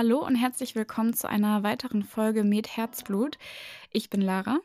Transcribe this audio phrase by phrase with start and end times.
[0.00, 3.36] Hallo und herzlich willkommen zu einer weiteren Folge mit Herzblut.
[3.90, 4.60] Ich bin Lara.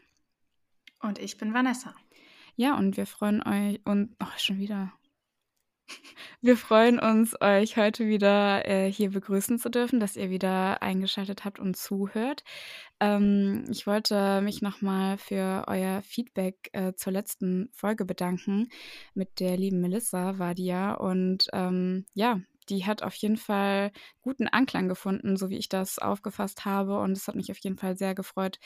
[1.02, 1.96] Und ich bin Vanessa.
[2.56, 4.94] Ja, und wir freuen euch und ach, schon wieder.
[6.42, 11.46] Wir freuen uns, euch heute wieder äh, hier begrüßen zu dürfen, dass ihr wieder eingeschaltet
[11.46, 12.44] habt und zuhört.
[13.00, 18.70] Ähm, ich wollte mich nochmal für euer Feedback äh, zur letzten Folge bedanken
[19.16, 20.94] mit der lieben Melissa Wadia.
[20.94, 23.92] Und ähm, ja, die hat auf jeden Fall
[24.22, 27.00] guten Anklang gefunden, so wie ich das aufgefasst habe.
[27.00, 28.60] Und es hat mich auf jeden Fall sehr gefreut,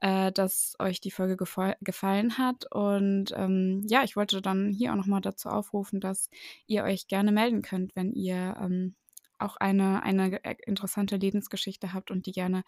[0.00, 2.66] äh, dass euch die Folge gefallen hat.
[2.72, 6.28] Und ähm, ja, ich wollte dann hier auch nochmal dazu aufrufen, dass
[6.66, 8.94] ihr euch gerne melden könnt, wenn ihr ähm,
[9.38, 12.64] auch eine, eine interessante Lebensgeschichte habt und die gerne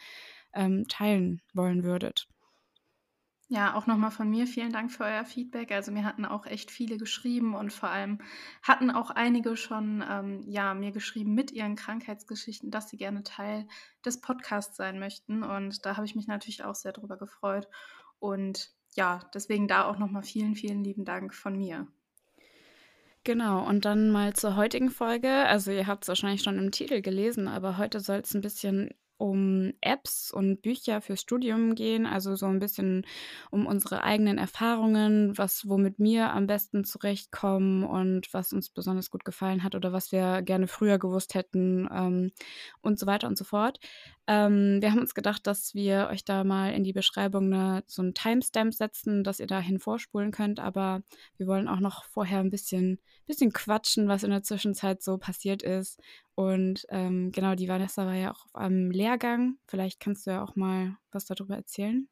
[0.55, 2.29] ähm, teilen wollen würdet.
[3.49, 5.71] Ja, auch nochmal von mir vielen Dank für euer Feedback.
[5.71, 8.19] Also mir hatten auch echt viele geschrieben und vor allem
[8.61, 13.69] hatten auch einige schon ähm, ja, mir geschrieben mit ihren Krankheitsgeschichten, dass sie gerne Teil
[14.05, 15.45] des Podcasts sein möchten.
[15.45, 17.69] Und da habe ich mich natürlich auch sehr drüber gefreut.
[18.19, 21.87] Und ja, deswegen da auch nochmal vielen, vielen lieben Dank von mir.
[23.23, 25.31] Genau, und dann mal zur heutigen Folge.
[25.31, 28.91] Also ihr habt es wahrscheinlich schon im Titel gelesen, aber heute soll es ein bisschen
[29.19, 33.07] um Apps und Bücher fürs Studium gehen, also so ein bisschen
[33.51, 39.25] um unsere eigenen Erfahrungen, was womit wir am besten zurechtkommen und was uns besonders gut
[39.25, 42.33] gefallen hat oder was wir gerne früher gewusst hätten ähm,
[42.83, 43.81] und so weiter und so fort.
[44.27, 48.03] Ähm, wir haben uns gedacht, dass wir euch da mal in die Beschreibung eine, so
[48.03, 51.03] einen Timestamp setzen, dass ihr dahin vorspulen könnt, aber
[51.37, 55.63] wir wollen auch noch vorher ein bisschen, bisschen quatschen, was in der Zwischenzeit so passiert
[55.63, 56.01] ist
[56.37, 59.59] und ähm, genau, die Vanessa war ja auch auf einem Lehrgang.
[59.67, 62.09] Vielleicht kannst du ja auch mal was darüber erzählen.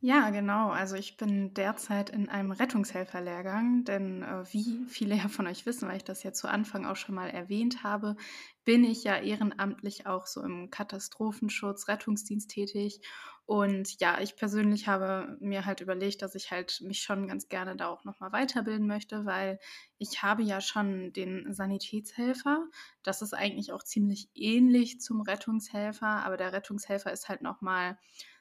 [0.00, 0.70] Ja, genau.
[0.70, 5.88] Also ich bin derzeit in einem Rettungshelferlehrgang, denn äh, wie viele ja von euch wissen,
[5.88, 8.16] weil ich das ja zu Anfang auch schon mal erwähnt habe,
[8.64, 13.00] bin ich ja ehrenamtlich auch so im Katastrophenschutz, Rettungsdienst tätig.
[13.46, 17.74] Und ja, ich persönlich habe mir halt überlegt, dass ich halt mich schon ganz gerne
[17.76, 19.58] da auch nochmal weiterbilden möchte, weil
[19.98, 22.66] ich habe ja schon den Sanitätshelfer.
[23.02, 27.98] Das ist eigentlich auch ziemlich ähnlich zum Rettungshelfer, aber der Rettungshelfer ist halt nochmal,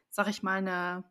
[0.10, 1.04] sag ich mal, eine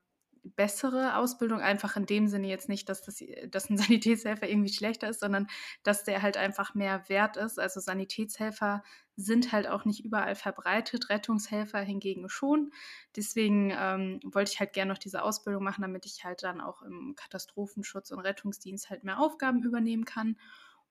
[0.44, 5.08] bessere Ausbildung, einfach in dem Sinne jetzt nicht, dass, das, dass ein Sanitätshelfer irgendwie schlechter
[5.08, 5.48] ist, sondern
[5.82, 7.58] dass der halt einfach mehr wert ist.
[7.58, 8.82] Also Sanitätshelfer
[9.16, 12.72] sind halt auch nicht überall verbreitet, Rettungshelfer hingegen schon.
[13.16, 16.82] Deswegen ähm, wollte ich halt gerne noch diese Ausbildung machen, damit ich halt dann auch
[16.82, 20.36] im Katastrophenschutz und Rettungsdienst halt mehr Aufgaben übernehmen kann.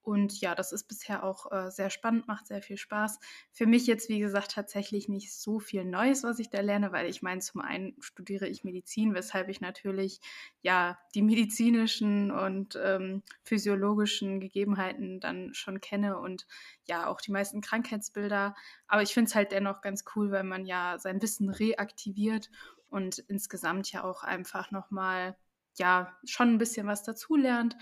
[0.03, 3.19] Und ja, das ist bisher auch äh, sehr spannend, macht sehr viel Spaß.
[3.53, 7.09] Für mich jetzt, wie gesagt, tatsächlich nicht so viel Neues, was ich da lerne, weil
[7.09, 10.19] ich meine, zum einen studiere ich Medizin, weshalb ich natürlich
[10.61, 16.47] ja die medizinischen und ähm, physiologischen Gegebenheiten dann schon kenne und
[16.83, 18.55] ja auch die meisten Krankheitsbilder.
[18.87, 22.49] Aber ich finde es halt dennoch ganz cool, weil man ja sein Wissen reaktiviert
[22.89, 25.37] und insgesamt ja auch einfach nochmal
[25.77, 27.77] ja schon ein bisschen was dazulernt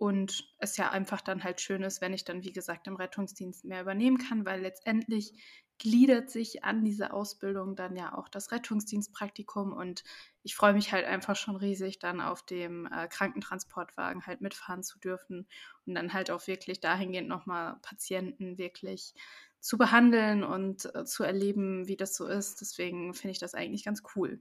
[0.00, 3.66] und es ja einfach dann halt schön ist, wenn ich dann, wie gesagt, im Rettungsdienst
[3.66, 5.34] mehr übernehmen kann, weil letztendlich
[5.76, 10.02] gliedert sich an diese Ausbildung dann ja auch das Rettungsdienstpraktikum und
[10.42, 14.98] ich freue mich halt einfach schon riesig, dann auf dem äh, Krankentransportwagen halt mitfahren zu
[14.98, 15.46] dürfen
[15.84, 19.12] und dann halt auch wirklich dahingehend nochmal Patienten wirklich
[19.60, 22.62] zu behandeln und äh, zu erleben, wie das so ist.
[22.62, 24.40] Deswegen finde ich das eigentlich ganz cool.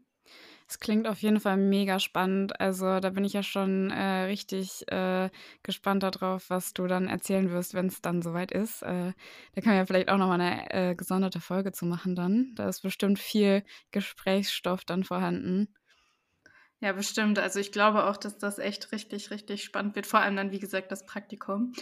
[0.67, 2.59] Es klingt auf jeden Fall mega spannend.
[2.59, 5.31] Also da bin ich ja schon äh, richtig äh,
[5.63, 8.83] gespannt darauf, was du dann erzählen wirst, wenn es dann soweit ist.
[8.83, 9.13] Äh,
[9.55, 12.53] da kann man ja vielleicht auch nochmal eine äh, gesonderte Folge zu machen dann.
[12.55, 15.73] Da ist bestimmt viel Gesprächsstoff dann vorhanden.
[16.81, 17.39] Ja, bestimmt.
[17.39, 20.07] Also ich glaube auch, dass das echt richtig, richtig spannend wird.
[20.07, 21.73] Vor allem dann, wie gesagt, das Praktikum.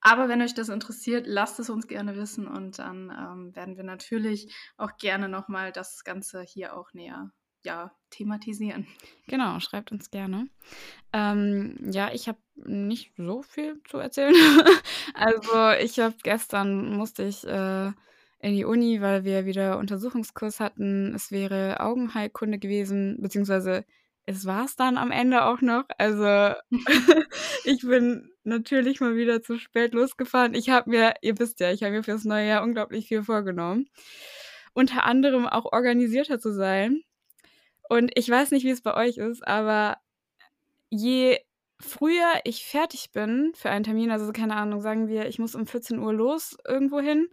[0.00, 3.84] Aber wenn euch das interessiert, lasst es uns gerne wissen und dann ähm, werden wir
[3.84, 7.32] natürlich auch gerne nochmal das Ganze hier auch näher
[7.66, 8.86] ja, thematisieren.
[9.26, 10.48] Genau, schreibt uns gerne.
[11.12, 14.34] Ähm, ja, ich habe nicht so viel zu erzählen.
[15.14, 17.88] also ich habe gestern musste ich äh,
[18.38, 21.12] in die Uni, weil wir wieder Untersuchungskurs hatten.
[21.14, 23.84] Es wäre Augenheilkunde gewesen, beziehungsweise
[24.26, 25.84] es war es dann am Ende auch noch.
[25.98, 26.54] Also
[27.64, 30.54] ich bin natürlich mal wieder zu spät losgefahren.
[30.54, 33.88] Ich habe mir, ihr wisst ja, ich habe mir fürs neue Jahr unglaublich viel vorgenommen.
[34.72, 37.02] Unter anderem auch organisierter zu sein.
[37.88, 39.98] Und ich weiß nicht, wie es bei euch ist, aber
[40.90, 41.38] je
[41.80, 45.66] früher ich fertig bin für einen Termin, also keine Ahnung, sagen wir, ich muss um
[45.66, 47.28] 14 Uhr los irgendwo hin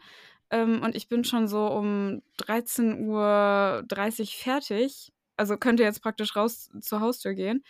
[0.52, 6.70] ähm, und ich bin schon so um 13.30 Uhr fertig, also könnte jetzt praktisch raus
[6.82, 7.64] zur Haustür gehen,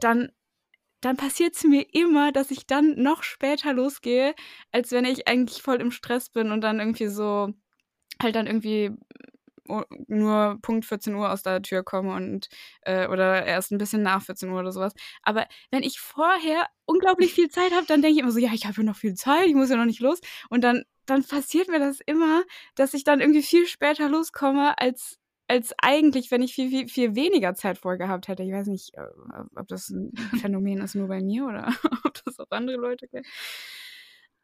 [0.00, 0.30] dann,
[1.00, 4.34] dann passiert es mir immer, dass ich dann noch später losgehe,
[4.72, 7.52] als wenn ich eigentlich voll im Stress bin und dann irgendwie so
[8.22, 8.92] halt dann irgendwie
[10.08, 12.48] nur Punkt 14 Uhr aus der Tür komme und
[12.82, 14.92] äh, oder erst ein bisschen nach 14 Uhr oder sowas.
[15.22, 18.66] Aber wenn ich vorher unglaublich viel Zeit habe, dann denke ich immer so, ja, ich
[18.66, 20.20] habe ja noch viel Zeit, ich muss ja noch nicht los.
[20.50, 22.42] Und dann, dann passiert mir das immer,
[22.74, 25.18] dass ich dann irgendwie viel später loskomme, als
[25.48, 28.42] als eigentlich, wenn ich viel, viel, viel weniger Zeit vorgehabt hätte.
[28.42, 29.02] Ich weiß nicht, äh,
[29.54, 31.68] ob das ein Phänomen ist nur bei mir oder
[32.04, 33.26] ob das auch andere Leute kennen.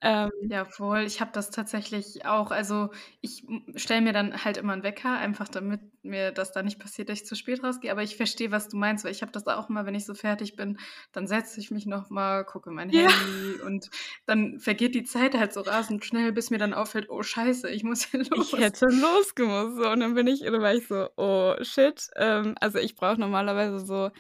[0.01, 1.01] Ähm, ja, voll.
[1.01, 2.53] Ich habe das tatsächlich auch.
[2.53, 2.91] Also
[3.21, 7.09] ich stelle mir dann halt immer einen Wecker, einfach damit mir das da nicht passiert,
[7.09, 7.91] dass ich zu spät rausgehe.
[7.91, 10.15] Aber ich verstehe, was du meinst, weil ich habe das auch immer, wenn ich so
[10.15, 10.79] fertig bin,
[11.11, 13.09] dann setze ich mich nochmal, gucke mein ja.
[13.09, 13.91] Handy und
[14.25, 17.83] dann vergeht die Zeit halt so rasend schnell, bis mir dann auffällt, oh scheiße, ich
[17.83, 18.53] muss hier los.
[18.53, 19.79] Ich hätte losgemusst.
[19.79, 19.91] So.
[19.91, 22.09] Und dann bin ich, oder war ich so, oh shit.
[22.15, 24.11] Ähm, also ich brauche normalerweise so,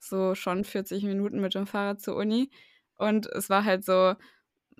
[0.00, 2.50] so schon 40 Minuten mit dem Fahrrad zur Uni.
[2.96, 4.16] Und es war halt so,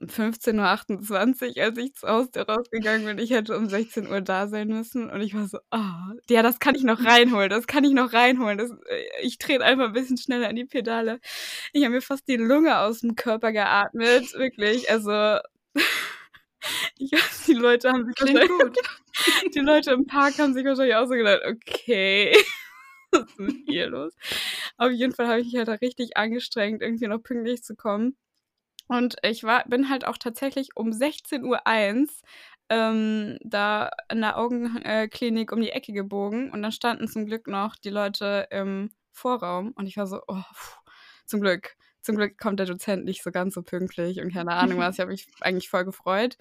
[0.01, 3.19] 15.28 Uhr, als ich zu Hause rausgegangen bin.
[3.19, 5.11] Ich hätte um 16 Uhr da sein müssen.
[5.11, 8.13] Und ich war so, oh, ja, das kann ich noch reinholen, das kann ich noch
[8.13, 8.59] reinholen.
[8.59, 11.21] Das, äh, ich trete einfach ein bisschen schneller an die Pedale.
[11.73, 14.91] Ich habe mir fast die Lunge aus dem Körper geatmet, wirklich.
[14.91, 15.39] Also,
[16.99, 18.77] ich weiß, die Leute haben sich Klingt gut.
[19.55, 22.37] die Leute im Park haben sich wahrscheinlich auch so gedacht, okay.
[23.11, 24.15] Was ist mit ihr los?
[24.77, 28.17] Auf jeden Fall habe ich mich halt da richtig angestrengt, irgendwie noch pünktlich zu kommen.
[28.89, 32.09] Und ich war, bin halt auch tatsächlich um 16.01 Uhr
[32.71, 37.77] ähm, da in der Augenklinik um die Ecke gebogen und dann standen zum Glück noch
[37.77, 40.79] die Leute im Vorraum und ich war so, oh, pff,
[41.27, 41.77] zum Glück.
[42.01, 44.95] Zum Glück kommt der Dozent nicht so ganz so pünktlich und keine Ahnung was.
[44.95, 46.39] Ich habe mich eigentlich voll gefreut,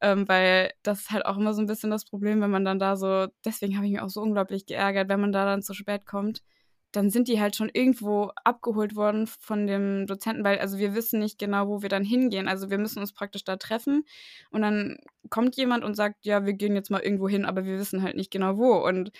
[0.00, 2.78] ähm, weil das ist halt auch immer so ein bisschen das Problem, wenn man dann
[2.78, 5.74] da so, deswegen habe ich mich auch so unglaublich geärgert, wenn man da dann zu
[5.74, 6.42] spät kommt
[6.92, 11.20] dann sind die halt schon irgendwo abgeholt worden von dem Dozenten, weil also wir wissen
[11.20, 12.48] nicht genau, wo wir dann hingehen.
[12.48, 14.04] Also wir müssen uns praktisch da treffen
[14.50, 14.98] und dann
[15.28, 18.16] kommt jemand und sagt, ja, wir gehen jetzt mal irgendwo hin, aber wir wissen halt
[18.16, 18.74] nicht genau wo.
[18.76, 19.12] Und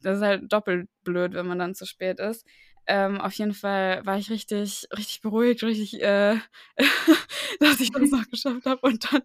[0.00, 2.46] das ist halt doppelt blöd, wenn man dann zu spät ist.
[2.86, 6.36] Ähm, auf jeden Fall war ich richtig, richtig beruhigt, richtig, äh,
[7.60, 8.80] dass ich das noch geschafft habe.
[8.82, 9.22] Und dann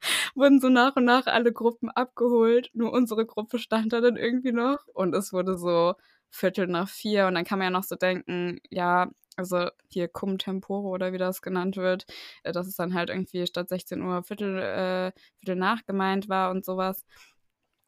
[0.34, 2.70] wurden so nach und nach alle Gruppen abgeholt.
[2.72, 4.86] Nur unsere Gruppe stand da dann irgendwie noch.
[4.94, 5.94] Und es wurde so
[6.30, 7.26] Viertel nach vier.
[7.26, 11.18] Und dann kann man ja noch so denken, ja, also hier Cum Tempore oder wie
[11.18, 12.06] das genannt wird,
[12.42, 16.50] äh, dass es dann halt irgendwie statt 16 Uhr Viertel, äh, Viertel nach gemeint war
[16.50, 17.04] und sowas.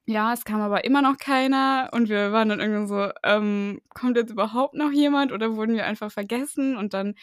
[0.07, 4.17] Ja, es kam aber immer noch keiner und wir waren dann irgendwie so, ähm, kommt
[4.17, 6.79] jetzt überhaupt noch jemand oder wurden wir einfach vergessen?
[6.79, 7.15] Und dann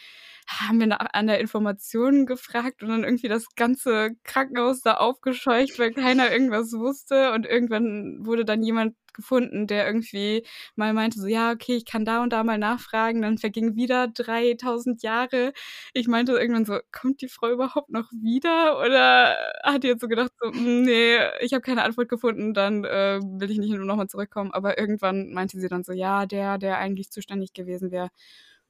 [0.46, 5.92] haben wir an der Information gefragt und dann irgendwie das ganze Krankenhaus da aufgescheucht, weil
[5.92, 10.46] keiner irgendwas wusste und irgendwann wurde dann jemand gefunden, der irgendwie
[10.76, 13.22] mal meinte, so, ja, okay, ich kann da und da mal nachfragen.
[13.22, 15.52] Dann vergingen wieder 3000 Jahre.
[15.94, 18.78] Ich meinte irgendwann so, kommt die Frau überhaupt noch wieder?
[18.78, 22.84] Oder hat die jetzt so gedacht, so, hm, nee, ich habe keine Antwort gefunden, dann
[22.84, 24.52] äh, will ich nicht nur nochmal zurückkommen.
[24.52, 28.10] Aber irgendwann meinte sie dann so, ja, der, der eigentlich zuständig gewesen wäre,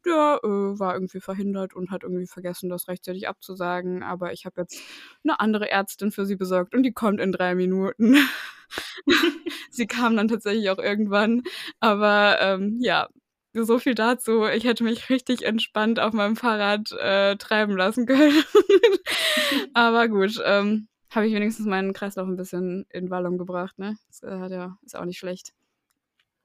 [0.07, 4.03] der äh, war irgendwie verhindert und hat irgendwie vergessen, das rechtzeitig abzusagen.
[4.03, 4.81] Aber ich habe jetzt
[5.25, 8.17] eine andere Ärztin für sie besorgt und die kommt in drei Minuten.
[9.71, 11.43] sie kam dann tatsächlich auch irgendwann.
[11.81, 13.09] Aber ähm, ja,
[13.53, 14.45] so viel dazu.
[14.47, 18.43] Ich hätte mich richtig entspannt auf meinem Fahrrad äh, treiben lassen können.
[19.75, 23.79] Aber gut, ähm, habe ich wenigstens meinen Kreislauf ein bisschen in Wallung gebracht.
[23.79, 23.97] Ne?
[24.09, 25.53] Das äh, ja, ist auch nicht schlecht.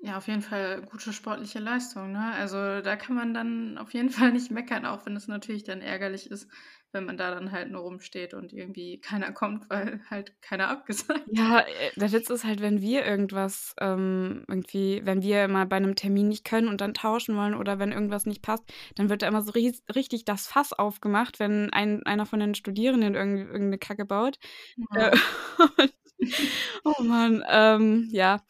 [0.03, 2.33] Ja, auf jeden Fall gute sportliche Leistung, ne?
[2.33, 5.81] Also, da kann man dann auf jeden Fall nicht meckern, auch wenn es natürlich dann
[5.81, 6.49] ärgerlich ist,
[6.91, 11.27] wenn man da dann halt nur rumsteht und irgendwie keiner kommt, weil halt keiner abgesagt
[11.27, 15.75] Ja, äh, der Witz ist halt, wenn wir irgendwas, ähm, irgendwie wenn wir mal bei
[15.75, 18.63] einem Termin nicht können und dann tauschen wollen oder wenn irgendwas nicht passt,
[18.95, 22.55] dann wird da immer so ries richtig das Fass aufgemacht, wenn ein einer von den
[22.55, 24.39] Studierenden irgend irgend 'ne Kacke baut.
[24.77, 25.11] Ja.
[25.11, 25.11] Äh,
[26.85, 28.41] oh Mann, ähm, ja.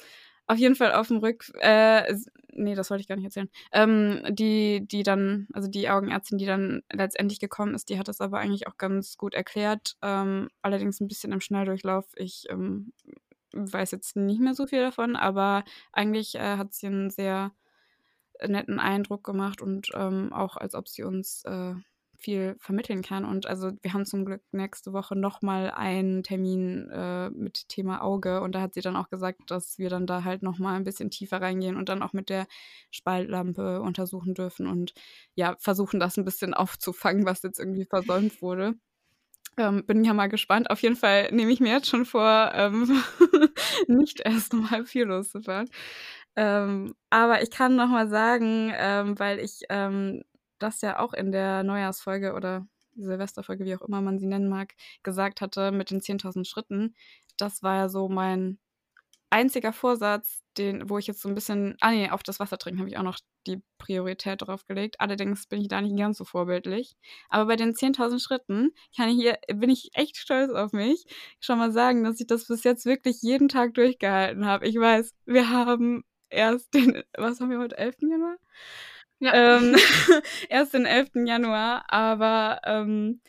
[0.51, 2.13] Auf jeden Fall auf dem Rück, äh,
[2.51, 3.49] nee, das wollte ich gar nicht erzählen.
[3.71, 8.19] Ähm, die, die dann, also die Augenärztin, die dann letztendlich gekommen ist, die hat das
[8.19, 9.95] aber eigentlich auch ganz gut erklärt.
[10.01, 12.03] Ähm, allerdings ein bisschen im Schnelldurchlauf.
[12.17, 12.91] Ich ähm,
[13.53, 17.53] weiß jetzt nicht mehr so viel davon, aber eigentlich äh, hat sie einen sehr
[18.45, 21.75] netten Eindruck gemacht und ähm, auch als ob sie uns äh,
[22.21, 23.25] viel vermitteln kann.
[23.25, 28.41] Und also wir haben zum Glück nächste Woche nochmal einen Termin äh, mit Thema Auge.
[28.41, 31.09] Und da hat sie dann auch gesagt, dass wir dann da halt nochmal ein bisschen
[31.09, 32.47] tiefer reingehen und dann auch mit der
[32.91, 34.93] Spaltlampe untersuchen dürfen und
[35.35, 38.75] ja, versuchen das ein bisschen aufzufangen, was jetzt irgendwie versäumt wurde.
[39.57, 40.69] Ähm, bin ja mal gespannt.
[40.69, 43.03] Auf jeden Fall nehme ich mir jetzt schon vor, ähm,
[43.87, 45.69] nicht erst um halb vier loszufahren.
[46.35, 50.23] Ähm, aber ich kann noch mal sagen, ähm, weil ich ähm,
[50.63, 54.73] das ja auch in der Neujahrsfolge oder Silvesterfolge, wie auch immer man sie nennen mag,
[55.03, 56.95] gesagt hatte mit den 10.000 Schritten.
[57.37, 58.59] Das war ja so mein
[59.29, 62.79] einziger Vorsatz den, wo ich jetzt so ein bisschen, ah nee, auf das Wasser trinken
[62.79, 64.99] habe ich auch noch die Priorität drauf gelegt.
[64.99, 66.95] Allerdings bin ich da nicht ganz so vorbildlich.
[67.29, 71.05] Aber bei den 10.000 Schritten kann ich hier, bin ich echt stolz auf mich.
[71.39, 74.67] Schon mal sagen, dass ich das bis jetzt wirklich jeden Tag durchgehalten habe.
[74.67, 77.95] Ich weiß, wir haben erst den, was haben wir heute, 11.
[78.01, 78.35] Januar?
[79.21, 79.57] Ja.
[79.57, 79.75] Ähm,
[80.49, 81.11] erst den 11.
[81.27, 83.21] Januar, aber ähm,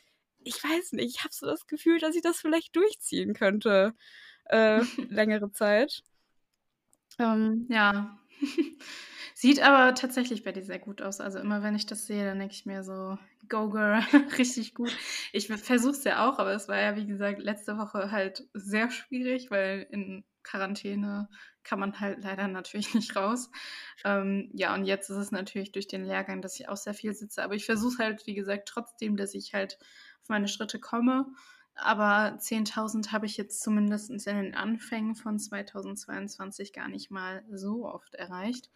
[0.42, 3.94] ich weiß nicht, ich habe so das Gefühl, dass ich das vielleicht durchziehen könnte.
[4.46, 6.02] Äh, längere Zeit.
[7.18, 8.18] Ähm, ja.
[9.34, 11.20] Sieht aber tatsächlich bei dir sehr gut aus.
[11.20, 13.18] Also immer wenn ich das sehe, dann denke ich mir so,
[13.48, 14.00] go girl,
[14.38, 14.96] richtig gut.
[15.32, 18.90] Ich versuche es ja auch, aber es war ja, wie gesagt, letzte Woche halt sehr
[18.90, 21.28] schwierig, weil in Quarantäne
[21.64, 23.50] kann man halt leider natürlich nicht raus.
[24.04, 27.14] Ähm, ja, und jetzt ist es natürlich durch den Lehrgang, dass ich auch sehr viel
[27.14, 27.42] sitze.
[27.42, 29.78] Aber ich versuche halt, wie gesagt, trotzdem, dass ich halt
[30.22, 31.26] auf meine Schritte komme.
[31.74, 37.86] Aber 10.000 habe ich jetzt zumindest in den Anfängen von 2022 gar nicht mal so
[37.86, 38.70] oft erreicht.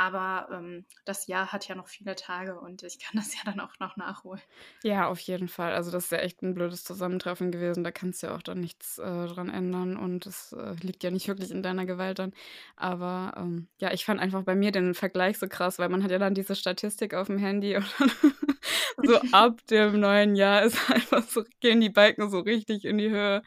[0.00, 3.60] Aber ähm, das Jahr hat ja noch viele Tage und ich kann das ja dann
[3.60, 4.40] auch noch nachholen.
[4.82, 5.74] Ja, auf jeden Fall.
[5.74, 7.84] Also das ist ja echt ein blödes Zusammentreffen gewesen.
[7.84, 11.10] Da kannst du ja auch dann nichts äh, dran ändern und es äh, liegt ja
[11.10, 12.32] nicht wirklich in deiner Gewalt dann.
[12.76, 16.10] Aber ähm, ja, ich fand einfach bei mir den Vergleich so krass, weil man hat
[16.10, 17.76] ja dann diese Statistik auf dem Handy
[18.96, 22.96] und so ab dem neuen Jahr ist einfach so, gehen die Balken so richtig in
[22.96, 23.42] die Höhe.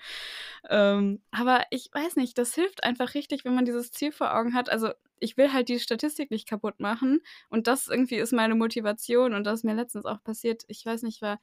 [0.69, 4.53] Ähm, aber ich weiß nicht, das hilft einfach richtig, wenn man dieses Ziel vor Augen
[4.53, 4.69] hat.
[4.69, 4.91] Also
[5.23, 7.21] ich will halt die Statistik nicht kaputt machen.
[7.49, 9.33] Und das irgendwie ist meine Motivation.
[9.33, 10.63] Und das ist mir letztens auch passiert.
[10.67, 11.39] Ich weiß nicht, war,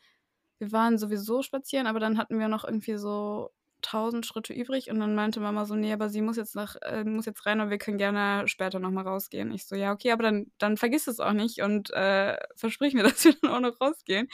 [0.58, 3.50] wir waren sowieso spazieren, aber dann hatten wir noch irgendwie so
[3.82, 7.02] 1000 Schritte übrig und dann meinte Mama so, nee, aber sie muss jetzt nach, äh,
[7.04, 9.50] muss jetzt rein und wir können gerne später nochmal rausgehen.
[9.52, 13.02] Ich so, ja, okay, aber dann, dann vergiss es auch nicht und äh, versprich mir,
[13.04, 14.28] dass wir dann auch noch rausgehen.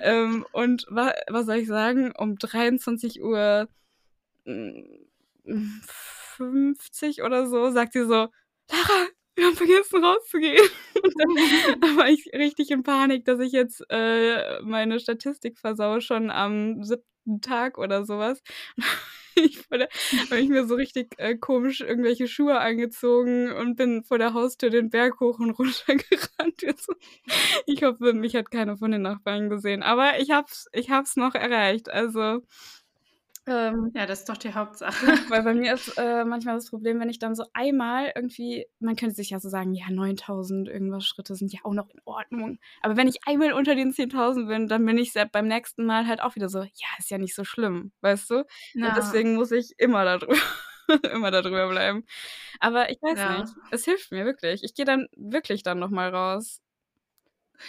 [0.00, 2.12] ähm, und wa was soll ich sagen?
[2.16, 3.68] Um 23 Uhr
[6.36, 8.28] 50 oder so sagt sie so,
[8.70, 10.68] Lara, wir haben vergessen rauszugehen.
[11.02, 16.30] Und dann war ich richtig in Panik, dass ich jetzt äh, meine Statistik versau, schon
[16.30, 18.42] am siebten Tag oder sowas.
[19.36, 24.32] ich habe ich mir so richtig äh, komisch irgendwelche Schuhe angezogen und bin vor der
[24.34, 26.62] Haustür den Berg hoch und runter gerannt.
[27.66, 29.82] Ich hoffe, mich hat keiner von den Nachbarn gesehen.
[29.82, 31.90] Aber ich hab's, ich hab's noch erreicht.
[31.90, 32.42] Also
[33.46, 35.06] ähm, ja, das ist doch die Hauptsache.
[35.28, 38.96] Weil bei mir ist äh, manchmal das Problem, wenn ich dann so einmal irgendwie, man
[38.96, 42.58] könnte sich ja so sagen, ja, 9000 irgendwas Schritte sind ja auch noch in Ordnung.
[42.80, 46.22] Aber wenn ich einmal unter den 10.000 bin, dann bin ich beim nächsten Mal halt
[46.22, 48.44] auch wieder so, ja, ist ja nicht so schlimm, weißt du?
[48.74, 48.88] Ja.
[48.88, 50.36] Und deswegen muss ich immer darüber,
[51.12, 52.04] immer darüber bleiben.
[52.60, 53.38] Aber ich weiß ja.
[53.38, 54.64] nicht, es hilft mir wirklich.
[54.64, 56.63] Ich gehe dann wirklich dann nochmal raus.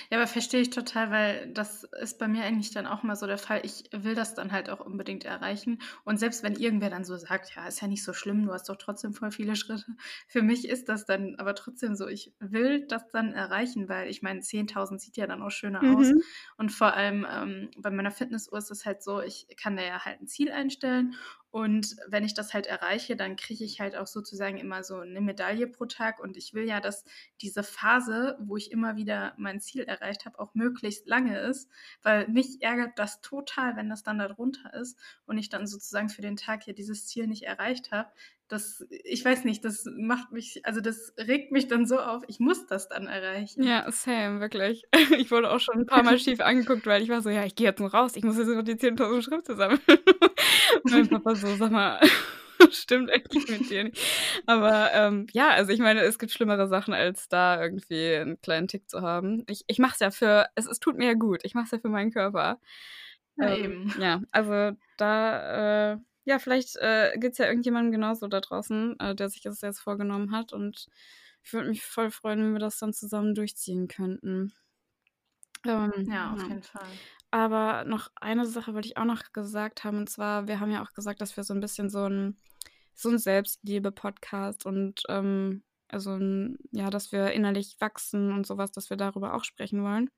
[0.09, 3.27] Ja, aber verstehe ich total, weil das ist bei mir eigentlich dann auch mal so
[3.27, 3.61] der Fall.
[3.63, 5.79] Ich will das dann halt auch unbedingt erreichen.
[6.03, 8.67] Und selbst wenn irgendwer dann so sagt, ja, ist ja nicht so schlimm, du hast
[8.69, 9.85] doch trotzdem voll viele Schritte.
[10.27, 14.21] Für mich ist das dann aber trotzdem so, ich will das dann erreichen, weil ich
[14.21, 15.95] meine, 10.000 sieht ja dann auch schöner mhm.
[15.95, 16.11] aus.
[16.57, 20.03] Und vor allem ähm, bei meiner Fitnessuhr ist es halt so, ich kann da ja
[20.03, 21.15] halt ein Ziel einstellen
[21.55, 25.21] und wenn ich das halt erreiche, dann kriege ich halt auch sozusagen immer so eine
[25.21, 26.19] Medaille pro Tag.
[26.19, 27.05] Und ich will ja, dass
[27.39, 31.71] diese Phase, wo ich immer wieder mein Ziel erreicht habe, auch möglichst lange ist.
[32.03, 36.09] Weil mich ärgert das total, wenn das dann da drunter ist und ich dann sozusagen
[36.09, 38.11] für den Tag hier dieses Ziel nicht erreicht habe
[38.47, 42.39] das, ich weiß nicht, das macht mich, also das regt mich dann so auf, ich
[42.39, 43.63] muss das dann erreichen.
[43.63, 44.83] Ja, same, wirklich.
[45.17, 47.55] Ich wurde auch schon ein paar Mal schief angeguckt, weil ich war so, ja, ich
[47.55, 49.79] gehe jetzt nur raus, ich muss jetzt noch die 10.000 Schritte sammeln.
[50.83, 51.99] mein Papa so, sag mal,
[52.71, 53.99] stimmt eigentlich mit dir nicht.
[54.45, 58.67] Aber ähm, ja, also ich meine, es gibt schlimmere Sachen, als da irgendwie einen kleinen
[58.67, 59.43] Tick zu haben.
[59.47, 61.71] Ich, ich mache es ja für, es, es tut mir ja gut, ich mache es
[61.71, 62.59] ja für meinen Körper.
[63.37, 63.93] Ja, ähm, eben.
[63.99, 69.15] Ja, also da, äh, ja, vielleicht äh, gibt es ja irgendjemanden genauso da draußen, äh,
[69.15, 70.53] der sich das jetzt vorgenommen hat.
[70.53, 70.87] Und
[71.43, 74.53] ich würde mich voll freuen, wenn wir das dann zusammen durchziehen könnten.
[75.65, 76.47] Ähm, ja, auf ja.
[76.47, 76.87] jeden Fall.
[77.29, 79.99] Aber noch eine Sache wollte ich auch noch gesagt haben.
[79.99, 82.37] Und zwar, wir haben ja auch gesagt, dass wir so ein bisschen so ein,
[82.95, 88.89] so ein Selbstliebe-Podcast und ähm, also ein, ja, dass wir innerlich wachsen und sowas, dass
[88.89, 90.09] wir darüber auch sprechen wollen.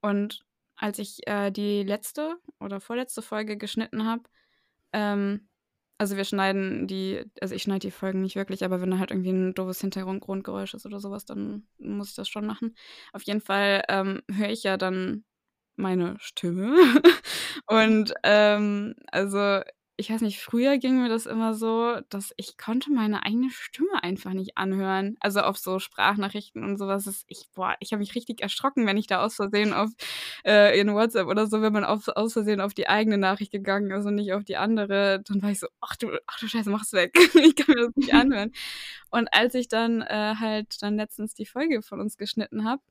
[0.00, 4.24] Und als ich äh, die letzte oder vorletzte Folge geschnitten habe,
[4.92, 5.48] ähm,
[6.02, 9.12] also wir schneiden die, also ich schneide die Folgen nicht wirklich, aber wenn da halt
[9.12, 12.74] irgendwie ein doofes Hintergrundgeräusch ist oder sowas, dann muss ich das schon machen.
[13.12, 15.22] Auf jeden Fall ähm, höre ich ja dann
[15.76, 16.74] meine Stimme.
[17.68, 19.60] Und ähm, also
[19.96, 24.02] ich weiß nicht, früher ging mir das immer so, dass ich konnte meine eigene Stimme
[24.02, 25.16] einfach nicht anhören.
[25.20, 27.06] Also auf so Sprachnachrichten und sowas.
[27.06, 27.24] was.
[27.28, 29.90] Ich, boah, ich habe mich richtig erschrocken, wenn ich da aus Versehen auf
[30.44, 33.90] äh, in WhatsApp oder so, wenn man auf, aus Versehen auf die eigene Nachricht gegangen
[33.90, 36.70] ist und nicht auf die andere, dann war ich so, ach du, ach du Scheiße,
[36.70, 37.12] mach's weg.
[37.34, 38.52] ich kann mir das nicht anhören.
[39.10, 42.82] Und als ich dann äh, halt dann letztens die Folge von uns geschnitten habe,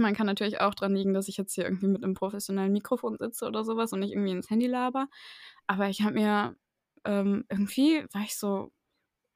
[0.00, 3.16] man kann natürlich auch dran liegen, dass ich jetzt hier irgendwie mit einem professionellen Mikrofon
[3.18, 5.08] sitze oder sowas und nicht irgendwie ins Handy laber.
[5.66, 6.56] Aber ich habe mir
[7.04, 8.72] ähm, irgendwie war ich so,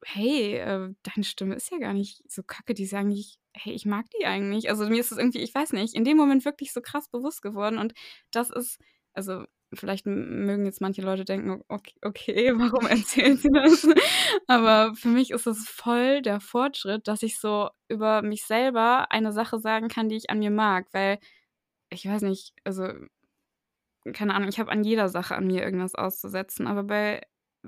[0.05, 3.85] hey, äh, deine Stimme ist ja gar nicht so kacke, die sagen nicht, hey, ich
[3.85, 4.69] mag die eigentlich.
[4.69, 7.41] Also mir ist es irgendwie, ich weiß nicht, in dem Moment wirklich so krass bewusst
[7.41, 7.77] geworden.
[7.79, 7.93] Und
[8.31, 8.79] das ist,
[9.13, 9.45] also
[9.75, 13.87] vielleicht mögen jetzt manche Leute denken, okay, okay warum erzählen sie das?
[14.47, 19.31] Aber für mich ist es voll der Fortschritt, dass ich so über mich selber eine
[19.31, 21.19] Sache sagen kann, die ich an mir mag, weil
[21.89, 22.87] ich weiß nicht, also
[24.13, 27.21] keine Ahnung, ich habe an jeder Sache an mir irgendwas auszusetzen, aber bei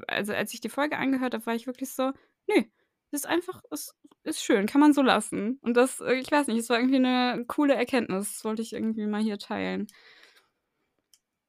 [0.08, 2.12] also als ich die Folge angehört habe, war ich wirklich so,
[2.48, 2.64] nö,
[3.12, 5.60] ist einfach, ist, ist schön, kann man so lassen.
[5.62, 9.06] Und das, ich weiß nicht, es war irgendwie eine coole Erkenntnis, das wollte ich irgendwie
[9.06, 9.88] mal hier teilen.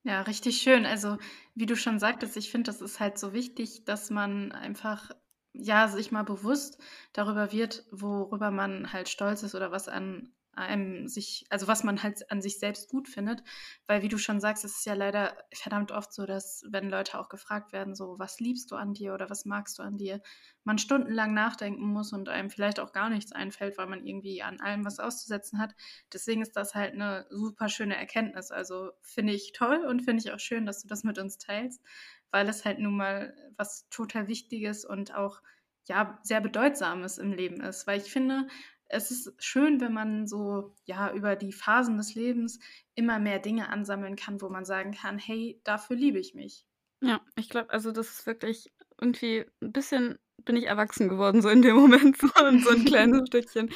[0.09, 0.87] Ja, richtig schön.
[0.87, 1.19] Also,
[1.55, 5.11] wie du schon sagtest, ich finde, das ist halt so wichtig, dass man einfach,
[5.53, 6.79] ja, sich mal bewusst
[7.13, 12.03] darüber wird, worüber man halt stolz ist oder was an einem sich, also was man
[12.03, 13.43] halt an sich selbst gut findet.
[13.87, 17.19] Weil wie du schon sagst, es ist ja leider verdammt oft so, dass wenn Leute
[17.19, 20.21] auch gefragt werden, so, was liebst du an dir oder was magst du an dir,
[20.65, 24.61] man stundenlang nachdenken muss und einem vielleicht auch gar nichts einfällt, weil man irgendwie an
[24.61, 25.75] allem was auszusetzen hat.
[26.13, 28.51] Deswegen ist das halt eine super schöne Erkenntnis.
[28.51, 31.83] Also finde ich toll und finde ich auch schön, dass du das mit uns teilst,
[32.31, 35.41] weil es halt nun mal was total Wichtiges und auch
[35.89, 37.87] ja, sehr Bedeutsames im Leben ist.
[37.87, 38.47] Weil ich finde,
[38.89, 42.59] es ist schön, wenn man so ja über die Phasen des Lebens
[42.95, 46.67] immer mehr Dinge ansammeln kann, wo man sagen kann, hey, dafür liebe ich mich.
[47.01, 51.49] Ja, ich glaube, also das ist wirklich irgendwie ein bisschen bin ich erwachsen geworden, so
[51.49, 53.71] in dem Moment, so, so ein kleines Stückchen.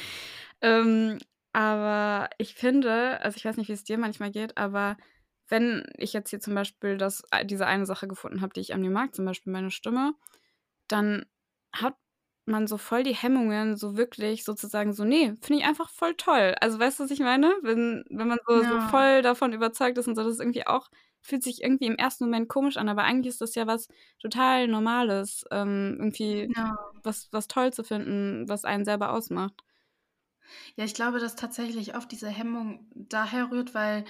[0.61, 1.19] Ähm,
[1.53, 4.97] aber ich finde, also ich weiß nicht, wie es dir manchmal geht, aber
[5.49, 8.89] wenn ich jetzt hier zum Beispiel das, diese eine Sache gefunden habe, die ich mir
[8.89, 10.13] mag, zum Beispiel meine Stimme,
[10.87, 11.25] dann
[11.73, 11.95] hat
[12.45, 16.55] man so voll die Hemmungen, so wirklich sozusagen so, nee, finde ich einfach voll toll.
[16.61, 17.53] Also weißt du, was ich meine?
[17.61, 20.89] Wenn, wenn man so, so voll davon überzeugt ist und so, das ist irgendwie auch,
[21.21, 23.87] fühlt sich irgendwie im ersten Moment komisch an, aber eigentlich ist das ja was
[24.19, 26.93] total Normales, ähm, irgendwie Ja.
[27.03, 29.63] was, was toll zu finden, was einen selber ausmacht.
[30.75, 34.05] Ja, ich glaube, dass tatsächlich oft diese Hemmung daher rührt, weil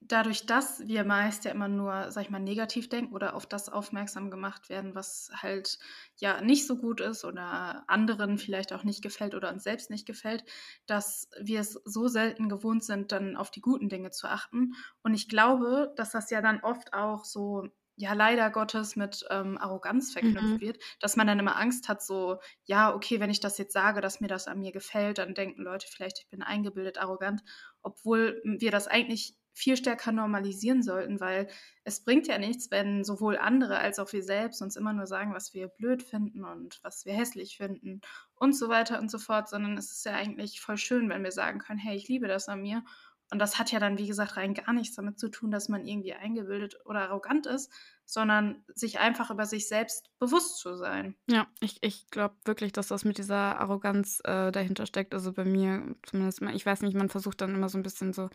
[0.00, 3.68] dadurch, dass wir meist ja immer nur, sag ich mal, negativ denken oder auf das
[3.68, 5.78] aufmerksam gemacht werden, was halt
[6.16, 10.06] ja nicht so gut ist oder anderen vielleicht auch nicht gefällt oder uns selbst nicht
[10.06, 10.44] gefällt,
[10.86, 14.74] dass wir es so selten gewohnt sind, dann auf die guten Dinge zu achten.
[15.02, 19.56] Und ich glaube, dass das ja dann oft auch so ja leider Gottes mit ähm,
[19.56, 20.60] Arroganz verknüpft mhm.
[20.60, 24.02] wird, dass man dann immer Angst hat, so, ja, okay, wenn ich das jetzt sage,
[24.02, 27.42] dass mir das an mir gefällt, dann denken Leute vielleicht, ich bin eingebildet, arrogant,
[27.82, 31.48] obwohl wir das eigentlich viel stärker normalisieren sollten, weil
[31.82, 35.32] es bringt ja nichts, wenn sowohl andere als auch wir selbst uns immer nur sagen,
[35.32, 38.02] was wir blöd finden und was wir hässlich finden
[38.34, 41.32] und so weiter und so fort, sondern es ist ja eigentlich voll schön, wenn wir
[41.32, 42.84] sagen können, hey, ich liebe das an mir.
[43.30, 45.84] Und das hat ja dann, wie gesagt, rein gar nichts damit zu tun, dass man
[45.84, 47.72] irgendwie eingebildet oder arrogant ist,
[48.04, 51.16] sondern sich einfach über sich selbst bewusst zu sein.
[51.28, 55.12] Ja, ich, ich glaube wirklich, dass das mit dieser Arroganz äh, dahinter steckt.
[55.12, 58.30] Also bei mir zumindest, ich weiß nicht, man versucht dann immer so ein bisschen so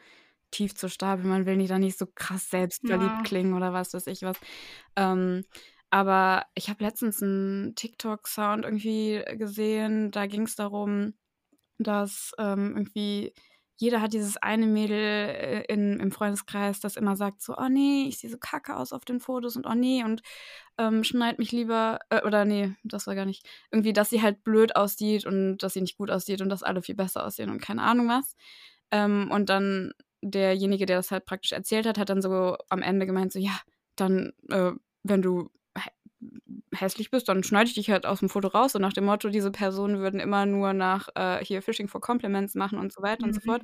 [0.51, 1.29] tief zu stapeln.
[1.29, 3.23] Man will nicht da nicht so krass selbstverliebt ja.
[3.23, 4.37] klingen oder was weiß ich was.
[4.95, 5.45] Ähm,
[5.89, 10.11] aber ich habe letztens einen TikTok-Sound irgendwie gesehen.
[10.11, 11.13] Da ging es darum,
[11.77, 13.33] dass ähm, irgendwie
[13.81, 18.05] jeder hat dieses eine Mädel äh, in, im Freundeskreis, das immer sagt so, oh nee,
[18.07, 20.21] ich sehe so kacke aus auf den Fotos und oh nee und
[20.77, 24.43] ähm, schneid mich lieber, äh, oder nee, das war gar nicht, irgendwie, dass sie halt
[24.43, 27.59] blöd aussieht und dass sie nicht gut aussieht und dass alle viel besser aussehen und
[27.59, 28.35] keine Ahnung was.
[28.91, 33.05] Ähm, und dann derjenige, der das halt praktisch erzählt hat, hat dann so am Ende
[33.05, 33.59] gemeint, so, ja,
[33.95, 34.71] dann, äh,
[35.03, 35.49] wenn du
[36.73, 38.75] hässlich bist, dann schneide ich dich halt aus dem Foto raus.
[38.75, 42.55] Und nach dem Motto, diese Personen würden immer nur nach äh, hier Fishing for Compliments
[42.55, 43.29] machen und so weiter mhm.
[43.29, 43.49] und so mhm.
[43.49, 43.61] fort.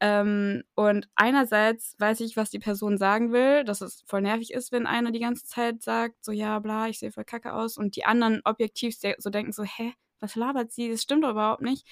[0.00, 4.72] Ähm, und einerseits weiß ich, was die Person sagen will, dass es voll nervig ist,
[4.72, 7.76] wenn einer die ganze Zeit sagt, so ja, bla, ich sehe voll kacke aus.
[7.76, 10.90] Und die anderen objektiv so denken so, hä, was labert sie?
[10.90, 11.86] Das stimmt doch überhaupt nicht.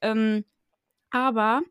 [0.00, 0.44] Ähm,
[1.10, 1.62] aber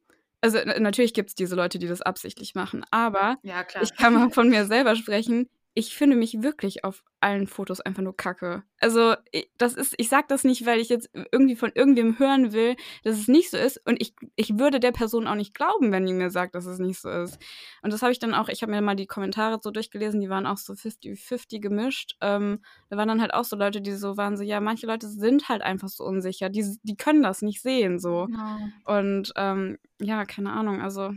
[0.41, 4.29] also natürlich gibt es diese Leute, die das absichtlich machen, aber ja, ich kann mal
[4.29, 5.49] von mir selber sprechen.
[5.77, 8.63] Ich finde mich wirklich auf allen Fotos einfach nur kacke.
[8.79, 9.15] Also,
[9.57, 13.17] das ist ich sage das nicht, weil ich jetzt irgendwie von irgendwem hören will, dass
[13.19, 16.13] es nicht so ist und ich ich würde der Person auch nicht glauben, wenn die
[16.13, 17.39] mir sagt, dass es nicht so ist.
[17.83, 20.29] Und das habe ich dann auch ich habe mir mal die Kommentare so durchgelesen, die
[20.29, 22.15] waren auch so 50-50 gemischt.
[22.21, 25.07] Ähm, da waren dann halt auch so Leute, die so waren so: „Ja, manche Leute
[25.07, 28.71] sind halt einfach so unsicher, die die können das nicht sehen so.“ Ja.
[28.85, 31.13] Und, ähm, ja, keine Ahnung, also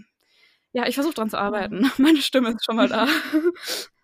[0.73, 1.83] ja, ich versuche dran zu arbeiten.
[1.99, 3.07] Meine Stimme ist schon mal da.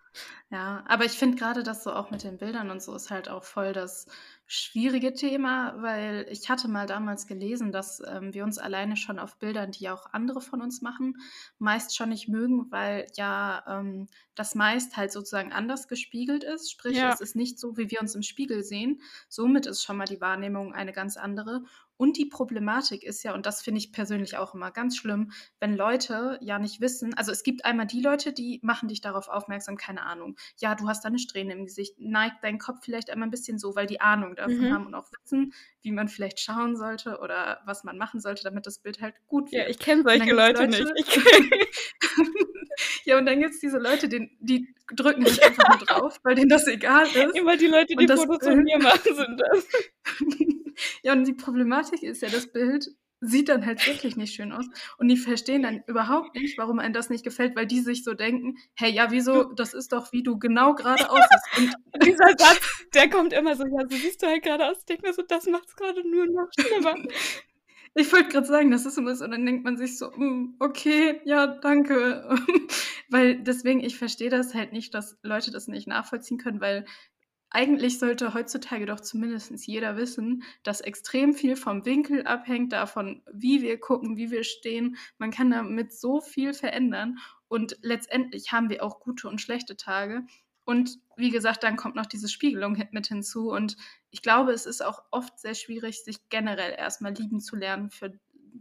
[0.51, 3.29] Ja, aber ich finde gerade das so auch mit den Bildern und so ist halt
[3.29, 4.07] auch voll das
[4.47, 9.39] schwierige Thema, weil ich hatte mal damals gelesen, dass ähm, wir uns alleine schon auf
[9.39, 11.19] Bildern, die auch andere von uns machen,
[11.59, 14.07] meist schon nicht mögen, weil ja ähm,
[14.37, 16.71] das meist halt sozusagen anders gespiegelt ist.
[16.71, 17.13] Sprich, Ja.
[17.13, 19.01] es ist nicht so, wie wir uns im Spiegel sehen.
[19.29, 21.63] Somit ist schon mal die Wahrnehmung eine ganz andere.
[21.99, 25.75] Und die Problematik ist ja, und das finde ich persönlich auch immer ganz schlimm, wenn
[25.75, 29.79] Leute ja nicht wissen, also es gibt einmal die Leute, die machen dich darauf aufmerksam,
[29.79, 30.37] keine Ahnung.
[30.59, 33.59] Ja, du hast da eine Strähne im Gesicht, neigt deinen Kopf vielleicht einmal ein bisschen
[33.59, 34.73] so, weil die Ahnung davon Mhm.
[34.73, 38.67] haben und auch wissen, wie man vielleicht schauen sollte oder was man machen sollte, damit
[38.67, 39.71] das Bild halt gut Ja, wird.
[39.71, 40.81] ich kenne solche Leute nicht.
[40.81, 41.51] Leute Ich kenn
[43.05, 46.35] ja, und dann gibt es diese Leute, die die drücken halt einfach nur drauf, weil
[46.37, 47.37] denen das egal ist.
[47.37, 49.67] Immer die Leute, die Fotos von mir machen, sind das.
[51.03, 52.87] Ja, und die Problematik ist ja, das Bild
[53.21, 54.67] sieht dann halt wirklich nicht schön aus
[54.99, 58.15] und die verstehen dann überhaupt nicht, warum einem das nicht gefällt, weil die sich so
[58.15, 59.45] denken: „Hey, ja, wieso?
[59.55, 63.65] Das ist doch, wie du genau gerade aussiehst.“ Und Dieser Satz, der kommt immer so:
[63.65, 66.27] „Ja, so siehst du halt gerade aus.“ Ich denke mir so: „Das macht's gerade nur
[66.27, 66.95] noch schlimmer.“
[67.99, 71.21] Ich wollte gerade sagen, das ist immer so, dann denkt man sich so: „Hm, okay,
[71.25, 72.29] ja, danke.“
[73.09, 76.85] Weil deswegen, ich verstehe das halt nicht, dass Leute das nicht nachvollziehen können, weil
[77.57, 83.63] eigentlich sollte heutzutage doch zumindest jeder wissen, dass extrem viel vom Winkel abhängt, davon, wie
[83.63, 84.99] wir gucken, wie wir stehen.
[85.17, 90.27] Man kann damit so viel verändern und letztendlich haben wir auch gute und schlechte Tage.
[90.67, 93.79] Und wie gesagt, dann kommt noch diese Spiegelung mit hinzu und
[94.11, 97.89] ich glaube, es ist auch oft sehr schwierig, sich generell erst mal lieben zu lernen
[97.89, 98.13] für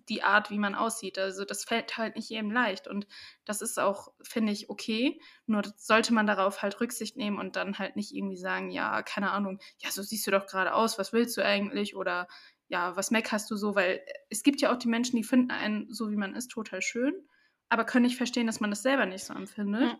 [0.09, 1.17] die Art, wie man aussieht.
[1.19, 3.07] Also, das fällt halt nicht jedem leicht und
[3.45, 5.19] das ist auch, finde ich, okay.
[5.45, 9.31] Nur sollte man darauf halt Rücksicht nehmen und dann halt nicht irgendwie sagen: „Ja, keine
[9.31, 12.27] Ahnung, ja, so siehst du doch gerade aus, was willst du eigentlich?“ Oder:
[12.67, 15.93] „Ja, was meckerst du so?“ Weil es gibt ja auch die Menschen, die finden einen,
[15.93, 17.27] so wie man ist, total schön,
[17.69, 19.91] aber können nicht verstehen, dass man das selber nicht so empfindet.
[19.91, 19.99] Ja.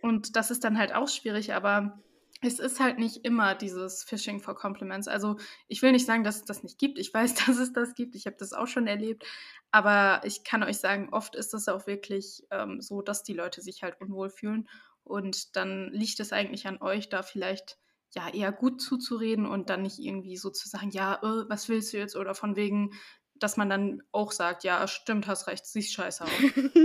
[0.00, 2.04] Und das ist dann halt auch schwierig, aber
[2.40, 5.08] es ist halt nicht immer dieses Fishing for Compliments.
[5.08, 6.98] Also, ich will nicht sagen, dass es das nicht gibt.
[6.98, 8.14] Ich weiß, dass es das gibt.
[8.14, 9.24] Ich habe das auch schon erlebt.
[9.70, 13.60] Aber ich kann euch sagen, oft ist es auch wirklich ähm, so, dass die Leute
[13.60, 14.68] sich halt unwohl fühlen.
[15.04, 17.78] Und dann liegt es eigentlich an euch, da vielleicht
[18.14, 21.92] ja eher gut zuzureden und dann nicht irgendwie so zu sagen, ja, äh, was willst
[21.92, 22.16] du jetzt?
[22.16, 22.92] Oder von wegen,
[23.40, 26.44] dass man dann auch sagt, ja, stimmt, hast recht, siehst scheiße aus.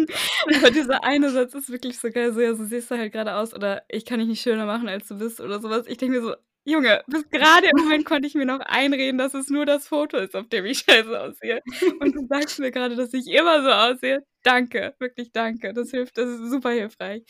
[0.55, 3.35] Aber dieser eine Satz ist wirklich so geil, so: „Ja, so siehst du halt gerade
[3.35, 5.85] aus“ oder „Ich kann dich nicht schöner machen, als du bist“ oder sowas.
[5.87, 6.35] Ich denke mir so:
[6.65, 10.17] „Junge, bis gerade im Moment konnte ich mir noch einreden, dass es nur das Foto
[10.17, 11.61] ist, auf dem ich scheiße aussehe.
[11.99, 14.23] Und du sagst mir gerade, dass ich immer so aussehe.
[14.43, 15.73] Danke, wirklich danke.
[15.73, 17.23] Das hilft, das ist super hilfreich.“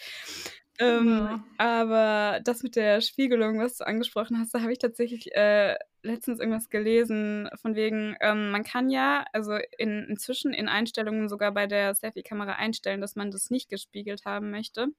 [0.80, 1.44] Ähm, Ja.
[1.58, 6.40] aber das mit der Spiegelung, was du angesprochen hast, da habe ich tatsächlich, äh, letztens
[6.40, 11.66] irgendwas gelesen von wegen, ähm, man kann ja also in inzwischen in Einstellungen sogar bei
[11.66, 14.90] der Selfie-Kamera einstellen, dass man das nicht gespiegelt haben möchte.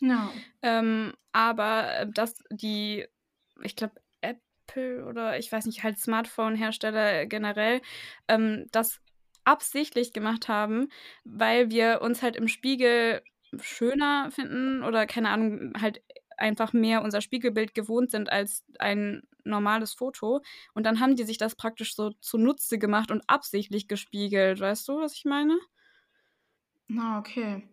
[0.00, 0.30] Ja.
[0.62, 3.06] Ähm, aber, äh, dass die
[3.62, 7.80] ich glaube, Apple oder ich weiß nicht, halt Smartphone-Hersteller generell,
[8.28, 9.00] ähm, das
[9.44, 10.88] absichtlich gemacht haben,
[11.24, 13.22] weil wir uns halt im Spiegel
[13.60, 16.02] schöner finden oder keine Ahnung, halt
[16.36, 20.40] einfach mehr unser Spiegelbild gewohnt sind als ein normales Foto.
[20.74, 24.60] Und dann haben die sich das praktisch so zunutze gemacht und absichtlich gespiegelt.
[24.60, 25.58] Weißt du, was ich meine?
[26.88, 27.68] Na, okay.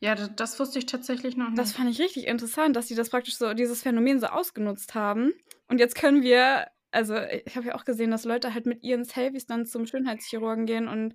[0.00, 1.72] Ja, das wusste ich tatsächlich noch Das nicht.
[1.72, 5.32] fand ich richtig interessant, dass die das praktisch so dieses Phänomen so ausgenutzt haben.
[5.68, 9.04] Und jetzt können wir also, ich habe ja auch gesehen, dass Leute halt mit ihren
[9.04, 11.14] Selfies dann zum Schönheitschirurgen gehen und,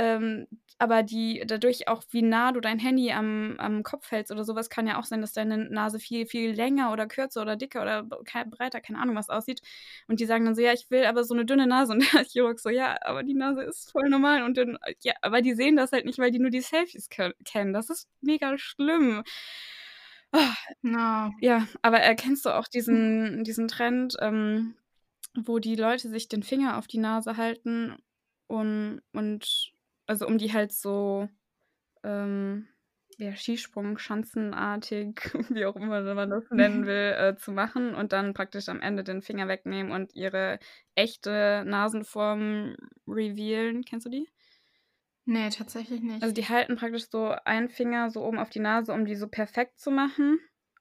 [0.00, 0.46] ähm
[0.82, 4.56] aber die dadurch auch, wie nah du dein Handy am am Kopf hältst oder so
[4.56, 7.82] was, kann ja auch sein, dass deine Nase viel, viel länger oder kürzer oder dicker
[7.82, 9.60] oder breiter, keine Ahnung was aussieht.
[10.08, 12.24] Und die sagen dann so: „Ja, ich will aber so 'ne dünne Nase.“ Und der
[12.24, 15.76] Chirurg so: „Ja, aber die Nase ist voll normal.“ Und dann ja, aber die sehen
[15.76, 17.72] das halt nicht, weil die nur die Selfies ke kennen.
[17.74, 19.22] Das ist mega schlimm.
[20.82, 21.30] Ja.
[21.40, 24.74] Ja, aber erkennst du auch diesen diesen Trend, ähm,
[25.36, 27.96] wo die Leute sich den Finger auf die Nase halten,
[28.48, 29.72] um und
[30.10, 31.28] also, um die halt so,
[32.04, 32.68] ähm,
[33.18, 35.20] ja, Skisprung, schanzenartig,
[35.50, 39.04] wie auch immer man das nennen will, äh, zu machen und dann praktisch am Ende
[39.04, 40.58] den Finger wegnehmen und ihre
[40.96, 42.76] echte Nasenform
[43.08, 43.84] revealen.
[43.84, 44.28] Kennst du die?
[45.24, 46.34] Ne, tatsächlich Also, nicht.
[46.34, 49.78] die halten praktisch so einen Finger so oben auf die Nase, um die so perfekt
[49.80, 50.38] zu machen.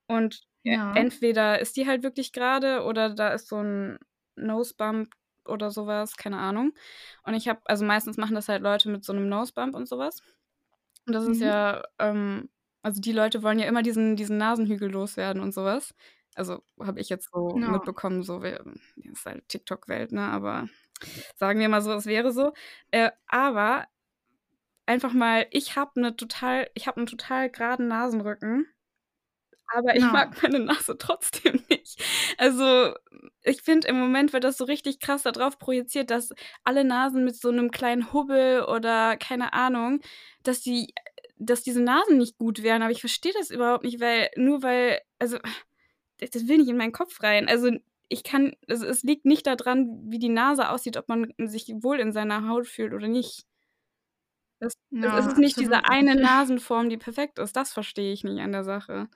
[0.08, 0.94] Und Ja.
[0.94, 4.00] entweder ist die halt wirklich gerade oder da ist so 'n
[4.36, 5.14] Nosebump
[5.48, 6.74] oder so was, keine Ahnung.
[7.24, 9.98] Und ich habe also, meistens machen das halt Leute mit so 'nem Nosebump und so
[10.00, 10.22] was.
[11.08, 11.42] Und das ist Mhm.
[11.42, 12.50] ja, ähm
[12.84, 15.94] also, die Leute wollen ja immer diesen diesen Nasenhügel loswerden und so was.
[16.36, 17.66] Also, habe ich jetzt so Ja.
[17.66, 18.60] mitbekommen, so we
[19.04, 20.70] ist halt TikTok-Welt, ne, aber
[21.38, 22.54] sagen wir mal so, es wäre so.
[22.92, 23.88] Äh, aber
[24.88, 28.68] einfach mal ich habe 'ne total ich habe 'n total geraden Nasenrücken,
[29.74, 30.12] aber ich Ja.
[30.12, 32.02] mag meine Nase trotzdem nicht.
[32.38, 32.94] Also,
[33.44, 36.32] ich finde, im Moment wird das so richtig krass da drauf projiziert, dass
[36.64, 40.02] alle Nasen mit so 'nem kleinen Hubbel oder keine Ahnung,
[40.44, 40.94] dass die
[41.42, 45.00] dass diese Nasen nicht gut wären, aber ich verstehe das überhaupt nicht, weil nur weil
[45.20, 45.38] also,
[46.20, 47.50] das das will nicht in meinen Kopf rein.
[47.50, 47.72] Also,
[48.10, 51.68] ich kann also, es liegt nicht da dran, wie die Nase aussieht, ob man sich
[51.82, 53.44] wohl in seiner Haut fühlt oder nicht.
[54.62, 56.20] Es es es Ja, ist nicht diese absolut eine nicht.
[56.20, 57.56] Nasenform, die perfekt ist.
[57.56, 59.10] Das verstehe ich nicht an der Sache.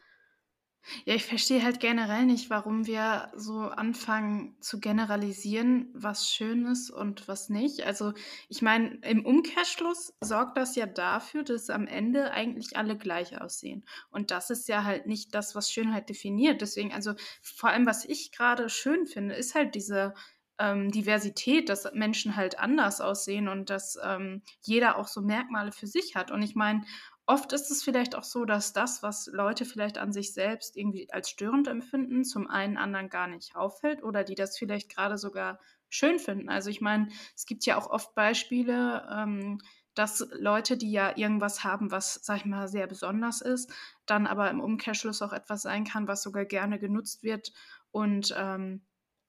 [1.05, 6.89] Ja, ich verstehe halt generell nicht, warum wir so anfangen zu generalisieren, was schön ist
[6.91, 7.83] und was nicht.
[7.85, 8.13] Also,
[8.49, 13.85] ich meine, im Umkehrschluss sorgt das ja dafür, dass am Ende eigentlich alle gleich aussehen.
[14.09, 16.59] Und das ist ja halt nicht das, was Schönheit definiert.
[16.61, 20.13] Deswegen also, vor allem, was ich grade schön finde, ist halt diese,
[20.59, 25.87] ähm, Diversität, dass Menschen halt anders aussehen und dass, ähm, jeder auch so Merkmale für
[25.87, 26.29] sich hat.
[26.29, 26.83] Und ich meine,
[27.25, 31.11] oft ist es vielleicht auch so, dass das, was Leute vielleicht an sich selbst irgendwie
[31.11, 35.59] als störend empfinden, zum einen anderen gar nicht auffällt oder die das vielleicht grade sogar
[35.89, 36.49] schön finden.
[36.49, 39.59] Also, ich meine, es gibt ja auch oft Beispiele, ähm,
[39.95, 43.71] dass Leute, die ja irgendwas haben, was, sage ich mal, sehr besonders ist,
[44.05, 47.51] dann aber im Umkehrschluss auch etwas sein kann, was sogar gerne genutzt wird
[47.91, 48.85] und, ähm,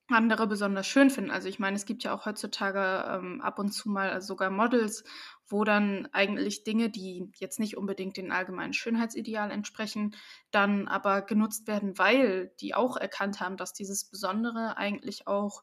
[0.08, 1.30] andere besonders schön finden.
[1.30, 5.04] Also, ich meine, es gibt ja auch heutzutage, ähm, ab und zu mal sogar Models,
[5.46, 10.14] wo dann eigentlich Dinge, die jetzt nicht unbedingt dem allgemeinen Schönheitsideal entsprechen,
[10.50, 15.62] dann aber genutzt werden, weil die auch erkannt haben, dass dieses Besondere eigentlich auch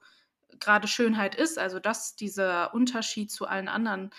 [0.59, 1.57] grade Schönheit ist.
[1.59, 4.11] Also, dass dieser Unterschied zu allen anderen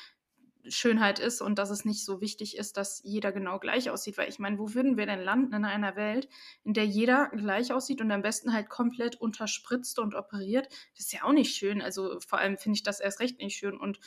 [0.68, 4.18] Schönheit ist und dass es nicht so wichtig ist, dass jeder genau gleich aussieht.
[4.18, 6.29] Weil ich meine, wo würden wir denn landen in einer Welt,
[6.64, 10.68] in der jeder gleich aussieht und am besten halt komplett unterspritzt und operiert?
[10.96, 11.83] Das ist ja auch nicht schön.
[11.83, 13.79] Also, vor allem finde ich das erst recht nicht schön.
[13.79, 13.98] Und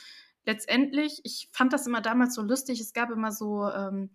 [0.46, 4.12] letztendlich ich fand das immer damals so lustig, es gab immer so, ähm,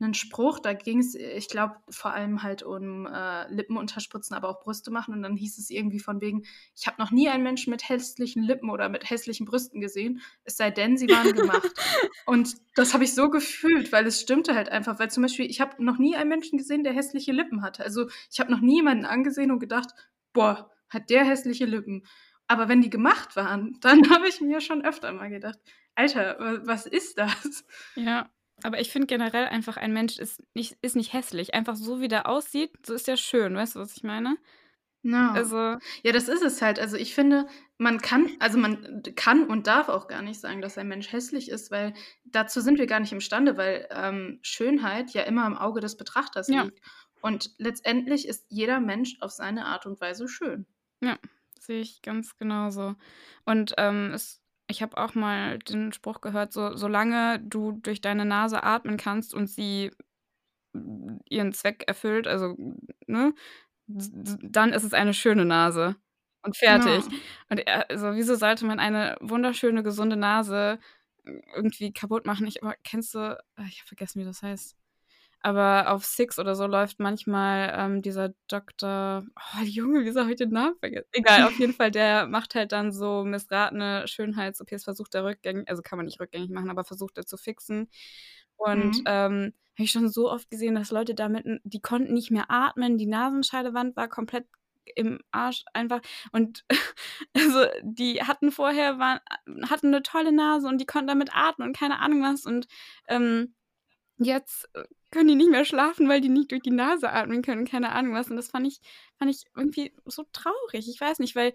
[0.00, 4.60] 'nen Spruch, da ging's, ich glaube, vor allem halt um, äh, Lippen unterspritzen, aber auch
[4.60, 5.14] Brüste machen.
[5.14, 6.42] Und dann hieß es irgendwie von wegen:
[6.76, 10.56] „Ich habe noch nie einen Menschen mit hässlichen Lippen oder mit hässlichen Brüsten gesehen, es
[10.56, 11.76] sei denn, sie waren gemacht.“
[12.26, 14.98] Und das habe ich so gefühlt, weil es stimmte halt einfach.
[14.98, 17.84] Weil zum Beispiel, ich habe noch nie einen Menschen gesehen, der hässliche Lippen hatte.
[17.84, 19.90] Also, ich habe noch nie jemanden angesehen und gedacht:
[20.32, 22.04] „Boah, hat der hässliche Lippen.“
[22.46, 25.58] Aber wenn die gemacht waren, dann habe ich mir schon öfter mal gedacht:
[25.94, 27.64] „Alter, wa was ist das?“
[27.96, 28.30] Ja,
[28.62, 31.54] aber ich finde generell einfach, ein Mensch ist nicht ist nicht hässlich.
[31.54, 33.54] Einfach so, wie der aussieht, so ist der schön.
[33.56, 34.36] Weißt du, was ich meine?
[35.04, 35.46] Ja.
[35.46, 36.78] Also Ja, das ist es halt.
[36.80, 37.46] Also, ich finde,
[37.78, 41.50] man kann also, man kann und darf auch gar nicht sagen, dass ein Mensch hässlich
[41.50, 45.80] ist, weil dazu sind wir gar nicht imstande, weil, ähm, Schönheit ja immer im Auge
[45.80, 46.54] des Betrachters Ja.
[46.54, 46.80] liegt.
[47.20, 50.66] Und letztendlich ist jeder Mensch auf seine Art und Weise schön.
[51.02, 51.18] Ja,
[51.58, 52.94] sehe ich ganz genauso.
[53.44, 58.24] Und, ähm, es ich habe auch mal den Spruch gehört, so: „Solange du durch deine
[58.24, 59.90] Nase atmen kannst und sie
[61.30, 62.56] ihren Zweck erfüllt, also,
[63.06, 63.34] ne,
[63.86, 65.96] dann ist es eine schöne Nase
[66.42, 67.24] und fertig.“ Ja.
[67.50, 70.78] Und, äh, also, wieso sollte man eine wunderschöne, gesunde Nase
[71.56, 72.46] irgendwie kaputt machen?
[72.46, 74.76] Ich aber kennst du ah, ich habe vergessen, wie das heißt.
[75.44, 80.36] Aber auf Six oder so läuft manchmal, ähm, dieser Doktor oh, Junge, wieso habe ich
[80.38, 81.10] den Namen vergessen?
[81.12, 85.80] Egal, auf jeden Fall, der macht halt dann so missratene Schönheits-OPs, versucht er rückgängig also,
[85.82, 87.88] kann man nicht rückgängig machen, aber versucht er zu fixen.
[88.56, 89.06] Und, Mhm.
[89.06, 92.98] ähm, habe ich schon so oft gesehen, dass Leute damit die konnten nicht mehr atmen,
[92.98, 94.46] die Nasenscheidewand war komplett
[94.96, 96.00] im Arsch einfach.
[96.32, 96.64] Und
[97.36, 99.20] also, die hatten vorher waren
[99.70, 102.44] hatten 'ne tolle Nase und die konnten damit atmen und keine Ahnung was.
[102.46, 102.66] Und,
[103.08, 103.54] ähm,
[104.18, 107.64] jetzt, äh, können die nicht mehr schlafen, weil die nicht durch die Nase atmen können,
[107.66, 108.30] keine Ahnung was.
[108.30, 108.80] Und das fand ich
[109.18, 110.88] fand ich irgendwie so traurig.
[110.88, 111.54] Ich weiß nicht, weil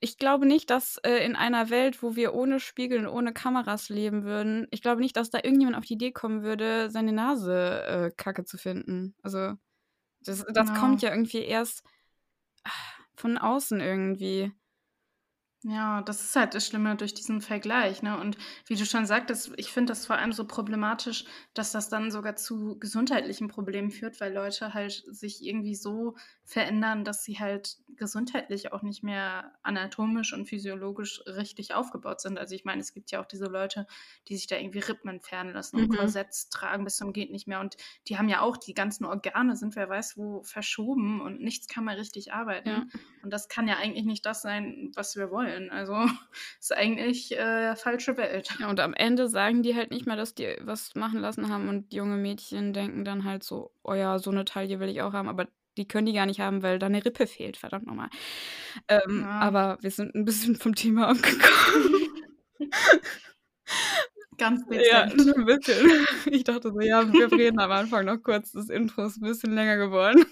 [0.00, 3.88] ich glaube nicht, dass, äh, in einer Welt, wo wir ohne Spiegel und ohne Kameras
[3.90, 7.82] leben würden ich glaube nicht, dass da irgendjemand auf die Idee kommen würde, seine Nase,
[7.84, 9.14] äh, kacke zu finden.
[9.22, 9.54] Also,
[10.22, 11.08] das das kommt Genau.
[11.08, 11.82] ja irgendwie erst
[13.16, 14.52] von außen irgendwie.
[15.62, 18.18] Ja, das ist halt das Schlimme durch diesen Vergleich, ne?
[18.18, 22.10] Und wie du schon sagtest, ich finde das vor allem so problematisch, dass das dann
[22.10, 27.76] sogar zu gesundheitlichen Problemen führt, weil Leute halt sich irgendwie so verändern, dass sie halt
[27.88, 32.38] gesundheitlich auch nicht mehr anatomisch und physiologisch richtig aufgebaut sind.
[32.38, 33.86] Also ich meine, es gibt ja auch diese Leute,
[34.28, 35.94] die sich da irgendwie Rippen entfernen lassen und Mhm.
[35.94, 37.60] Korsetts tragen bis zum geht nicht mehr.
[37.60, 37.76] Und
[38.08, 41.84] die haben ja auch die ganzen Organe sind, wer weiß wo, verschoben und nichts kann
[41.84, 42.70] mehr richtig arbeiten.
[42.70, 42.86] Ja.
[43.22, 45.49] Und das kann ja eigentlich nicht das sein, was wir wollen.
[45.70, 45.94] Also
[46.60, 48.50] ist eigentlich äh, falsche Welt.
[48.58, 51.68] Ja, und am Ende sagen die halt nicht mal, dass die was machen lassen haben
[51.68, 55.12] und junge Mädchen denken dann halt so, oh ja, so eine Taille will ich auch
[55.12, 58.08] haben, aber die können die gar nicht haben, weil da eine Rippe fehlt, verdammt nochmal.
[58.88, 59.38] Ähm, Ja.
[59.40, 62.08] aber wir sind ein bisschen vom Thema abgekommen.
[64.38, 65.36] Ganz Ja, dezent.
[65.36, 66.06] ein bisschen.
[66.26, 68.52] Ich dachte so, ja, wir reden am Anfang noch kurz.
[68.52, 70.24] Das Intro ist ein bisschen länger geworden.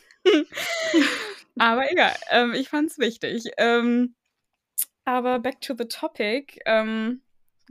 [1.58, 3.44] Aber egal, ähm, ich fand's wichtig.
[3.58, 4.14] Ähm,
[5.08, 6.60] aber back to the topic.
[6.66, 7.22] Ähm,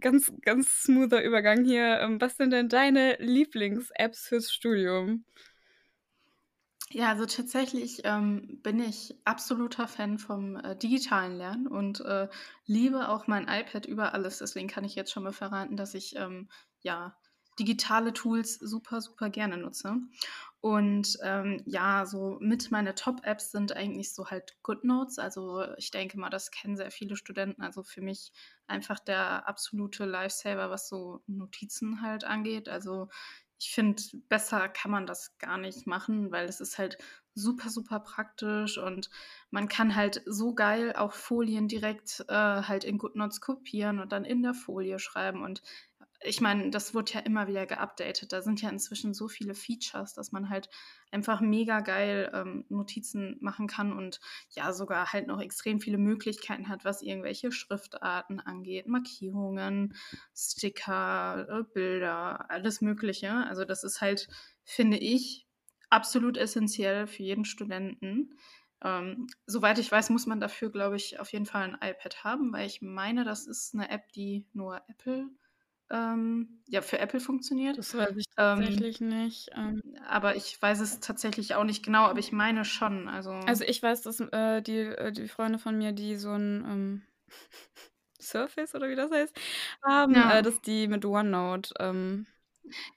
[0.01, 1.99] ganz, ganz smoother Übergang hier.
[1.99, 5.23] Ähm, was sind denn deine Lieblings-Apps fürs Studium?
[6.89, 12.29] Ja, also tatsächlich ähm, bin ich absoluter Fan vom äh, digitalen Lernen und äh,
[12.65, 14.37] liebe auch mein iPad über alles.
[14.37, 16.47] Deswegen kann ich jetzt schon mal verraten, dass ich ähm,
[16.81, 17.17] ja
[17.59, 19.97] digitale Tools super, super gerne nutze.
[20.59, 25.19] Und ähm, ja, so mit meine Top-Apps sind eigentlich so halt GoodNotes.
[25.19, 27.61] Also ich denke mal, das kennen sehr viele Studenten.
[27.61, 28.31] Also für mich
[28.65, 32.69] einfach der absolute Lifesaver, was so Notizen halt angeht.
[32.69, 33.09] Also
[33.59, 36.97] ich finde, besser kann man das gar nicht machen, weil es ist halt
[37.33, 39.09] super, super praktisch und
[39.51, 44.25] man kann halt so geil auch Folien direkt äh, halt in GoodNotes kopieren und dann
[44.25, 45.43] in der Folie schreiben.
[45.43, 45.61] Und
[46.21, 48.33] ich meine, das wird ja immer wieder geupdatet.
[48.33, 50.69] Da sind ja inzwischen so viele Features, dass man halt
[51.11, 56.69] einfach mega geil ähm, Notizen machen kann und ja sogar halt noch extrem viele Möglichkeiten
[56.69, 59.93] hat, was irgendwelche Schriftarten angeht, Markierungen,
[60.35, 63.31] Sticker, äh, Bilder, alles Mögliche.
[63.31, 64.27] Also das ist halt,
[64.63, 65.47] finde ich,
[65.89, 68.37] absolut essentiell für jeden Studenten.
[68.83, 72.53] Ähm, soweit ich weiß, muss man dafür, glaube ich, auf jeden Fall ein iPad haben,
[72.53, 75.29] weil ich meine, das ist eine App, die nur Apple,
[75.89, 77.77] ähm, ja, für Apple funktioniert.
[77.77, 79.49] Das weiß ich Ähm, tatsächlich nicht.
[79.55, 83.07] Ähm, aber ich weiß es tatsächlich auch nicht genau, aber ich meine schon.
[83.07, 86.65] Also, also ich weiß, dass äh, die, äh, die Freunde von mir, die so ein
[86.67, 87.01] ähm,
[88.21, 89.35] Surface oder wie das heißt,
[89.83, 90.29] haben, Ja.
[90.29, 92.27] äh, dass die mit OneNote ähm,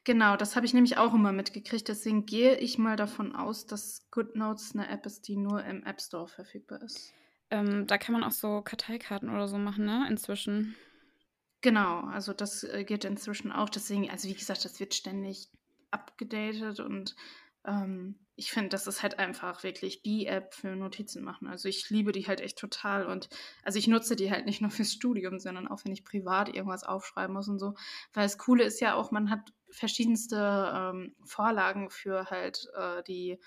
[0.05, 1.88] genau, das habe ich nämlich auch immer mitgekriegt.
[1.88, 6.00] Deswegen gehe ich mal davon aus, dass GoodNotes eine App ist, die nur im App
[6.00, 7.14] Store verfügbar ist.
[7.50, 10.07] ähm, da kann man auch so Karteikarten oder so machen, ne?
[10.09, 10.76] Inzwischen.
[11.62, 13.68] Genau, also das äh, geht inzwischen auch.
[13.68, 15.48] Deswegen, also wie gesagt, das wird ständig
[15.90, 17.14] abgedatet und
[17.66, 21.46] ähm, ich finde, das ist halt einfach wirklich die App für Notizen machen.
[21.48, 23.28] Also ich liebe die halt echt total und
[23.62, 26.84] also ich nutze die halt nicht nur fürs Studium, sondern auch wenn ich privat irgendwas
[26.84, 27.74] aufschreiben muss und so.
[28.14, 33.38] Weil das Coole ist ja auch, man hat verschiedenste ähm, Vorlagen für halt äh, die,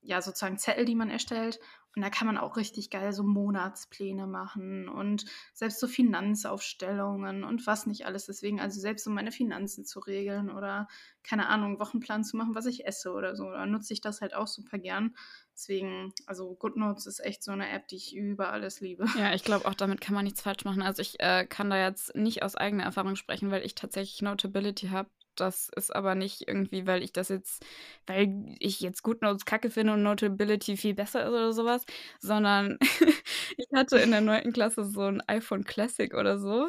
[0.00, 1.60] ja, sozusagen Zettel, die man erstellt.
[1.96, 7.66] Und da kann man auch richtig geil so Monatspläne machen und selbst so Finanzaufstellungen und
[7.66, 8.26] was nicht alles.
[8.26, 10.88] Deswegen, also selbst um meine Finanzen zu regeln oder
[11.22, 14.34] keine Ahnung, Wochenplan zu machen, was ich esse oder so, da nutze ich das halt
[14.34, 15.14] auch super gern.
[15.54, 19.06] Deswegen, also GoodNotes ist echt so eine App, die ich über alles liebe.
[19.16, 20.82] Ja, ich glaube auch, damit kann man nichts falsch machen.
[20.82, 24.88] Also ich äh, kann da jetzt nicht aus eigener Erfahrung sprechen, weil ich tatsächlich Notability
[24.88, 25.08] habe.
[25.40, 27.64] Das ist aber nicht irgendwie, weil ich das jetzt,
[28.06, 31.84] weil ich jetzt GoodNotes kacke finde und Notability viel besser ist oder sowas,
[32.20, 32.78] sondern
[33.56, 34.52] ich hatte in der 9.
[34.52, 36.68] Klasse so ein iPhone Classic oder so.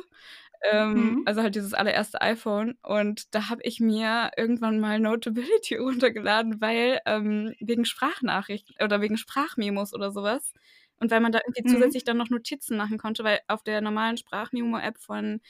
[0.72, 1.26] Ähm, Mhm.
[1.26, 7.00] also halt dieses allererste iPhone und da habe ich mir irgendwann mal Notability runtergeladen, weil
[7.06, 10.54] ähm, wegen Sprachnachrichten oder wegen Sprachmemos oder sowas
[11.00, 11.66] und weil man da irgendwie Mhm.
[11.66, 15.42] zusätzlich dann noch Notizen machen konnte, weil auf der normalen Sprachmemo-App von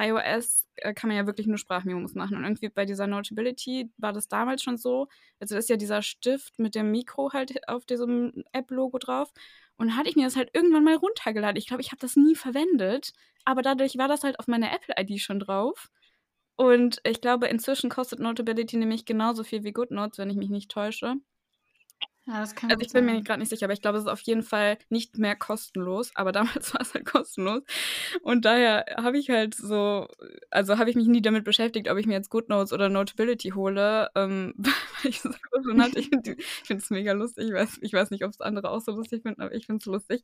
[0.00, 2.36] iOS äh, kann man ja wirklich nur Sprachmemos machen.
[2.36, 5.08] Und irgendwie bei dieser Notability war das damals schon so.
[5.38, 9.32] Also ist ja dieser Stift mit dem Mikro halt auf diesem App-Logo drauf.
[9.76, 11.56] Und hatte ich mir das halt irgendwann mal runtergeladen.
[11.56, 13.12] Ich glaube, ich habe das nie verwendet,
[13.44, 15.88] aber dadurch war das halt auf meiner Apple-ID schon drauf.
[16.56, 20.70] Und ich glaube, inzwischen kostet Notability nämlich genauso viel wie GoodNotes, wenn ich mich nicht
[20.70, 21.16] täusche.
[22.26, 23.24] Ja, das kann Also ich bin mir sein.
[23.24, 26.12] gerade nicht sicher, aber ich glaube, es ist auf jeden Fall nicht mehr kostenlos.
[26.14, 27.62] Aber damals war es halt kostenlos.
[28.22, 30.06] Und daher habe ich halt so,
[30.50, 34.10] also habe ich mich nie damit beschäftigt, ob ich mir jetzt GoodNotes oder Notability hole,
[34.14, 35.98] ähm, weil ich einfach schon hatte.
[36.00, 37.46] Ich finde es mega lustig.
[37.48, 39.80] Ich weiß, ich weiß nicht, ob es andere auch so lustig finden, aber ich finde
[39.80, 40.22] es lustig,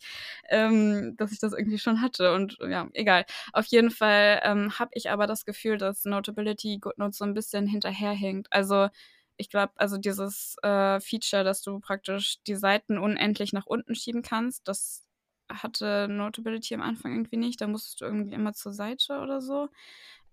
[0.51, 2.35] ähm, dass ich das irgendwie schon hatte.
[2.35, 3.25] Und ja, egal.
[3.53, 7.67] Auf jeden Fall ähm, habe ich aber das Gefühl, dass Notability GoodNotes so ein bisschen
[7.67, 8.49] hinterherhängt.
[8.53, 8.89] Also
[9.37, 14.23] ich glaube, also dieses äh, Feature, dass du praktisch die Seiten unendlich nach unten schieben
[14.23, 15.07] kannst, das
[15.49, 17.61] hatte Notability am Anfang irgendwie nicht.
[17.61, 19.69] Da musstest du irgendwie immer zur Seite oder so.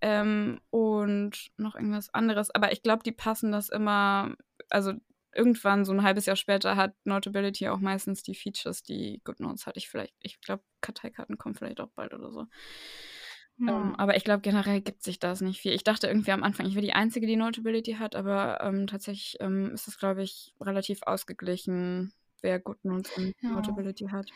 [0.00, 2.50] Ähm, und noch irgendwas anderes.
[2.50, 4.34] Aber ich glaube, die passen das immer,
[4.70, 4.92] also
[5.34, 9.78] irgendwann, so ein halbes Jahr später, hat Notability auch meistens die Features, die GoodNotes hatte
[9.78, 10.14] ich vielleicht.
[10.20, 12.46] Ich glaube, Karteikarten kommen vielleicht auch bald oder so.
[13.58, 13.80] Ja.
[13.80, 15.72] ähm, aber ich glaube, generell gibt sich das nicht viel.
[15.72, 19.36] Ich dachte irgendwie am Anfang, ich wäre die Einzige, die Notability hat, aber ähm, tatsächlich
[19.40, 23.50] ähm, ist es, glaube ich, relativ ausgeglichen, wer GoodNotes und Ja.
[23.50, 24.28] Notability hat.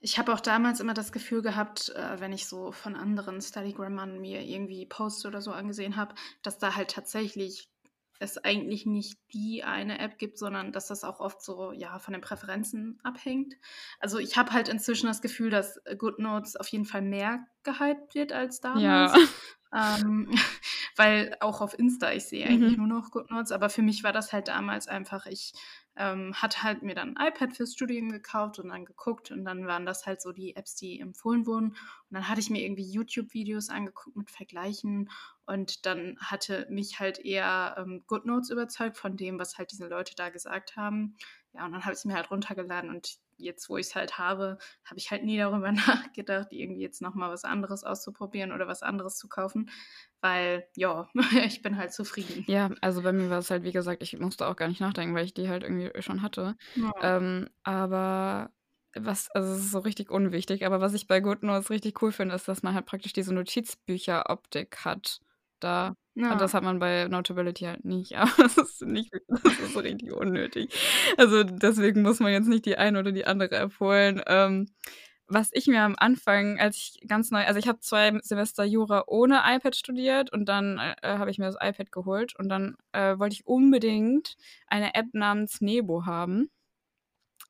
[0.00, 4.20] Ich habe auch damals immer das Gefühl gehabt, äh, wenn ich so von anderen Studygrammern
[4.20, 7.68] mir irgendwie Posts oder so angesehen habe, dass da halt tatsächlich
[8.18, 12.12] es eigentlich nicht die eine App gibt, sondern dass das auch oft so ja von
[12.12, 13.54] den Präferenzen abhängt.
[14.00, 18.32] Also ich habe halt inzwischen das Gefühl, dass GoodNotes auf jeden Fall mehr gehypt wird
[18.32, 18.74] als Ja.
[18.74, 19.30] damals.
[19.74, 20.30] Ähm,
[20.96, 22.76] weil auch auf Insta, ich sehe eigentlich Mhm.
[22.76, 25.52] nur noch GoodNotes, aber für mich war das halt damals einfach, ich
[25.98, 29.66] ähm, hatte halt mir dann ein iPad fürs Studium gekauft und dann geguckt und dann
[29.66, 31.68] waren das halt so die Apps, die empfohlen wurden.
[31.70, 31.76] Und
[32.10, 35.10] dann hatte ich mir irgendwie YouTube-Videos angeguckt mit Vergleichen
[35.46, 40.14] und dann hatte mich halt eher ähm, GoodNotes überzeugt von dem, was halt diese Leute
[40.16, 41.16] da gesagt haben.
[41.52, 44.18] Ja, und dann habe ich es mir halt runtergeladen und jetzt, wo ich es halt
[44.18, 45.72] habe, habe ich halt nie darüber
[46.12, 49.70] nachgedacht, irgendwie jetzt nochmal was anderes auszuprobieren oder was anderes zu kaufen,
[50.26, 51.08] weil, ja,
[51.46, 52.44] ich bin halt zufrieden.
[52.48, 55.14] Ja, also bei mir war es halt, wie gesagt, ich musste auch gar nicht nachdenken,
[55.14, 56.56] weil ich die halt irgendwie schon hatte.
[56.74, 56.92] Ja.
[57.00, 58.50] Ähm, aber
[58.94, 62.34] was, also es ist so richtig unwichtig, aber was ich bei GoodNotes richtig cool finde,
[62.34, 65.20] ist, dass man halt praktisch diese Notizbücher-Optik hat.
[65.60, 65.94] Da.
[66.16, 66.34] Und Ja.
[66.36, 68.16] das hat man bei Notability halt nicht.
[68.16, 70.74] Aber das ist nicht, das ist so richtig unnötig.
[71.18, 74.22] Also deswegen muss man jetzt nicht die eine oder die andere App holen.
[74.26, 74.66] Ähm,
[75.28, 79.04] was ich mir am Anfang, als ich ganz neu, also ich habe zwei Semester Jura
[79.06, 83.18] ohne iPad studiert und dann äh, habe ich mir das iPad geholt und dann äh,
[83.18, 84.36] wollte ich unbedingt
[84.68, 86.50] eine App namens Nebo haben.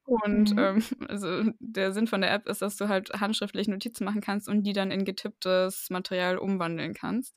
[0.05, 0.59] Und Mhm.
[0.59, 4.49] ähm, also der Sinn von der App ist, dass du halt handschriftlich Notizen machen kannst
[4.49, 7.35] und die dann in getipptes Material umwandeln kannst.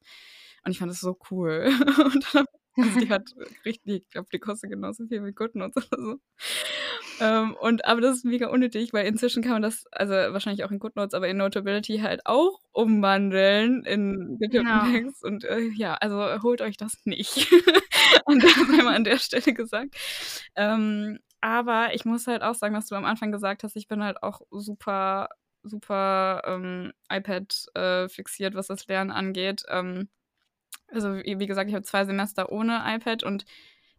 [0.63, 1.69] Und ich fand das so cool.
[2.13, 2.45] Und dann,
[2.81, 3.29] also die hat
[3.65, 6.19] richtig, ich glaube, die kostet genauso viel wie GoodNotes oder so.
[7.19, 10.71] Ähm, und aber das ist mega unnötig, weil inzwischen kann man das, also wahrscheinlich auch
[10.71, 14.87] in GoodNotes, aber in Notability halt auch umwandeln in Ja.
[14.91, 15.23] Text.
[15.23, 17.51] Und äh, ja, also holt euch das nicht.
[18.25, 19.95] und das sei mal an der Stelle gesagt.
[20.55, 24.03] Ähm, aber ich muss halt auch sagen, was du am Anfang gesagt hast, ich bin
[24.03, 25.29] halt auch super,
[25.63, 29.63] super ähm, iPad äh, fixiert, was das Lernen angeht.
[29.69, 30.09] Ähm,
[30.91, 33.45] also wie, wie gesagt, ich habe zwei Semester ohne iPad und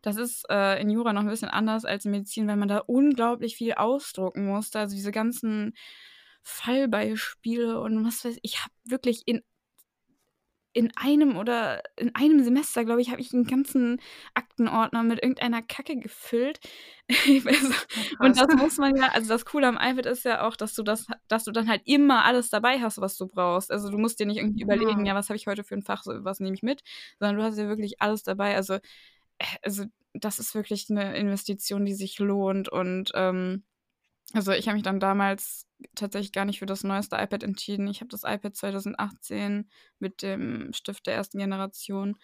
[0.03, 2.78] das ist äh, in Jura noch ein bisschen anders als in Medizin, weil man da
[2.78, 4.78] unglaublich viel ausdrucken musste.
[4.78, 5.74] Also diese ganzen
[6.42, 8.40] Fallbeispiele und was weiß ich.
[8.42, 9.42] Ich habe wirklich in,
[10.72, 14.01] in einem oder in einem Semester, glaube ich, habe ich einen ganzen
[14.34, 16.61] Aktenordner mit irgendeiner Kacke gefüllt.
[17.09, 17.86] Weiß,
[18.20, 20.82] und das muss man ja, also das Coole am iPad ist ja auch, dass du
[20.84, 23.72] das, dass du dann halt immer alles dabei hast, was du brauchst.
[23.72, 25.12] Also du musst dir nicht irgendwie überlegen, Ja.
[25.12, 26.82] ja, was habe ich heute für ein Fach, so, was nehme ich mit,
[27.18, 28.55] sondern du hast ja wirklich alles dabei.
[28.55, 28.78] Also,
[29.62, 29.84] also
[30.14, 32.68] das ist wirklich eine Investition, die sich lohnt.
[32.68, 33.64] Und ähm,
[34.32, 37.88] also ich habe mich dann damals tatsächlich gar nicht für das neueste iPad entschieden.
[37.88, 42.16] Ich habe das iPad 2018 mit dem Stift der ersten Generation,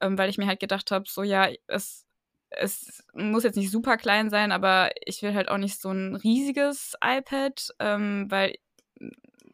[0.00, 2.06] ähm, weil ich mir halt gedacht habe, so ja, es,
[2.50, 6.16] es muss jetzt nicht super klein sein, aber ich will halt auch nicht so ein
[6.16, 8.56] riesiges iPad, ähm, weil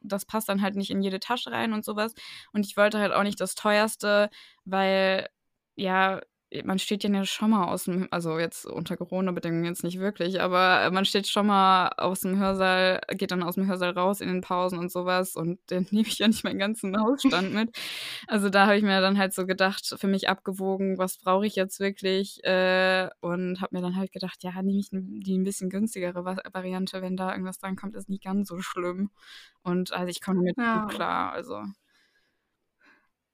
[0.02, 2.14] das passt dann halt nicht in jede Tasche rein und sowas.
[2.52, 4.30] Und ich wollte halt auch nicht das teuerste,
[4.64, 5.28] weil
[5.76, 6.20] ja,
[6.64, 10.90] man steht ja schon mal aus dem, also jetzt unter Corona-Bedingungen jetzt nicht wirklich, aber
[10.90, 14.40] man steht schon mal aus dem Hörsaal, geht dann aus dem Hörsaal raus in den
[14.40, 17.70] Pausen und sowas und dann nehme ich ja nicht meinen ganzen Hausstand mit.
[18.26, 21.54] Also da habe ich mir dann halt so gedacht, für mich abgewogen, was brauche ich
[21.56, 25.70] jetzt wirklich äh, und habe mir dann halt gedacht, ja, nehme ich die ein bisschen
[25.70, 29.10] günstigere Va Variante, wenn da irgendwas dran kommt, ist nicht ganz so schlimm.
[29.62, 30.86] Und also ich komme damit Ja.
[30.86, 31.62] klar, also.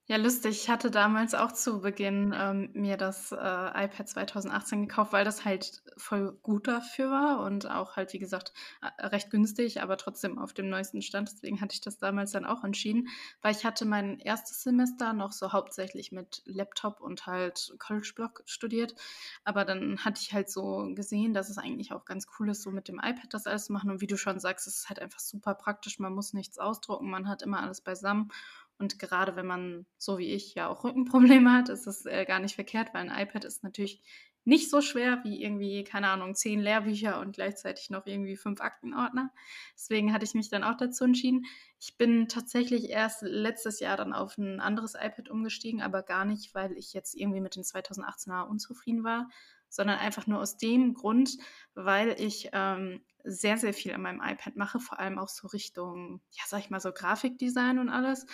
[0.08, 0.52] Ja, lustig.
[0.62, 5.44] Ich hatte damals auch zu Beginn ähm, mir das äh, iPad 2018 gekauft, weil das
[5.44, 8.52] halt voll gut dafür war und auch halt, wie gesagt,
[8.82, 11.32] äh, recht günstig, aber trotzdem auf dem neuesten Stand.
[11.32, 13.08] Deswegen hatte ich das damals dann auch entschieden,
[13.42, 18.44] weil ich hatte mein erstes Semester noch so hauptsächlich mit Laptop und halt College Block
[18.46, 18.94] studiert.
[19.42, 22.70] Aber dann hatte ich halt so gesehen, dass es eigentlich auch ganz cool ist, so
[22.70, 23.90] mit dem iPad das alles zu machen.
[23.90, 25.98] Und wie du schon sagst, es ist halt einfach super praktisch.
[25.98, 28.30] Man muss nichts ausdrucken, man hat immer alles beisammen.
[28.78, 32.40] Und gerade wenn man, so wie ich, ja auch Rückenprobleme hat, ist es äh, gar
[32.40, 34.02] nicht verkehrt, weil ein iPad ist natürlich
[34.46, 39.32] nicht so schwer wie irgendwie, keine Ahnung, zehn Lehrbücher und gleichzeitig noch irgendwie fünf Aktenordner.
[39.74, 41.46] Deswegen hatte ich mich dann auch dazu entschieden.
[41.80, 46.54] Ich bin tatsächlich erst letztes Jahr dann auf ein anderes iPad umgestiegen, aber gar nicht,
[46.54, 49.28] weil ich jetzt irgendwie mit den 2018er unzufrieden war,
[49.68, 51.36] sondern einfach nur aus dem Grund,
[51.74, 56.20] weil ich ähm, sehr, sehr viel an meinem iPad mache, vor allem auch so Richtung,
[56.30, 58.26] ja, sag ich mal, so Grafikdesign und alles.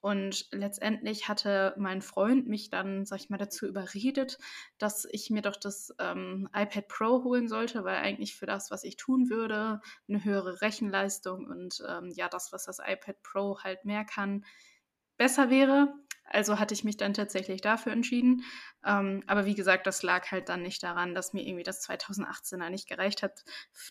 [0.00, 4.38] Und letztendlich hatte mein Freund mich dann, sag ich mal, dazu überredet,
[4.78, 8.84] dass ich mir doch das ähm, iPad Pro holen sollte, weil eigentlich für das, was
[8.84, 13.84] ich tun würde, eine höhere Rechenleistung und ähm, ja, das, was das iPad Pro halt
[13.84, 14.44] mehr kann,
[15.16, 15.92] besser wäre.
[16.30, 18.44] Also hatte ich mich dann tatsächlich dafür entschieden.
[18.84, 22.70] Ähm, aber wie gesagt, das lag halt dann nicht daran, dass mir irgendwie das 2018er
[22.70, 23.44] nicht gereicht hat.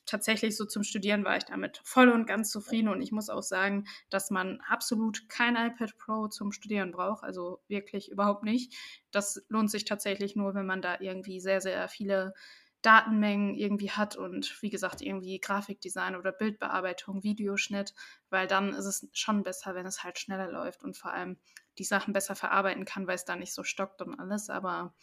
[0.05, 2.89] Tatsächlich so zum Studieren war ich damit voll und ganz zufrieden.
[2.89, 7.23] Und ich muss auch sagen, dass man absolut kein iPad Pro zum Studieren braucht.
[7.23, 8.73] Also wirklich überhaupt nicht.
[9.11, 12.33] Das lohnt sich tatsächlich nur, wenn man da irgendwie sehr, sehr viele
[12.81, 17.93] Datenmengen irgendwie hat und wie gesagt irgendwie Grafikdesign oder Bildbearbeitung, Videoschnitt,
[18.29, 21.37] weil dann ist es schon besser, wenn es halt schneller läuft und vor allem
[21.77, 24.49] die Sachen besser verarbeiten kann, weil es da nicht so stockt und alles.
[24.49, 24.93] Aber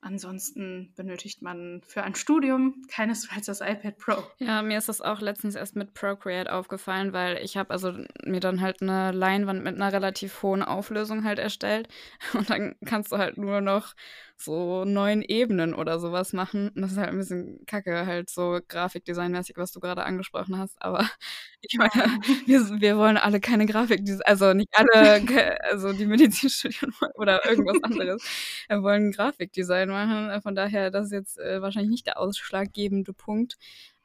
[0.00, 4.14] Ansonsten benötigt man für ein Studium keinesfalls das iPad Pro.
[4.38, 7.92] Ja, mir ist das auch letztens erst mit Procreate aufgefallen, weil ich habe also
[8.24, 11.88] mir dann halt eine Leinwand mit einer relativ hohen Auflösung halt erstellt
[12.34, 13.94] und dann kannst du halt nur noch
[14.40, 16.68] so neun Ebenen oder sowas machen.
[16.70, 20.80] Und das ist halt ein bisschen kacke, halt so Grafikdesignmäßig, was du gerade angesprochen hast.
[20.80, 21.08] Aber
[21.60, 21.90] ich meine,
[22.46, 27.82] wir, wir wollen alle keine Grafikdesign, also nicht alle, also die Medizin studieren oder irgendwas
[27.82, 28.22] anderes,
[28.68, 30.40] wir wollen Grafikdesign machen.
[30.42, 33.56] Von daher, das ist jetzt äh, wahrscheinlich nicht der ausschlaggebende Punkt.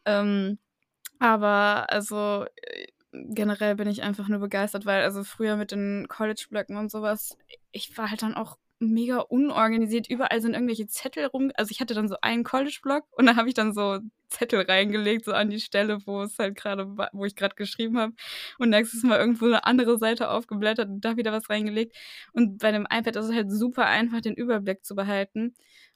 [0.05, 0.57] Ähm,
[1.19, 6.77] aber also äh, generell bin ich einfach nur begeistert, weil also früher mit den College-Blöcken
[6.77, 7.37] und sowas,
[7.71, 10.09] ich war halt dann auch mega unorganisiert.
[10.09, 11.51] Überall sind irgendwelche Zettel rum.
[11.55, 15.25] Also ich hatte dann so einen College-Blog und da habe ich dann so Zettel reingelegt,
[15.25, 18.13] so an die Stelle, wo es halt gerade, wo ich gerade geschrieben habe.
[18.59, 21.95] Und nächstes Mal irgendwo eine andere Seite aufgeblättert und da wieder was reingelegt.
[22.33, 25.53] Und bei dem iPad ist es halt super einfach, den Überblick zu behalten.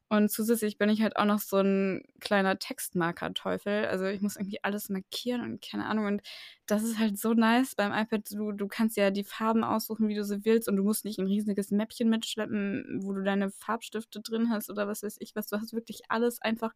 [0.09, 3.87] Und zusätzlich bin ich halt auch noch so ein kleiner Textmarker-Teufel.
[3.87, 6.05] Also ich muss irgendwie alles markieren und keine Ahnung.
[6.05, 6.21] Und
[6.65, 8.21] das ist halt so nice beim iPad.
[8.31, 10.69] Du, du kannst ja die Farben aussuchen, wie du sie willst.
[10.69, 14.87] Und du musst nicht ein riesiges Mäppchen mitschleppen, wo du deine Farbstifte drin hast oder
[14.87, 15.47] was weiß ich was.
[15.47, 16.73] Du hast wirklich alles einfach,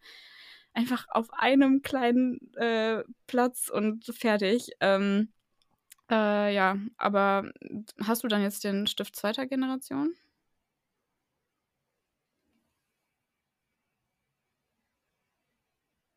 [0.74, 4.72] einfach auf einem kleinen äh, Platz und fertig.
[4.82, 5.30] Ähm,
[6.10, 7.50] äh, ja, aber
[8.04, 10.16] hast du dann jetzt den Stift zweiter Generation?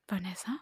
[0.09, 0.59] Vanessa?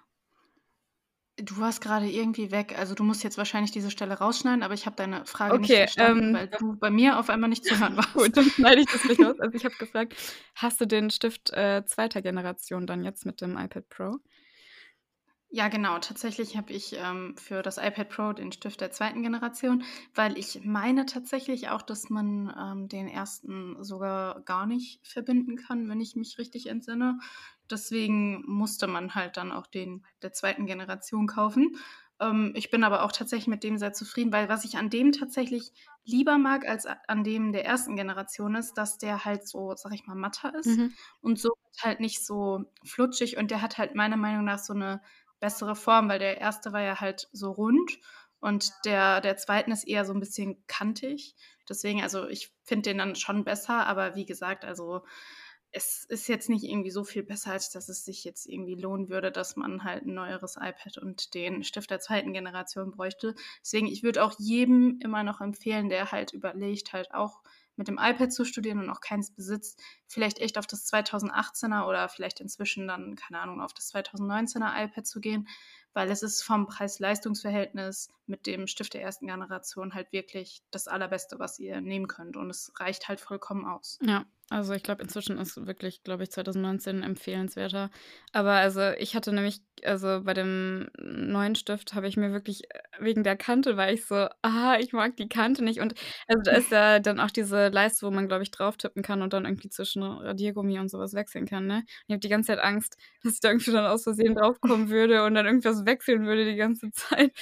[1.36, 2.78] Du warst gerade irgendwie weg.
[2.78, 6.28] Also du musst jetzt wahrscheinlich diese Stelle rausschneiden, aber ich habe deine Frage nicht verstanden,
[6.28, 8.12] ähm, weil du bei mir auf einmal nicht zu hören warst.
[8.12, 9.40] Gut, dann schneide ich das nicht aus.
[9.40, 10.14] Also ich habe gefragt,
[10.54, 14.18] hast du den Stift äh, zweiter Generation dann jetzt mit dem iPad Pro?
[15.54, 15.98] Ja, genau.
[15.98, 19.84] Tatsächlich habe ich ähm, für das iPad Pro den Stift der zweiten Generation,
[20.14, 25.90] weil ich meine tatsächlich auch, dass man ähm, den ersten sogar gar nicht verbinden kann,
[25.90, 27.18] wenn ich mich richtig entsinne.
[27.72, 31.78] Deswegen musste man halt dann auch den der zweiten Generation kaufen.
[32.20, 35.12] Ähm, ich bin aber auch tatsächlich mit dem sehr zufrieden, weil was ich an dem
[35.12, 35.72] tatsächlich
[36.04, 40.06] lieber mag als an dem der ersten Generation ist, dass der halt so, sag ich
[40.06, 40.92] mal, matter ist mhm.
[41.20, 41.50] und so
[41.80, 45.00] halt nicht so flutschig und der hat halt meiner Meinung nach so eine
[45.40, 47.98] bessere Form, weil der erste war ja halt so rund
[48.40, 51.36] und der, der zweiten ist eher so ein bisschen kantig.
[51.68, 55.04] Deswegen, also ich finde den dann schon besser, aber wie gesagt, also
[55.72, 59.08] es ist jetzt nicht irgendwie so viel besser, als dass es sich jetzt irgendwie lohnen
[59.08, 63.34] würde, dass man halt ein neueres iPad und den Stift der zweiten Generation bräuchte.
[63.62, 67.42] Deswegen, ich würde auch jedem immer noch empfehlen, der halt überlegt, halt auch
[67.76, 72.08] mit dem iPad zu studieren und auch keins besitzt, vielleicht echt auf das 2018er oder
[72.10, 75.48] vielleicht inzwischen dann, keine Ahnung, auf das 2019er iPad zu gehen,
[75.94, 81.38] weil es ist vom Preis-Leistungs-Verhältnis mit dem Stift der ersten Generation halt wirklich das Allerbeste,
[81.38, 83.98] was ihr nehmen könnt und es reicht halt vollkommen aus.
[84.02, 87.90] Ja, also ich glaube, inzwischen ist wirklich, glaube ich, 2019 empfehlenswerter.
[88.32, 92.78] Aber also ich hatte nämlich, also bei dem neuen Stift habe ich mir wirklich äh,
[93.00, 95.80] wegen der Kante, weil ich so, ah, ich mag die Kante nicht.
[95.80, 95.94] Und
[96.28, 99.22] also da ist ja dann auch diese Leiste, wo man, glaube ich, drauf tippen kann
[99.22, 101.76] und dann irgendwie zwischen Radiergummi und sowas wechseln kann, ne?
[101.76, 104.88] Und ich habe die ganze Zeit Angst, dass ich da irgendwie dann aus Versehen draufkommen
[104.90, 107.32] würde und dann irgendwas wechseln würde die ganze Zeit.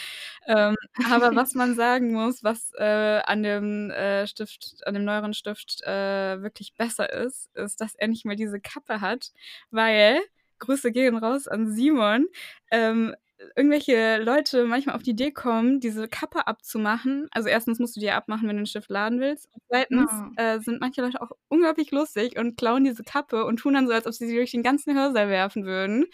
[0.46, 0.74] Ähm,
[1.10, 5.82] aber was man sagen muss, was äh, an dem äh, Stift, an dem neueren Stift
[5.86, 9.32] äh, wirklich besser ist, ist, dass er nicht mehr diese Kappe hat,
[9.70, 10.20] weil,
[10.58, 12.26] Grüße gehen raus an Simon,
[12.70, 13.14] ähm,
[13.56, 17.28] irgendwelche Leute manchmal auf die Idee kommen, diese Kappe abzumachen.
[17.32, 19.48] Also erstens musst du die abmachen, wenn du den Stift laden willst.
[19.52, 20.40] Und zweitens oh.
[20.40, 23.92] äh, sind manche Leute auch unglaublich lustig und klauen diese Kappe und tun dann so,
[23.92, 26.06] als ob sie sie durch den ganzen Hörsaal werfen würden.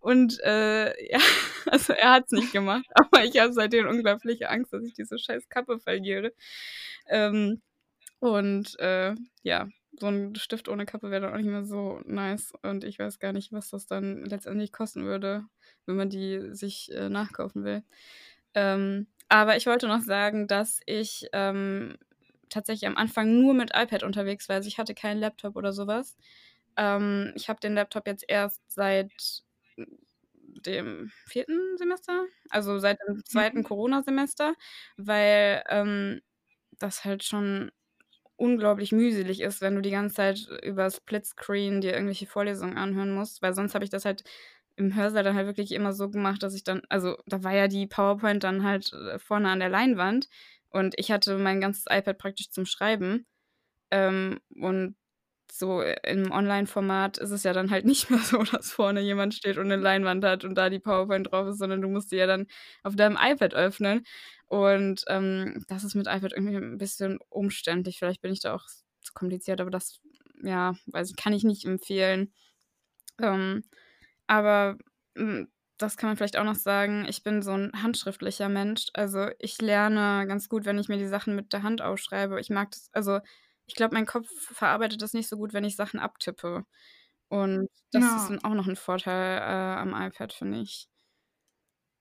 [0.00, 1.20] Und äh, ja,
[1.66, 5.18] also er hat es nicht gemacht, aber ich habe seitdem unglaubliche Angst, dass ich diese
[5.18, 6.32] scheiß Kappe verliere.
[7.08, 7.62] Ähm,
[8.18, 9.68] und äh, ja,
[9.98, 12.52] so ein Stift ohne Kappe wäre dann auch nicht mehr so nice.
[12.62, 15.44] Und ich weiß gar nicht, was das dann letztendlich kosten würde,
[15.86, 17.82] wenn man die sich äh, nachkaufen will.
[18.54, 21.96] Ähm, aber ich wollte noch sagen, dass ich ähm,
[22.48, 24.56] tatsächlich am Anfang nur mit iPad unterwegs war.
[24.56, 26.16] Also ich hatte keinen Laptop oder sowas.
[26.76, 29.10] Ähm, ich habe den Laptop jetzt erst seit
[30.66, 33.64] dem vierten Semester, also seit dem zweiten mhm.
[33.64, 34.54] Corona-Semester,
[34.96, 36.22] weil ähm,
[36.78, 37.70] das halt schon
[38.36, 43.42] unglaublich mühselig ist, wenn du die ganze Zeit über Splitscreen dir irgendwelche Vorlesungen anhören musst,
[43.42, 44.24] weil sonst habe ich das halt
[44.76, 47.68] im Hörsaal dann halt wirklich immer so gemacht, dass ich dann, also da war ja
[47.68, 50.28] die PowerPoint dann halt äh, vorne an der Leinwand
[50.70, 53.26] und ich hatte mein ganzes iPad praktisch zum Schreiben
[53.90, 54.96] ähm, und
[55.52, 59.58] so im Online-Format ist es ja dann halt nicht mehr so, dass vorne jemand steht
[59.58, 62.26] und eine Leinwand hat und da die PowerPoint drauf ist, sondern du musst die ja
[62.26, 62.46] dann
[62.82, 64.04] auf deinem iPad öffnen.
[64.48, 67.98] Und ähm, das ist mit iPad irgendwie ein bisschen umständlich.
[67.98, 68.66] Vielleicht bin ich da auch
[69.00, 70.00] zu kompliziert, aber das,
[70.42, 72.32] ja, weiß ich, kann ich nicht empfehlen.
[73.20, 73.64] Ähm,
[74.26, 74.78] aber
[75.16, 77.06] hm, das kann man vielleicht auch noch sagen.
[77.08, 78.86] Ich bin so ein handschriftlicher Mensch.
[78.94, 82.40] Also ich lerne ganz gut, wenn ich mir die Sachen mit der Hand aufschreibe.
[82.40, 83.20] Ich mag das, also
[83.66, 86.64] ich glaube, mein Kopf verarbeitet das nicht so gut, wenn ich Sachen abtippe.
[87.28, 88.16] Und das ja.
[88.16, 90.88] ist auch noch ein Vorteil äh, am iPad, finde ich.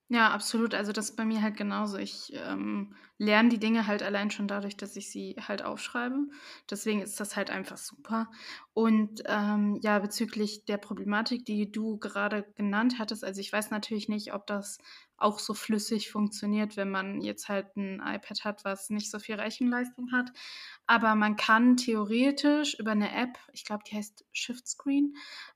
[0.10, 0.74] Ja, absolut.
[0.76, 1.98] Also das ist bei mir halt genauso.
[1.98, 6.28] Ich ähm, lerne die Dinge halt allein schon dadurch, dass ich sie halt aufschreibe.
[6.70, 8.30] Deswegen ist das halt einfach super.
[8.74, 14.10] Und ähm, ja, bezüglich der Problematik, die du gerade genannt hattest, also ich weiß natürlich
[14.10, 14.80] nicht, ob das
[15.18, 19.36] auch so flüssig funktioniert, wenn man jetzt halt ein iPad hat, was nicht so viel
[19.36, 20.32] Rechenleistung hat.
[20.88, 25.16] Aber man kann theoretisch über eine App, ich glaube, die heißt Shift Screen,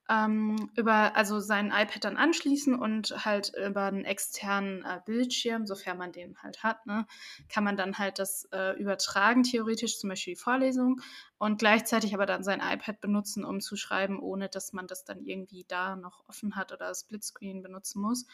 [0.10, 5.98] ähm, über also sein iPad dann anschließen und halt über einen externen äh, Bildschirm, sofern
[5.98, 7.06] man den halt hat, ne,
[7.50, 11.02] kann man dann halt das äh, übertragen, theoretisch zum Beispiel die Vorlesung
[11.38, 15.22] und gleichzeitig aber dann sein iPad benutzen, um zu schreiben, ohne dass man das dann
[15.22, 18.26] irgendwie da noch offen hat oder Splitscreen benutzen muss.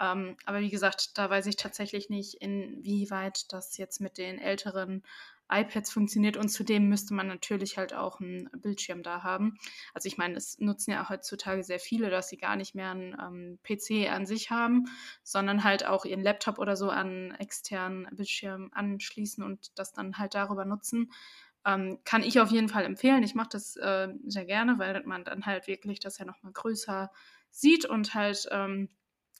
[0.00, 5.02] Ähm, aber wie gesagt, da weiß ich tatsächlich nicht, inwieweit das jetzt mit den älteren
[5.50, 9.58] iPads funktioniert und zudem müsste man natürlich halt auch einen Bildschirm da haben.
[9.94, 13.16] Also ich meine, es nutzen ja heutzutage sehr viele, dass sie gar nicht mehr einen
[13.20, 14.86] ähm, PC an sich haben,
[15.22, 20.34] sondern halt auch ihren Laptop oder so an externen Bildschirm anschließen und das dann halt
[20.34, 21.12] darüber nutzen.
[21.64, 23.22] Ähm, kann ich auf jeden Fall empfehlen.
[23.22, 27.10] Ich mache das äh, sehr gerne, weil man dann halt wirklich das ja nochmal größer
[27.50, 28.88] sieht und halt ähm,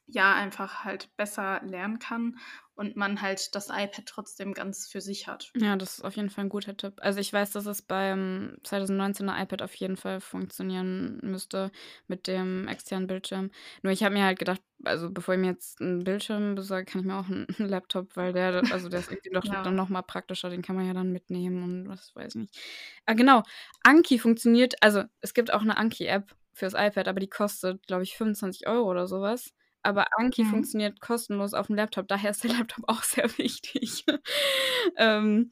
[0.08, 2.38] ja einfach halt besser lernen kann
[2.74, 5.50] und man halt das iPad trotzdem ganz für sich hat.
[5.54, 6.94] Ja, das ist auf jeden Fall ein guter Tipp.
[6.98, 11.70] Also ich weiß, dass es beim 2019er iPad auf jeden Fall funktionieren müsste
[12.06, 13.50] mit dem externen Bildschirm.
[13.82, 17.00] Nur ich habe mir halt gedacht, also bevor ich mir jetzt einen Bildschirm besorge, kann
[17.02, 19.62] ich mir auch einen, Laptop, weil der, also der ist irgendwie doch ja.
[19.62, 22.58] dann nochmal praktischer, den kann man ja dann mitnehmen und was weiß ich nicht.
[23.04, 23.42] Ah, genau,
[23.82, 28.16] Anki funktioniert, also es gibt auch eine Anki-App fürs iPad, aber die kostet, glaube ich,
[28.16, 29.52] 25 Euro oder sowas.
[29.82, 30.50] Aber Anki mhm.
[30.50, 34.04] funktioniert kostenlos auf dem Laptop, daher ist der Laptop auch sehr wichtig.
[34.96, 35.50] ähm,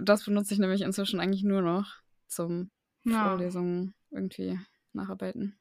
[0.00, 1.96] das benutze ich nämlich inzwischen eigentlich nur noch
[2.26, 2.70] zum
[3.04, 3.28] ja.
[3.28, 4.58] Vorlesungen irgendwie
[4.92, 5.58] nacharbeiten.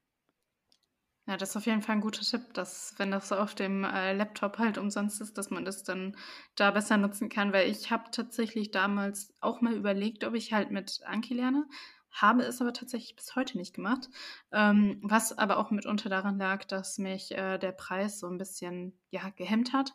[1.25, 3.85] Ja, das ist auf jeden Fall ein guter Tipp, dass, wenn das so auf dem
[3.85, 6.17] äh, Laptop halt umsonst ist, dass man das dann
[6.55, 10.71] da besser nutzen kann, weil ich habe tatsächlich damals auch mal überlegt, ob ich halt
[10.71, 11.65] mit Anki lerne,
[12.13, 14.09] habe es aber tatsächlich bis heute nicht gemacht,
[14.51, 18.97] ähm, was aber auch mitunter daran lag, dass mich äh, der Preis so ein bisschen
[19.09, 19.93] ja, gehemmt hat.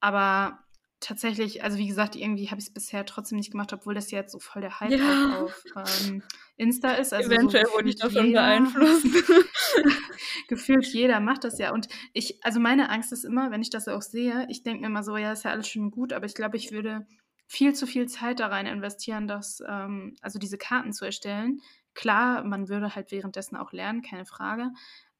[0.00, 0.58] Aber
[1.02, 4.32] tatsächlich, also wie gesagt, irgendwie habe ich es bisher trotzdem nicht gemacht, obwohl das jetzt
[4.32, 5.40] so voll der Hype ja.
[5.40, 6.22] auf ähm,
[6.56, 7.12] Insta ist.
[7.12, 9.06] Also Eventuell so wurde ich davon beeinflusst.
[10.48, 11.72] gefühlt jeder macht das ja.
[11.72, 14.86] Und ich, also meine Angst ist immer, wenn ich das auch sehe, ich denke mir
[14.86, 17.06] immer so, ja, ist ja alles schon gut, aber ich glaube, ich würde
[17.52, 21.60] viel zu viel Zeit da rein investieren, das, ähm, also diese Karten zu erstellen.
[21.92, 24.70] Klar, man würde halt währenddessen auch lernen, keine Frage.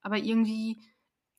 [0.00, 0.80] Aber irgendwie,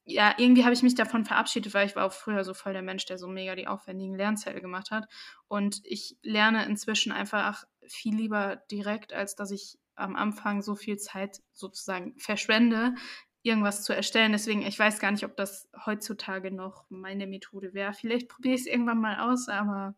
[0.05, 2.83] ja, irgendwie habe ich mich davon verabschiedet, weil ich war auch früher so voll der
[2.83, 5.07] Mensch, der so mega die aufwendigen Lernzettel gemacht hat.
[5.47, 10.97] Und ich lerne inzwischen einfach viel lieber direkt, als dass ich am Anfang so viel
[10.97, 12.93] Zeit sozusagen verschwende,
[13.41, 14.31] irgendwas zu erstellen.
[14.31, 17.93] Deswegen, ich weiß gar nicht, ob das heutzutage noch meine Methode wäre.
[17.93, 19.95] Vielleicht probiere ich es irgendwann mal aus, aber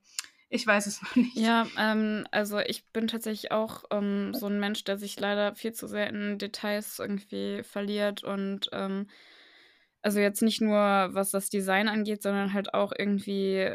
[0.56, 1.36] ich weiß es noch nicht.
[1.36, 5.74] Ja, ähm, also ich bin tatsächlich auch ähm, so ein Mensch, der sich leider viel
[5.74, 9.08] zu sehr in Details irgendwie verliert und ähm,
[10.06, 13.72] also jetzt nicht nur was das Design angeht, sondern halt auch irgendwie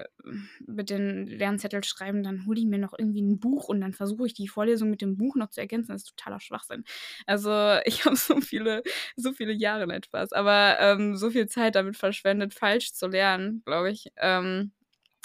[0.64, 4.26] mit den Lernzettel schreiben, dann hole ich mir noch irgendwie ein Buch und dann versuche
[4.26, 5.90] ich die Vorlesung mit dem Buch noch zu ergänzen.
[5.90, 6.84] Das ist totaler Schwachsinn.
[7.26, 7.50] Also
[7.84, 8.84] ich habe so viele,
[9.16, 13.90] so viele Jahre Spaß, aber ähm, so viel Zeit damit verschwendet, falsch zu lernen, glaube
[13.90, 14.12] ich.
[14.16, 14.70] Ähm,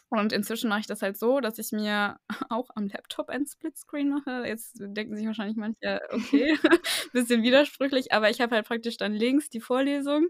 [0.09, 2.17] und inzwischen mache ich das halt so, dass ich mir
[2.49, 4.43] auch am Laptop ein Splitscreen mache.
[4.45, 6.57] Jetzt denken sich wahrscheinlich manche, okay,
[7.13, 10.27] bisschen widersprüchlich, aber ich habe halt praktisch dann links die Vorlesung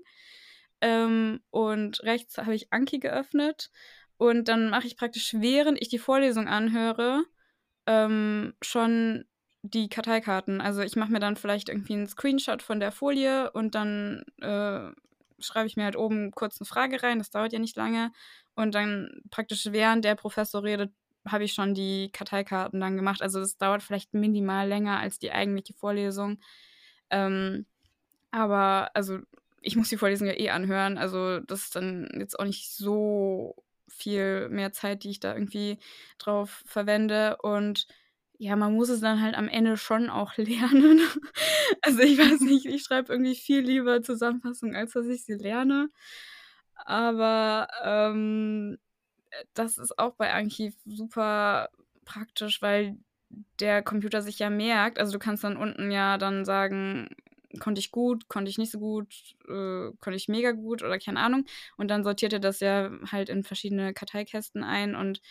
[0.82, 3.72] ähm, und rechts habe ich Anki geöffnet.
[4.18, 7.24] Und dann mache ich praktisch, während ich die Vorlesung anhöre,
[7.86, 9.26] ähm, schon
[9.62, 10.62] die Karteikarten.
[10.62, 14.92] Also ich mache mir dann vielleicht irgendwie einen Screenshot von der Folie und dann äh,
[15.40, 17.20] schreibe ich mir halt oben kurz eine Frage rein.
[17.20, 18.12] Das dauert ja nicht lange.
[18.56, 20.92] Und dann praktisch während der Professor redet,
[21.28, 23.22] habe ich schon die Karteikarten dann gemacht.
[23.22, 26.40] Also das dauert vielleicht minimal länger als die eigentliche Vorlesung.
[27.10, 27.66] Ähm,
[28.32, 29.20] aber also
[29.62, 30.98] ich muss die Vorlesung ja eh anhören.
[30.98, 33.56] Also das ist dann jetzt auch nicht so
[33.88, 35.80] viel mehr Zeit, die ich da irgendwie
[36.20, 37.38] drauf verwende.
[37.42, 37.88] Und
[38.38, 41.02] ja, man muss es dann halt am Ende schon auch lernen.
[41.82, 45.90] also ich weiß nicht, ich schreibe irgendwie viel lieber Zusammenfassungen, als dass ich sie lerne.
[46.76, 48.78] Aber ähm,
[49.54, 51.70] das ist auch bei Archiv super
[52.06, 52.98] praktisch, weil
[53.60, 57.10] der Computer sich ja merkt, also du kannst dann unten ja dann sagen,
[57.60, 59.14] konnte ich gut, konnte ich nicht so gut,
[59.48, 61.46] äh, konnte ich mega gut oder keine Ahnung.
[61.78, 65.22] Und dann sortiert er das ja halt in verschiedene Karteikästen ein und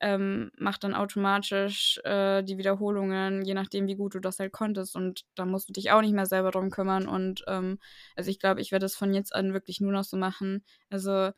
[0.00, 4.96] ähm, macht dann automatisch äh, die Wiederholungen, je nachdem, wie gut du das halt konntest.
[4.96, 7.06] Und da musst du dich auch nicht mehr selber drum kümmern.
[7.06, 7.78] Und ähm,
[8.16, 10.64] also ich glaube, ich werde das von jetzt an wirklich nur noch so machen.
[10.90, 11.30] Also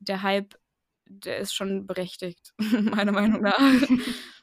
[0.00, 0.54] der Hype,
[1.06, 3.58] der ist schon berechtigt, meiner Meinung nach.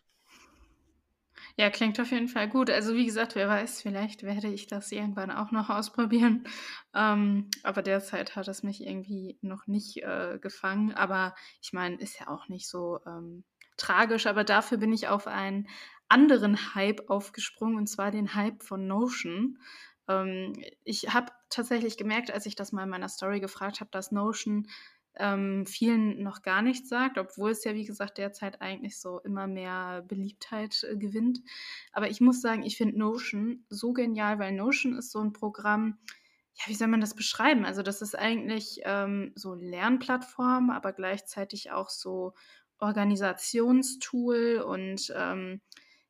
[1.57, 2.69] Ja, klingt auf jeden Fall gut.
[2.69, 6.47] Also wie gesagt, wer weiß, vielleicht werde ich das irgendwann auch noch ausprobieren.
[6.97, 10.93] Ähm, aber derzeit hat es mich irgendwie noch nicht äh, gefangen.
[10.93, 13.43] Aber ich meine, ist ja auch nicht so ähm,
[13.77, 14.27] tragisch.
[14.27, 15.67] Aber dafür bin ich auf einen
[16.07, 19.59] anderen Hype aufgesprungen, und zwar den Hype von Notion.
[20.07, 20.53] Ähm,
[20.83, 24.67] ich habe tatsächlich gemerkt, als ich das mal in meiner Story gefragt habe, dass Notion
[25.17, 29.47] ähm, vielen noch gar nichts sagt, obwohl es ja, wie gesagt, derzeit eigentlich so immer
[29.47, 31.39] mehr Beliebtheit äh, gewinnt.
[31.93, 35.97] Aber ich muss sagen, ich finde Notion so genial, weil Notion ist so ein Programm,
[36.55, 37.65] ja, wie soll man das beschreiben?
[37.65, 42.33] Also das ist eigentlich ähm, so Lernplattform, aber gleichzeitig auch so
[42.79, 45.61] Organisationstool und ähm,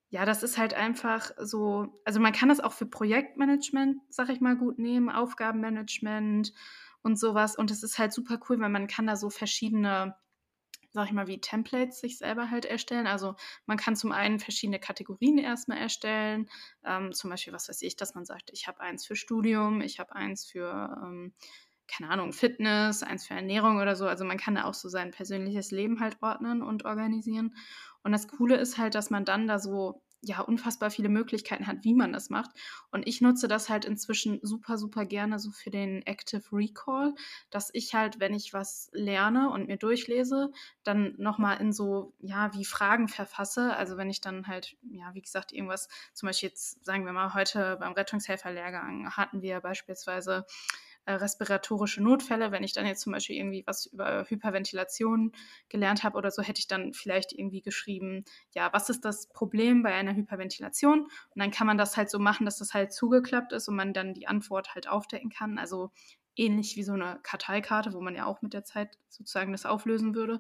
[0.10, 4.40] ja, das ist halt einfach so, also man kann das auch für Projektmanagement, sag ich
[4.40, 6.54] mal, gut nehmen, Aufgabenmanagement
[7.02, 7.58] und sowas.
[7.58, 10.16] Und es ist halt super cool, weil man kann da so verschiedene,
[10.94, 13.08] sag ich mal, wie Templates sich selber halt erstellen.
[13.08, 13.36] Also
[13.66, 16.50] man kann zum einen verschiedene Kategorien erstmal erstellen.
[16.86, 20.00] Ähm, zum Beispiel, was weiß ich, dass man sagt, ich habe eins für Studium, ich
[20.00, 21.34] habe eins für ähm,
[21.88, 24.08] keine Ahnung, Fitness, eins für Ernährung oder so.
[24.08, 27.56] Also man kann da auch so sein persönliches Leben halt ordnen und organisieren.
[28.04, 31.84] Und das Coole ist halt, dass man dann da so ja unfassbar viele Möglichkeiten hat,
[31.84, 32.52] wie man das macht.
[32.92, 37.14] Und ich nutze das halt inzwischen super, super gerne so für den Active Recall,
[37.50, 40.52] dass ich halt, wenn ich was lerne und mir durchlese,
[40.84, 43.76] dann nochmal in so, ja, wie Fragen verfasse.
[43.76, 47.34] Also wenn ich dann halt, ja, wie gesagt, irgendwas, zum Beispiel jetzt, sagen wir mal,
[47.34, 50.46] heute beim Rettungshelferlehrgang hatten wir beispielsweise
[51.06, 52.52] äh, respiratorische Notfälle.
[52.52, 55.32] Wenn ich dann jetzt zum Beispiel irgendwie was über Hyperventilation
[55.70, 59.84] gelernt habe oder so, hätte ich dann vielleicht irgendwie geschrieben, ja, was ist das Problem
[59.84, 61.02] bei einer Hyperventilation?
[61.04, 63.94] Und dann kann man das halt so machen, dass das halt zugeklappt ist und man
[63.94, 65.58] dann die Antwort halt aufdecken kann.
[65.58, 65.92] Also
[66.36, 70.16] ähnlich wie so eine Karteikarte, wo man ja auch mit der Zeit sozusagen das auflösen
[70.16, 70.40] würde.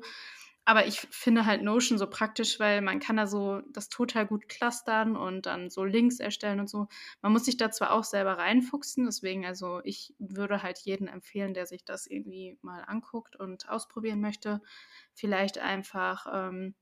[0.68, 4.50] Aber ich finde halt Notion so praktisch, weil man kann da so das total gut
[4.50, 6.88] clustern und dann so Links erstellen und so.
[7.22, 11.54] Man muss sich da zwar auch selber reinfuchsen, deswegen also ich würde halt jeden empfehlen,
[11.54, 14.60] der sich das irgendwie mal anguckt und ausprobieren möchte,
[15.14, 16.74] vielleicht einfach ähm,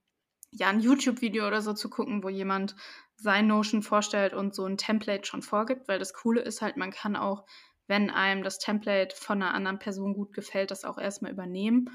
[0.52, 2.78] ja ein YouTube-Video oder so zu gucken, wo jemand
[3.18, 6.92] sein Notion vorstellt und so ein Template schon vorgibt, weil das Coole ist halt, man
[6.92, 7.46] kann auch,
[7.88, 11.90] wenn einem das Template von einer anderen Person gut gefällt, das auch erstmal übernehmen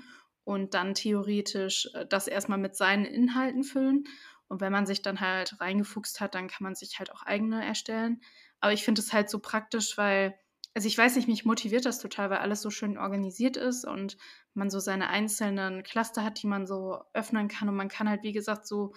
[0.49, 4.05] und dann theoretisch äh, das erstmal mit seinen Inhalten füllen.
[4.49, 7.62] Und wenn man sich dann halt reingefuchst hat, dann kann man sich halt auch eigene
[7.62, 8.22] erstellen.
[8.61, 10.38] Aber ich finde es halt so praktisch, weil,
[10.72, 14.16] also ich weiß nicht, mich motiviert das total, weil alles so schön organisiert ist und
[14.55, 17.68] man so seine einzelnen Cluster hat, die man so öffnen kann.
[17.68, 18.94] Und man kann halt, wie gesagt, so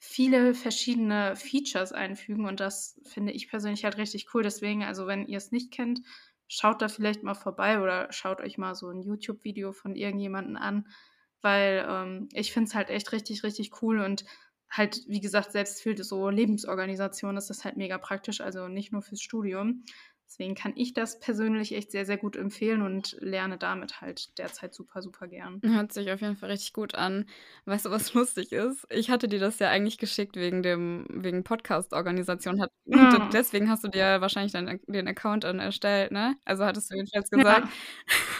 [0.00, 2.44] viele verschiedene Features einfügen.
[2.44, 4.42] Und das finde ich persönlich halt richtig cool.
[4.42, 6.00] Deswegen, also wenn ihr es nicht kennt,
[6.48, 10.88] schaut da vielleicht mal vorbei oder schaut euch mal so ein YouTube-Video von irgendjemandem an,
[11.42, 14.24] weil ähm, ich finde es halt echt richtig, richtig cool und
[14.70, 19.02] halt, wie gesagt, selbst für so Lebensorganisation ist das halt mega praktisch, also nicht nur
[19.02, 19.84] fürs Studium.
[20.28, 24.74] Deswegen kann ich das persönlich echt sehr, sehr gut empfehlen und lerne damit halt derzeit
[24.74, 25.58] super, super gern.
[25.64, 27.24] Hört sich auf jeden Fall richtig gut an.
[27.64, 28.86] Weißt du, was lustig ist?
[28.90, 32.62] Ich hatte dir das ja eigentlich geschickt wegen dem wegen Podcast-Organisation.
[32.90, 33.28] Ja.
[33.32, 36.36] Deswegen hast du dir wahrscheinlich den, den Account dann erstellt, ne?
[36.46, 37.68] Also hattest du jedenfalls gesagt.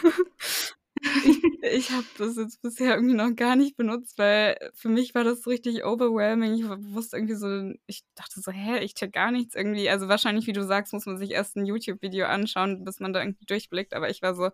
[0.03, 0.09] Ja.
[1.25, 5.23] ich, ich habe das jetzt bisher irgendwie noch gar nicht benutzt, weil für mich war
[5.23, 6.53] das richtig overwhelming.
[6.53, 9.89] Ich wusste irgendwie so, ich dachte so, hä, ich check gar nichts irgendwie.
[9.89, 13.21] Also wahrscheinlich, wie du sagst, muss man sich erst ein YouTube-Video anschauen, bis man da
[13.21, 13.93] irgendwie durchblickt.
[13.93, 14.49] Aber ich war so,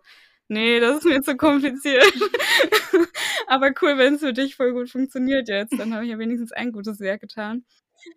[0.48, 2.04] nee, das ist mir zu kompliziert.
[3.46, 5.78] Aber cool, wenn es für dich voll gut funktioniert jetzt.
[5.78, 7.64] Dann habe ich ja wenigstens ein gutes Werk getan.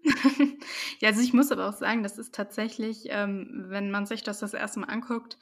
[0.99, 4.39] Ja, also ich muss aber auch sagen, das ist tatsächlich, ähm, wenn man sich das
[4.39, 5.37] das erste Mal anguckt,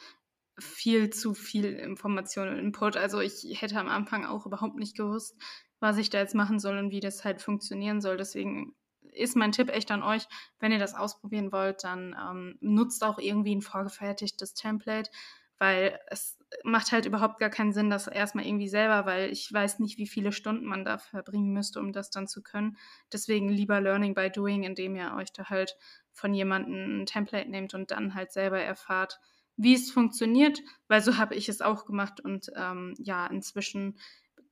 [0.59, 2.97] viel zu viel Information und Input.
[2.97, 5.35] Also, ich hätte am Anfang auch überhaupt nicht gewusst,
[5.79, 8.17] was ich da jetzt machen soll und wie das halt funktionieren soll.
[8.17, 8.75] Deswegen
[9.13, 10.27] ist mein Tipp echt an euch,
[10.59, 15.09] wenn ihr das ausprobieren wollt, dann, ähm, nutzt auch irgendwie 'n vorgefertigtes Template,
[15.59, 19.51] weil es macht halt überhaupt gar keinen Sinn, das erst mal irgendwie selber weil ich
[19.51, 22.77] weiß nicht, wie viele Stunden man da verbringen müsste, um das dann zu können.
[23.11, 25.75] Deswegen lieber Learning by Doing, indem ihr euch da halt
[26.13, 29.19] von jemandem 'n Template nehmt und dann halt selber erfahrt,
[29.57, 33.97] wie es funktioniert, weil so habe ich es auch gemacht und, ähm, ja, inzwischen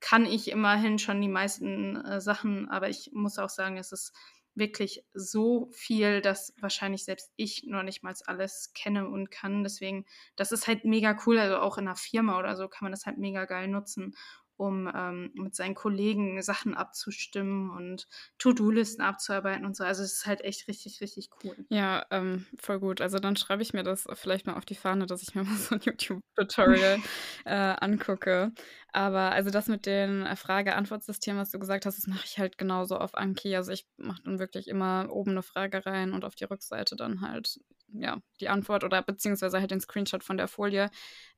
[0.01, 4.13] kann ich immerhin schon die meisten, äh, Sachen, aber ich muss auch sagen, es ist
[4.55, 9.63] wirklich so viel, dass wahrscheinlich selbst ich noch nicht mal alles kenne und kann.
[9.63, 10.05] Deswegen,
[10.37, 11.37] das ist halt mega cool.
[11.39, 14.15] Also auch in 'ner Firma oder so kann man das halt mega geil nutzen,
[14.57, 19.83] um, ähm, mit seinen Kollegen Sachen abzustimmen und To-do-Listen abzuarbeiten und so.
[19.83, 21.67] Also, es ist halt echt richtig, richtig cool.
[21.69, 23.01] Ja, ähm, voll gut.
[23.01, 25.57] Also, dann schreibe ich mir das vielleicht mal auf die Fahne, dass ich mir mal
[25.57, 27.01] so 'n YouTube-Tutorial,
[27.45, 28.51] äh, angucke.
[28.95, 32.57] Aber also, das mit den äh, Frage-Antwort-Systemen, was du gesagt hast, das mache ich halt
[32.57, 33.53] genauso auf Anki.
[33.57, 37.19] Also, ich mache dann wirklich immer oben 'ne Frage rein und auf die Rückseite dann
[37.19, 40.89] halt, ja, die Antwort oder beziehungsweise halt den Screenshot von der Folie.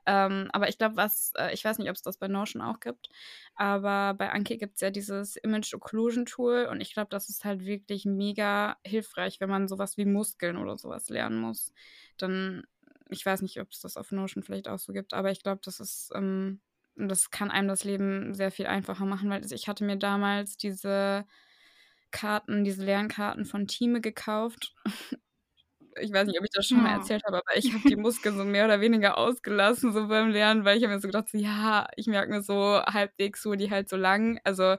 [0.07, 3.09] Ähm, aber ich glaube, was äh, ich weiß nicht, ob's das bei Notion auch gibt,
[3.55, 7.65] aber bei Anki gibt's ja dieses Image Occlusion Tool und ich glaube, das ist halt
[7.67, 11.73] wirklich mega hilfreich, wenn man so was wie Muskeln oder so was lernen muss.
[12.17, 12.65] Dann
[13.09, 15.79] ich weiß nicht, ob's das auf Notion vielleicht auch so gibt, aber ich glaube, das
[15.79, 16.61] ist, ähm
[16.97, 21.25] das kann einem das Leben sehr viel einfacher machen, weil ich hatte mir damals diese
[22.11, 24.73] Karten diese Lernkarten von Thieme gekauft.
[25.99, 26.91] Ich weiß nicht, ob ich das schon mal Ja.
[26.91, 30.63] erzählt habe, aber ich habe die Muskeln so mehr oder weniger ausgelassen so beim Lernen,
[30.65, 33.69] weil ich habe mir so gedacht so: „Ja, ich merke mir so halbwegs, wo die
[33.71, 34.75] halt so lang also,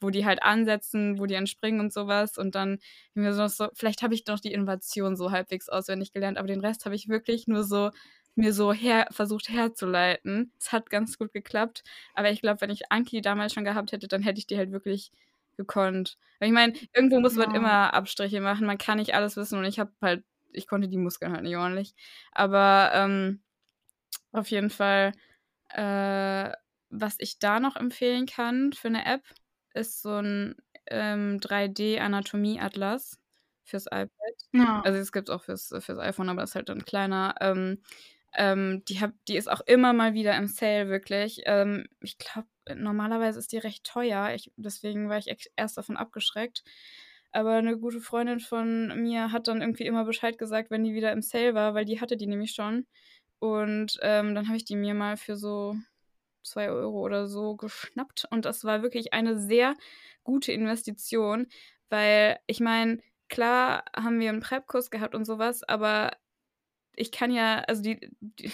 [0.00, 2.78] wo die halt ansetzen, wo die entspringen und so was.“ Und dann
[3.14, 6.60] mir so so vielleicht habe ich doch die Innovation so halbwegs auswendig gelernt, aber den
[6.60, 7.90] Rest habe ich wirklich nur so
[8.38, 10.52] mir so her versucht herzuleiten.
[10.60, 11.84] Es hat ganz gut geklappt,
[12.14, 14.72] aber ich glaube, wenn ich Anki damals schon gehabt hätte, dann hätte ich die halt
[14.72, 15.12] wirklich
[15.58, 16.18] gekonnt.
[16.40, 17.52] Weil ich meine, irgendwo muss man Ja.
[17.52, 18.66] immer Abstriche machen.
[18.66, 21.56] Man kann nicht alles wissen und ich habe halt ich konnte die Muskeln halt nicht
[21.56, 21.94] ordentlich.
[22.32, 23.42] Aber, ähm,
[24.32, 25.12] auf jeden Fall,
[25.70, 26.52] äh,
[26.90, 29.24] was ich da noch empfehlen kann für 'ne App,
[29.74, 30.56] ist so 'n,
[30.88, 33.20] ähm, 3D-Anatomie-Atlas
[33.64, 34.10] fürs iPad.
[34.54, 34.82] Ja.
[34.82, 37.34] Also, das gibt's auch fürs fürs iPhone, aber ist halt dann kleiner.
[37.40, 37.82] Ähm,
[38.34, 41.42] ähm, die habe die ist auch immer mal wieder im Sale wirklich.
[41.46, 44.32] Ähm, ich glaube, normalerweise ist die recht teuer.
[44.34, 46.64] Ich deswegen war ich erst davon abgeschreckt.
[47.32, 51.12] Aber 'ne gute Freundin von mir hat dann irgendwie immer Bescheid gesagt, wenn die wieder
[51.12, 52.86] im Sale war, weil die hatte die nämlich schon.
[53.40, 55.76] Und, ähm, dann habe ich die mir mal für so
[56.44, 59.74] 2 € oder so geschnappt und das war wirklich eine sehr
[60.24, 61.46] gute Investition,
[61.90, 62.98] weil ich meine,
[63.28, 66.12] klar haben wir 'n Prep-Kurs gehabt und so was, aber
[66.98, 68.50] ich kann ja also, die die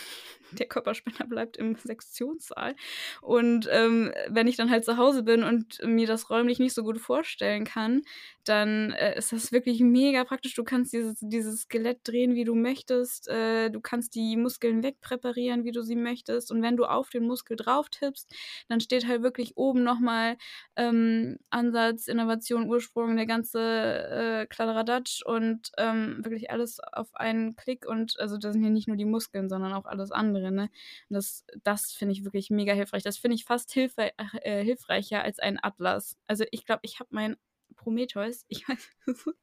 [0.52, 2.74] der Körperspender bleibt im Sektionssaal.
[3.22, 6.82] Und, ähm, wenn ich dann halt zu Hause bin und mir das räumlich nicht so
[6.84, 8.02] gut vorstellen kann,
[8.44, 10.54] dann, äh, ist das wirklich mega praktisch.
[10.54, 13.28] Du kannst dieses dieses Skelett drehen, wie du möchtest.
[13.28, 16.50] Äh, du kannst die Muskeln wegpräparieren, wie du sie möchtest.
[16.50, 18.32] Und wenn du auf den Muskel drauf tippst,
[18.68, 20.36] dann steht halt wirklich oben noch mal,
[20.76, 27.86] ähm, Ansatz, Innovation, Ursprung, der ganze, äh, Kladderadatsch und, ähm, wirklich alles auf einen Klick
[27.86, 30.70] und also, da sind ja nicht nur die Muskeln, sondern auch alles andere, ne?
[31.08, 33.02] Und das das finde ich wirklich mega hilfreich.
[33.02, 36.16] Das finde ich fast hilfrei ach, äh, hilfreicher als ein Atlas.
[36.26, 37.36] Also, ich glaube, ich habe meinen
[37.76, 38.90] Prometheus ich weiß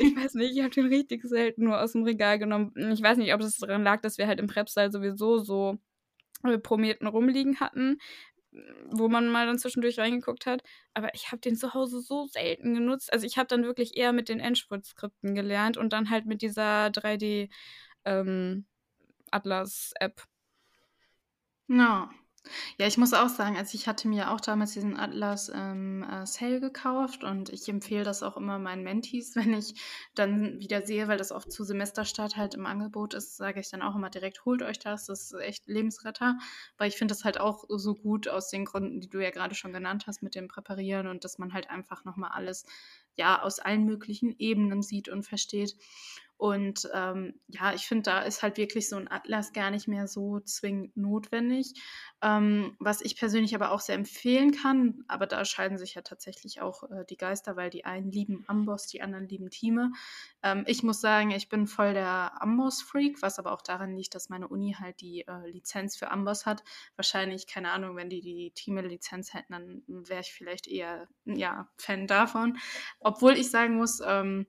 [0.00, 2.72] ich weiß nicht, ich habe den richtig selten nur aus'm Regal genommen.
[2.92, 5.78] Ich weiß nicht, ob das daran lag, dass wir halt im Prep-Saal sowieso so,
[6.44, 7.98] äh, Prometen rumliegen hatten,
[8.90, 10.62] wo man mal dann zwischendurch reingeguckt hat,
[10.94, 13.12] aber ich habe den zu Hause so selten genutzt.
[13.12, 16.90] Also, ich habe dann wirklich eher mit den Endspurt-Skripten gelernt und dann halt mit dieser
[16.90, 17.50] 3D,
[18.04, 18.66] ähm,
[19.34, 20.22] Atlas-App.
[21.68, 22.10] Ja.
[22.78, 26.26] Ja, ich muss auch sagen, also, ich hatte mir auch damals diesen Atlas im, äh,
[26.26, 29.80] Sale gekauft und ich empfehle das auch immer meinen Mentees, wenn ich
[30.14, 33.80] dann wieder sehe, weil das oft zu Semesterstart halt im Angebot ist, sage ich dann
[33.82, 36.36] auch immer direkt: „Holt euch das, das ist echt Lebensretter.“
[36.76, 39.54] Weil ich finde das halt auch so gut aus den Gründen, die du ja grade
[39.54, 42.66] schon genannt hast mit dem Präparieren und dass man halt einfach noch mal alles,
[43.16, 45.76] ja, aus allen möglichen Ebenen sieht und versteht.
[46.36, 50.08] Und, ähm, ja, ich finde, da ist halt wirklich so 'n Atlas gar nicht mehr
[50.08, 51.74] so zwingend notwendig.
[52.22, 56.60] Ähm, was ich persönlich aber auch sehr empfehlen kann, aber da scheiden sich ja tatsächlich
[56.60, 59.92] auch, äh, die Geister, weil die einen lieben Amboss, die anderen lieben Thieme.
[60.42, 64.28] Ähm, ich muss sagen, ich bin voll der Amboss-Freak, was aber auch daran liegt, dass
[64.28, 66.62] meine Uni halt die, äh, Lizenz für Amboss hat.
[66.96, 72.06] Wahrscheinlich, keine Ahnung, wenn die die Thieme-Lizenz hätten, dann wäre ich vielleicht eher, ja, Fan
[72.06, 72.58] davon.
[73.00, 74.46] obwohl ich sagen muss, ähm,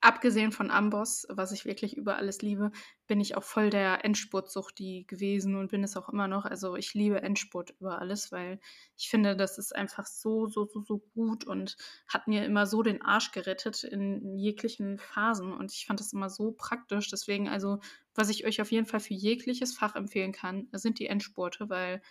[0.00, 2.72] abgesehen von Amboss, was ich wirklich über alles liebe,
[3.06, 6.44] bin ich auch voll der Endspurtsuchti gewesen und bin es auch immer noch.
[6.44, 8.60] Also ich liebe Endspurt über alles, weil
[8.96, 11.76] ich finde, das ist einfach so, so, so, so gut und
[12.06, 15.52] hat mir immer so den Arsch gerettet in jeglichen Phasen.
[15.52, 17.08] Und ich fand das immer so praktisch.
[17.10, 17.80] Deswegen, also,
[18.14, 22.02] was ich euch auf jeden Fall für jegliches Fach empfehlen kann, sind die Endspurte, weil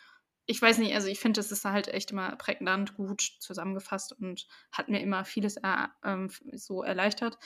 [0.49, 4.47] ich weiß nicht, also ich finde, das ist halt echt immer prägnant gut zusammengefasst und
[4.71, 7.37] hat mir immer vieles er, ähm, so erleichtert.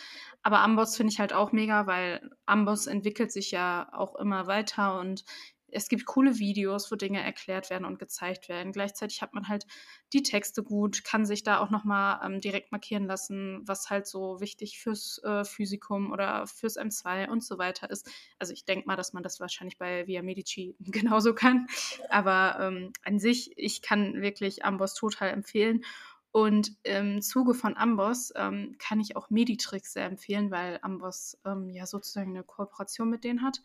[0.41, 5.01] Aber Amboss finde ich halt auch mega, weil Amboss entwickelt sich ja auch immer weiter
[5.01, 5.26] und
[5.74, 8.71] es gibt coole Videos, wo Dinge erklärt werden und gezeigt werden.
[8.71, 9.65] Gleichzeitig hat man halt
[10.13, 14.39] die Texte gut, kann sich da auch nochmal ähm, direkt markieren lassen, was halt so
[14.39, 18.09] wichtig fürs äh, Physikum oder fürs M2 und so weiter ist.
[18.39, 21.67] Also ich denke mal, dass man das wahrscheinlich bei Via Medici genauso kann.
[22.09, 25.84] Aber ähm, an sich, ich kann wirklich Amboss total empfehlen.
[26.32, 31.69] Und im Zuge von Amboss ähm, kann ich auch Meditrix sehr empfehlen, weil Amboss ähm,
[31.69, 33.61] ja sozusagen eine Kooperation mit denen hat.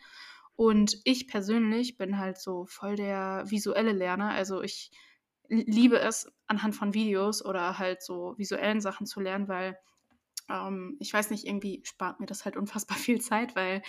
[0.59, 4.31] Und ich persönlich bin halt so voll der visuelle Lerner.
[4.31, 4.91] Also ich
[5.47, 9.79] liebe es, anhand von Videos oder halt so visuellen Sachen zu lernen, weil
[10.51, 13.83] ähm, ich weiß nicht, irgendwie spart mir das halt unfassbar viel Zeit, weil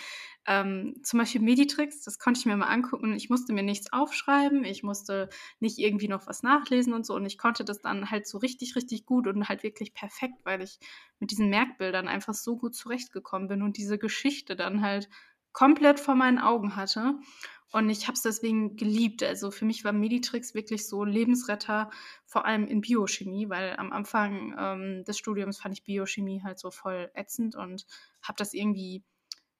[0.46, 3.16] ähm, zum Beispiel Meditrix, das konnte ich mir mal angucken.
[3.16, 7.14] Ich musste mir nichts aufschreiben, ich musste nicht irgendwie noch was nachlesen und so.
[7.14, 10.62] Und ich konnte das dann halt so richtig, richtig gut und halt wirklich perfekt, weil
[10.62, 10.78] ich
[11.18, 15.08] mit diesen Merkbildern einfach so gut zurechtgekommen bin und diese Geschichte dann halt
[15.52, 17.14] komplett vor meinen Augen hatte.
[17.72, 19.22] Und ich habe es deswegen geliebt.
[19.22, 21.90] Also für mich war Meditrix wirklich so Lebensretter,
[22.26, 26.70] vor allem in Biochemie, weil am Anfang ähm, des Studiums fand ich Biochemie halt so
[26.70, 27.86] voll ätzend und
[28.22, 29.04] habe das irgendwie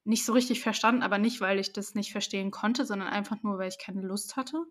[0.03, 3.57] nicht so richtig verstanden, aber nicht, weil ich das nicht verstehen konnte, sondern einfach nur,
[3.57, 4.65] weil ich keine Lust hatte.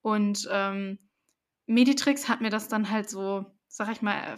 [0.00, 0.98] Und ähm,
[1.66, 4.36] Meditrix hat mir das dann halt so sag ich mal,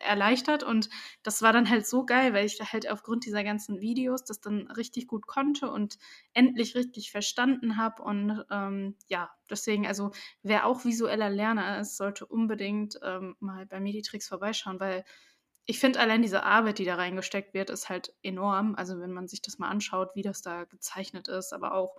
[0.00, 0.62] erleichtert.
[0.62, 0.90] Und
[1.22, 4.70] das war dann halt so geil, weil ich halt aufgrund dieser ganzen Videos das dann
[4.70, 5.98] richtig gut konnte und
[6.34, 8.02] endlich richtig verstanden habe.
[8.02, 10.10] Und ähm, ja, deswegen, also
[10.42, 15.04] wer auch visueller Lerner ist, sollte unbedingt ähm, mal bei Meditrix vorbeischauen, weil
[15.64, 18.74] ich finde allein diese Arbeit, die da reingesteckt wird, ist halt enorm.
[18.76, 21.96] Also wenn man sich das mal anschaut, wie das da gezeichnet ist, aber auch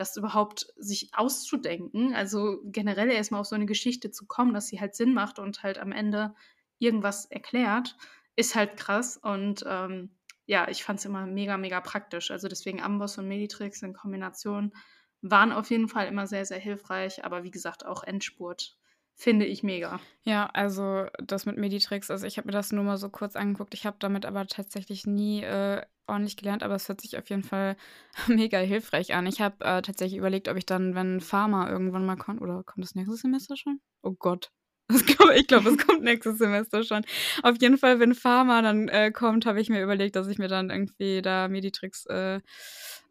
[0.00, 4.80] das überhaupt sich auszudenken, also generell erstmal auf so eine Geschichte zu kommen, dass sie
[4.80, 6.34] halt Sinn macht und halt am Ende
[6.78, 7.96] irgendwas erklärt,
[8.36, 9.16] ist halt krass.
[9.16, 10.10] Und ähm,
[10.46, 12.30] ja, ich fand es immer mega, mega praktisch.
[12.30, 14.72] Also deswegen Amboss und Meditrix in Kombination
[15.20, 17.24] waren auf jeden Fall immer sehr, sehr hilfreich.
[17.24, 18.77] Aber wie gesagt, auch Endspurt
[19.18, 19.98] finde ich mega.
[20.22, 23.74] Ja, also das mit Meditrix, also ich habe mir das nur mal so kurz angeguckt.
[23.74, 27.42] Ich habe damit aber tatsächlich nie äh, ordentlich gelernt, aber es hört sich auf jeden
[27.42, 27.76] Fall
[28.28, 29.26] mega hilfreich an.
[29.26, 32.84] Ich habe äh, tatsächlich überlegt, ob ich dann, wenn Pharma irgendwann mal kommt, oder kommt
[32.84, 33.80] das nächstes Semester schon?
[34.02, 34.50] Oh Gott.
[35.34, 37.04] ich glaube, es kommt nächstes Semester schon.
[37.42, 40.48] Auf jeden Fall, wenn Pharma dann äh, kommt, habe ich mir überlegt, dass ich mir
[40.48, 42.40] dann irgendwie da Meditrix äh,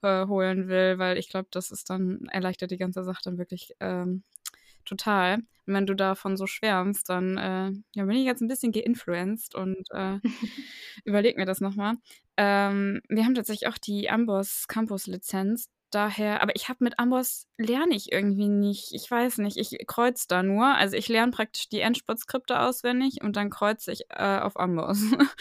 [0.01, 3.73] äh, holen will, weil ich glaube, das ist dann, erleichtert die ganze Sache dann wirklich
[3.79, 4.23] ähm,
[4.87, 5.35] total.
[5.35, 9.55] Und wenn du davon so schwärmst, dann äh, ja, bin ich jetzt ein bisschen geinfluenced
[9.55, 10.19] und äh,
[11.05, 11.95] überleg mir das nochmal.
[12.37, 15.69] Ähm, wir haben tatsächlich auch die Amboss Campus Lizenz.
[15.89, 18.93] Daher, aber ich habe mit Amboss lerne ich irgendwie nicht.
[18.93, 20.65] Ich weiß nicht, ich kreuze da nur.
[20.65, 25.01] Also ich lerne praktisch die Endspurt-Skripte auswendig und dann kreuze ich äh, auf Amboss.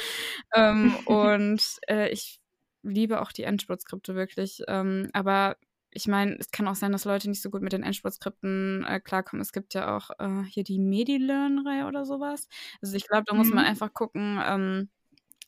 [0.54, 2.40] ähm, und äh, ich
[2.82, 4.62] liebe auch die Endspurt-Skripte wirklich.
[4.68, 5.56] Ähm, aber
[5.96, 9.00] ich meine, es kann auch sein, dass Leute nicht so gut mit den Endspurt-Skripten äh,
[9.00, 9.40] klarkommen.
[9.40, 12.48] Es gibt ja auch äh, hier die Medi-Learn-Reihe oder sowas.
[12.82, 13.70] Also ich glaube, da muss man mhm.
[13.70, 14.90] einfach gucken, ähm,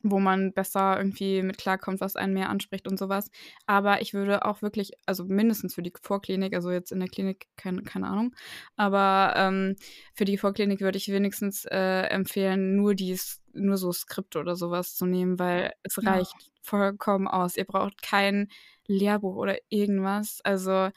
[0.02, 3.30] wo man besser irgendwie mit klarkommt, was einen mehr anspricht und sowas.
[3.66, 7.48] Aber ich würde auch wirklich, also mindestens für die Vorklinik, also jetzt in der Klinik,
[7.56, 8.34] keine, keine Ahnung,
[8.76, 9.76] aber ähm,
[10.14, 13.18] für die Vorklinik würde ich wenigstens äh, empfehlen, nur die,
[13.52, 16.57] nur so Skripte oder sowas zu nehmen, weil es reicht ja.
[16.68, 17.56] Vollkommen aus.
[17.56, 18.48] Ihr braucht kein
[18.86, 20.40] Lehrbuch oder irgendwas.
[20.44, 20.90] Also,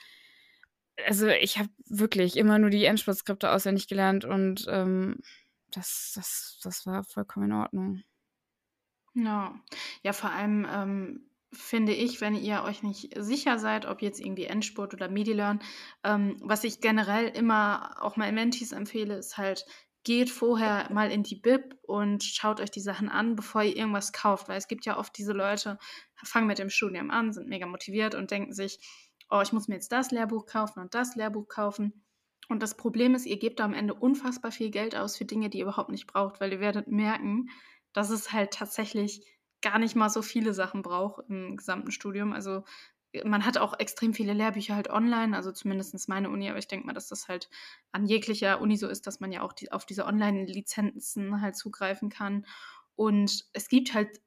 [1.05, 5.19] also ich habe wirklich immer nur die Endspurtskripte auswendig gelernt und ähm,
[5.71, 8.03] das, das, das war vollkommen in Ordnung.
[9.13, 9.59] Ja,
[10.03, 14.45] ja, vor allem ähm, finde ich, wenn ihr euch nicht sicher seid, ob jetzt irgendwie
[14.45, 15.59] Endspurt oder Medilearn,
[16.03, 19.65] ähm, was ich generell immer auch mal Mentis empfehle, ist halt
[20.03, 24.13] geht vorher mal in die Bib und schaut euch die Sachen an, bevor ihr irgendwas
[24.13, 24.49] kauft.
[24.49, 25.77] Weil es gibt ja oft diese Leute,
[26.23, 28.79] fangen mit dem Studium an, sind mega motiviert und denken sich,
[29.29, 32.03] oh, ich muss mir jetzt das Lehrbuch kaufen und das Lehrbuch kaufen.
[32.49, 35.49] Und das Problem ist, ihr gebt da am Ende unfassbar viel Geld aus für Dinge,
[35.49, 37.49] die ihr überhaupt nicht braucht, weil ihr werdet merken,
[37.93, 39.25] dass es halt tatsächlich
[39.61, 42.33] gar nicht mal so viele Sachen braucht im gesamten Studium.
[42.33, 42.63] Also
[43.25, 46.85] man hat auch extrem viele Lehrbücher halt online, also zumindest meine Uni, aber ich denke
[46.85, 47.49] mal, dass das halt
[47.91, 52.09] an jeglicher Uni so ist, dass man ja auch die, auf diese Online-Lizenzen halt zugreifen
[52.09, 52.45] kann.
[52.95, 54.21] Und es gibt halt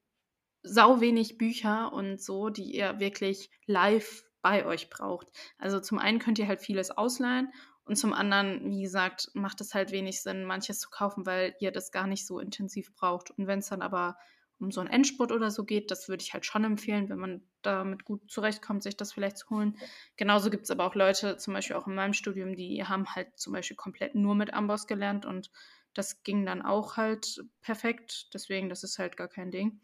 [0.63, 5.29] sau wenig Bücher und so, die ihr wirklich live bei euch braucht.
[5.59, 7.53] Also zum einen könnt ihr halt vieles ausleihen
[7.85, 11.71] und zum anderen, wie gesagt, macht es halt wenig Sinn, manches zu kaufen, weil ihr
[11.71, 13.31] das gar nicht so intensiv braucht.
[13.31, 14.17] Und wenn es dann aber
[14.61, 17.43] um so einen Endspurt oder so geht, das würde ich halt schon empfehlen, wenn man
[17.63, 19.77] damit gut zurechtkommt, sich das vielleicht zu holen.
[20.17, 23.39] Genauso gibt es aber auch Leute, zum Beispiel auch in meinem Studium, die haben halt
[23.39, 25.51] zum Beispiel komplett nur mit Amboss gelernt und
[25.95, 28.35] das ging dann auch halt perfekt.
[28.35, 29.81] Deswegen, das ist halt gar kein Ding.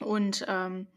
[0.00, 0.88] Und ähm,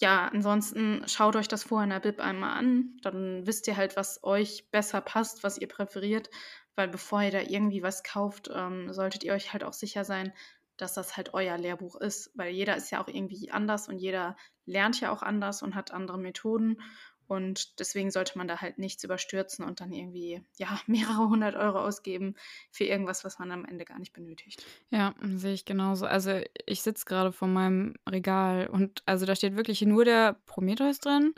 [0.00, 2.96] ja, ansonsten schaut euch das vorher in der Bib einmal an.
[3.02, 6.30] Dann wisst ihr halt, was euch besser passt, was ihr präferiert.
[6.76, 10.32] Weil bevor ihr da irgendwie was kauft, ähm, solltet ihr euch halt auch sicher sein,
[10.76, 12.30] dass das halt euer Lehrbuch ist.
[12.34, 15.92] Weil jeder ist ja auch irgendwie anders und jeder lernt ja auch anders und hat
[15.92, 16.78] andere Methoden.
[17.26, 21.80] Und deswegen sollte man da halt nichts überstürzen und dann irgendwie, ja, mehrere hundert Euro
[21.80, 22.34] ausgeben
[22.70, 24.64] für irgendwas, was man am Ende gar nicht benötigt.
[24.90, 26.06] Ja, sehe ich genauso.
[26.06, 30.98] Also ich sitze gerade vor meinem Regal und also da steht wirklich nur der Prometheus
[30.98, 31.34] drin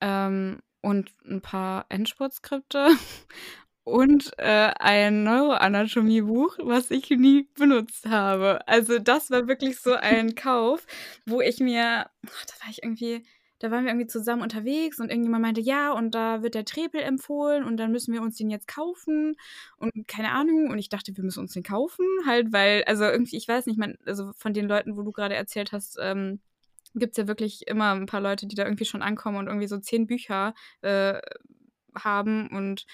[0.00, 2.88] ähm, und ein paar Endspurtskripte
[3.90, 8.66] und äh, ein Neuroanatomiebuch, was ich nie benutzt habe.
[8.66, 10.86] Also das war wirklich so ein Kauf,
[11.26, 13.24] wo ich mir, ach, da war ich irgendwie
[13.60, 17.02] da waren wir irgendwie zusammen unterwegs und irgendjemand meinte, ja, und da wird der Trepel
[17.02, 19.36] empfohlen und dann müssen wir uns den jetzt kaufen
[19.76, 20.70] und keine Ahnung.
[20.70, 23.78] Und ich dachte, wir müssen uns den kaufen, halt, weil, also irgendwie, ich weiß nicht,
[23.78, 26.40] man, also von den Leuten, wo du gerade erzählt hast, ähm,
[26.94, 29.68] gibt es ja wirklich immer ein paar Leute, die da irgendwie schon ankommen und irgendwie
[29.68, 31.20] so zehn Bücher äh,
[31.94, 32.86] haben und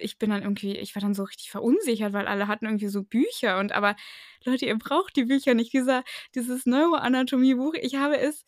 [0.00, 3.02] ich bin dann irgendwie, ich war dann so richtig verunsichert, weil alle hatten irgendwie so
[3.02, 3.96] Bücher und aber
[4.44, 5.72] Leute, ihr braucht die Bücher nicht.
[5.72, 8.44] Dieser, dieses Neuroanatomie-Buch, ich habe es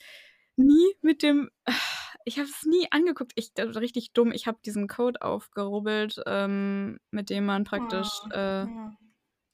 [0.56, 1.50] nie mit dem.
[2.26, 3.32] Ich habe es nie angeguckt.
[3.34, 4.30] Ich das war richtig dumm.
[4.30, 8.92] Ich habe diesen Code aufgerubbelt, ähm, mit dem man praktisch Oh, äh, ja.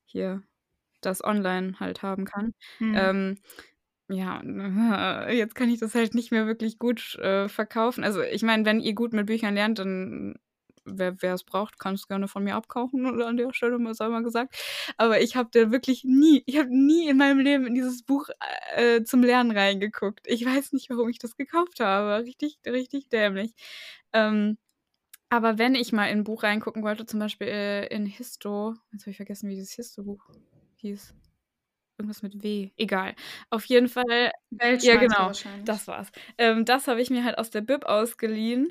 [0.04, 0.42] hier
[1.00, 2.54] das online halt haben kann.
[2.78, 2.94] Hm.
[2.96, 3.38] Ähm,
[4.08, 4.42] ja,
[5.30, 8.04] jetzt kann ich das halt nicht mehr wirklich gut äh, verkaufen.
[8.04, 10.36] Also ich meine, wenn ihr gut mit Büchern lernt, dann
[10.86, 13.94] wer wer es braucht, kann es gerne von mir abkaufen oder an der Stelle mal
[13.94, 14.56] sei mal gesagt.
[14.96, 18.28] Aber ich habe da wirklich nie, ich habe nie in meinem Leben in dieses Buch
[18.74, 20.26] äh, zum Lernen reingeguckt.
[20.26, 22.24] Ich weiß nicht, warum ich das gekauft habe.
[22.24, 23.54] Richtig, richtig dämlich.
[24.12, 24.58] Ähm,
[25.28, 29.02] aber wenn ich mal in ein Buch reingucken wollte, zum Beispiel äh, in Histo, jetzt
[29.02, 30.22] habe ich vergessen, wie dieses Histo-Buch
[30.76, 31.14] hieß.
[31.98, 32.70] Irgendwas mit W.
[32.76, 33.14] Egal.
[33.50, 34.30] Auf jeden Fall.
[34.50, 35.32] Welch Ja, genau.
[35.64, 36.10] Das war's.
[36.38, 38.70] Ähm, das habe ich mir halt aus der Bib ausgeliehen.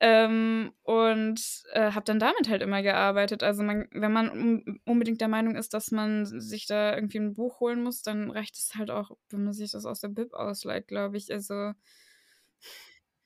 [0.00, 3.42] Ähm, und äh, habe dann damit halt immer gearbeitet.
[3.42, 7.34] Also man, wenn man un unbedingt der Meinung ist, dass man sich da irgendwie ein
[7.34, 10.32] Buch holen muss, dann reicht es halt auch, wenn man sich das aus der Bib
[10.32, 11.30] ausleiht, glaube ich.
[11.32, 11.72] Also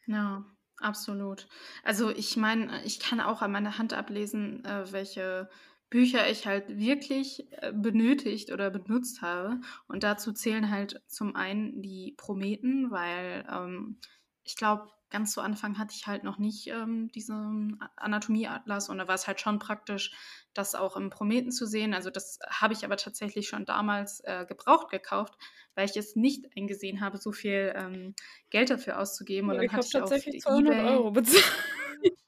[0.07, 0.45] Ja,
[0.79, 1.49] absolut.
[1.83, 5.49] Also ich meine, ich kann auch an meiner Hand ablesen, äh, welche
[5.91, 9.61] Bücher ich halt wirklich äh, benötigt oder benutzt habe.
[9.87, 13.99] Und dazu zählen halt zum einen die Prometen, weil ähm,
[14.43, 19.07] ich glaube, ganz zu Anfang hatte ich halt noch nicht ähm, diesen Anatomieatlas und da
[19.07, 20.13] war es halt schon praktisch,
[20.55, 21.95] das auch im Prometen zu sehen.
[21.95, 25.35] Also das habe ich aber tatsächlich schon damals äh, gebraucht gekauft,
[25.77, 28.17] weil ich es nicht eingesehen habe, so viel ähm,
[28.51, 29.51] Geld dafür auszugeben.
[29.51, 30.89] Und dann ich habe hatte ich auf tatsächlich 200 eBay.
[30.89, 31.53] Euro bezahlt.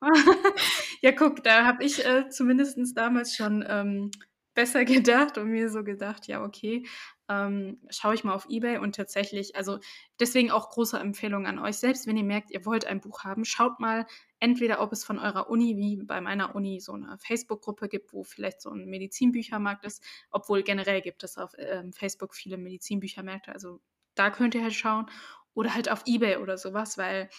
[1.03, 4.13] ja, guck, da habe ich äh, zumindest damals schon ähm,
[4.55, 6.87] besser gedacht und mir so gedacht, ja, okay,
[7.29, 9.79] ähm, schaue ich mal auf eBay und tatsächlich, also
[10.21, 11.77] deswegen auch große Empfehlung an euch.
[11.77, 14.07] Selbst wenn ihr merkt, ihr wollt ein Buch haben, schaut mal
[14.39, 18.23] entweder, ob es von eurer Uni, wie bei meiner Uni, so eine Facebook-Gruppe gibt, wo
[18.23, 23.81] vielleicht so ein Medizinbüchermarkt ist, obwohl generell gibt es auf ähm, Facebook viele Medizinbüchermärkte, also
[24.15, 25.07] da könnt ihr halt schauen.
[25.55, 27.31] Oder halt auf eBay oder sowas, weil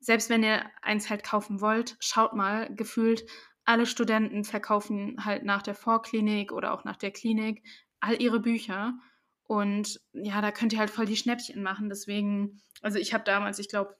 [0.00, 3.26] selbst wenn ihr eins halt kaufen wollt, schaut mal, gefühlt
[3.66, 7.62] alle Studenten verkaufen halt nach der Vorklinik oder auch nach der Klinik
[8.00, 8.94] all ihre Bücher.
[9.46, 11.88] Und ja, da könnt ihr halt voll die Schnäppchen machen.
[11.88, 13.96] Deswegen, also ich habe damals, ich glaube,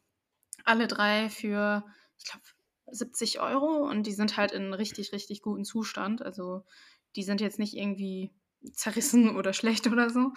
[0.65, 1.85] alle drei für,
[2.19, 2.45] ich glaube,
[2.89, 6.23] 70 Euro und die sind halt in richtig, richtig guten Zustand.
[6.23, 6.65] Also
[7.15, 8.33] die sind jetzt nicht irgendwie
[8.73, 10.33] zerrissen oder schlecht oder so.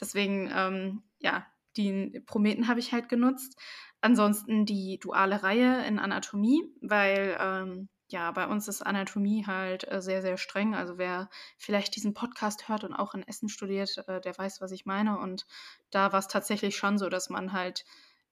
[0.00, 3.58] Deswegen, ähm, ja, die Prometen habe ich halt genutzt.
[4.00, 10.00] Ansonsten die duale Reihe in Anatomie, weil ähm, ja, bei uns ist Anatomie halt äh,
[10.00, 10.74] sehr, sehr streng.
[10.74, 11.28] Also wer
[11.58, 15.18] vielleicht diesen Podcast hört und auch in Essen studiert, äh, der weiß, was ich meine.
[15.18, 15.46] Und
[15.90, 17.84] da war es tatsächlich schon so, dass man halt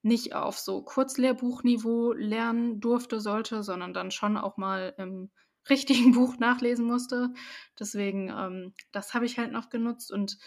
[0.03, 5.31] nicht auf so Kurzlehrbuchniveau lernen durfte, sollte, sondern dann schon auch mal im
[5.69, 7.33] richtigen Buch nachlesen musste.
[7.79, 10.13] Deswegen, ähm, das habe ich halt noch genutzt.
[10.13, 10.39] Und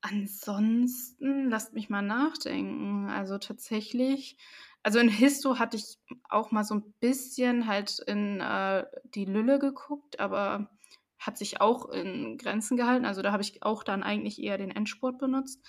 [0.00, 3.08] ansonsten, lasst mich mal nachdenken.
[3.08, 4.36] Also tatsächlich,
[4.82, 5.98] also in Histo hatte ich
[6.28, 10.70] auch mal so ein bisschen halt in äh, die Lülle geguckt, aber
[11.18, 13.04] hat sich auch in Grenzen gehalten.
[13.04, 15.60] Also da habe ich auch dann eigentlich eher den Endspurt benutzt.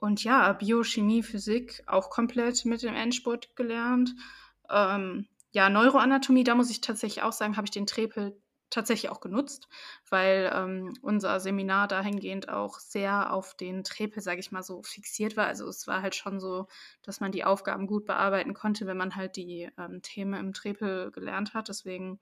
[0.00, 4.14] Und ja, Biochemie, Physik auch komplett mit dem Endspurt gelernt.
[4.70, 9.20] Ähm, ja, Neuroanatomie, da muss ich tatsächlich auch sagen, habe ich den Trepel tatsächlich auch
[9.20, 9.68] genutzt,
[10.08, 15.36] weil ähm, unser Seminar dahingehend auch sehr auf den Trepel, sage ich mal, so fixiert
[15.36, 15.46] war.
[15.46, 16.66] Also es war halt schon so,
[17.02, 21.10] dass man die Aufgaben gut bearbeiten konnte, wenn man halt die ähm, Themen im Trepel
[21.10, 21.68] gelernt hat.
[21.68, 22.20] Deswegen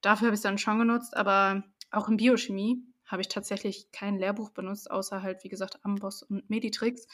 [0.00, 4.18] dafür habe ich es dann schon genutzt, aber auch in Biochemie habe ich tatsächlich kein
[4.18, 7.06] Lehrbuch benutzt, außer halt, wie gesagt, Amboss und Meditrix.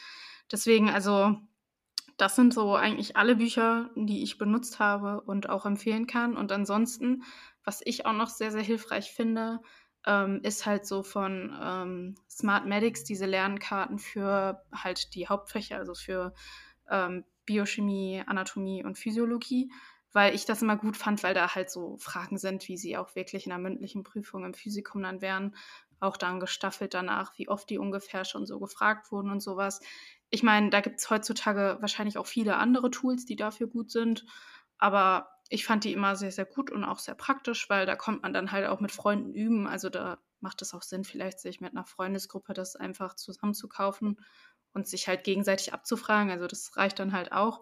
[0.51, 1.37] Deswegen, also,
[2.17, 6.35] das sind so eigentlich alle Bücher, die ich benutzt habe und auch empfehlen kann.
[6.35, 7.23] Und ansonsten,
[7.63, 9.59] was ich auch noch sehr, sehr hilfreich finde,
[10.05, 15.93] ähm, ist halt so von ähm, Smart Medics diese Lernkarten für halt die Hauptfächer, also
[15.93, 16.33] für
[16.89, 19.69] ähm, Biochemie, Anatomie und Physiologie
[20.13, 23.15] weil ich das immer gut fand, weil da halt so Fragen sind, wie sie auch
[23.15, 25.55] wirklich in der mündlichen Prüfung im Physikum dann wären.
[25.99, 29.81] Auch dann gestaffelt danach, wie oft die ungefähr schon so gefragt wurden und sowas.
[30.29, 34.25] Ich meine, da gibt es heutzutage wahrscheinlich auch viele andere Tools, die dafür gut sind.
[34.77, 38.23] Aber ich fand die immer sehr, sehr gut und auch sehr praktisch, weil da kommt
[38.23, 39.67] man dann halt auch mit Freunden üben.
[39.67, 44.19] Also da macht es auch Sinn, vielleicht sich mit einer Freundesgruppe das einfach zusammenzukaufen
[44.73, 46.31] und sich halt gegenseitig abzufragen.
[46.31, 47.61] Also das reicht dann halt auch.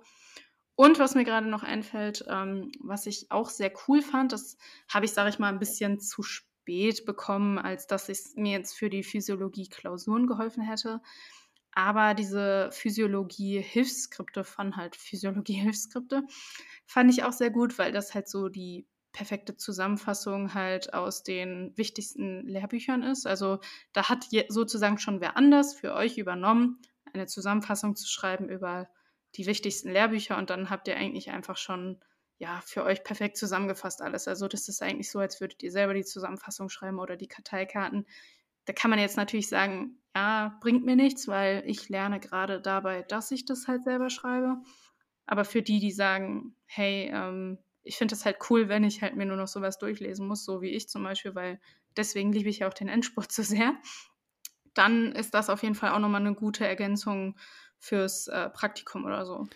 [0.76, 4.58] Und was mir gerade noch einfällt, ähm, was ich auch sehr cool fand, das
[4.88, 8.74] habe ich, sage ich mal, ein bisschen zu spät bekommen, als dass es mir jetzt
[8.74, 11.02] für die Physiologie-Klausuren geholfen hätte.
[11.74, 16.24] Aber diese Physiologie-Hilfsskripte von halt Physiologie-Hilfsskripte
[16.86, 21.74] fand ich auch sehr gut, weil das halt so die perfekte Zusammenfassung halt aus den
[21.78, 23.26] wichtigsten Lehrbüchern ist.
[23.26, 23.60] Also
[23.94, 26.80] da hat sozusagen schon wer anders für euch übernommen,
[27.14, 28.90] eine Zusammenfassung zu schreiben über
[29.36, 32.00] die wichtigsten Lehrbücher und dann habt ihr eigentlich einfach schon
[32.38, 34.28] ja für euch perfekt zusammengefasst alles.
[34.28, 38.08] Also das ist eigentlich so, als würdet ihr selber die Zusammenfassung schreiben oder die Karteikarten.
[38.66, 43.04] Da kann man jetzt natürlich sagen, ja, bringt mir nichts, weil ich lerne gerade dabei,
[43.04, 44.58] dass ich das halt selber schreibe.
[45.26, 49.16] Aber für die, die sagen, hey, ähm, ich finde das halt cool, wenn ich halt
[49.16, 51.60] mir nur noch sowas durchlesen muss, so wie ich zum Beispiel, weil
[51.98, 53.76] deswegen liebe ich ja auch den Endspurt so sehr,
[54.74, 57.38] dann ist das auf jeden Fall auch nochmal eine gute Ergänzung
[57.80, 59.48] fürs äh, Praktikum oder so.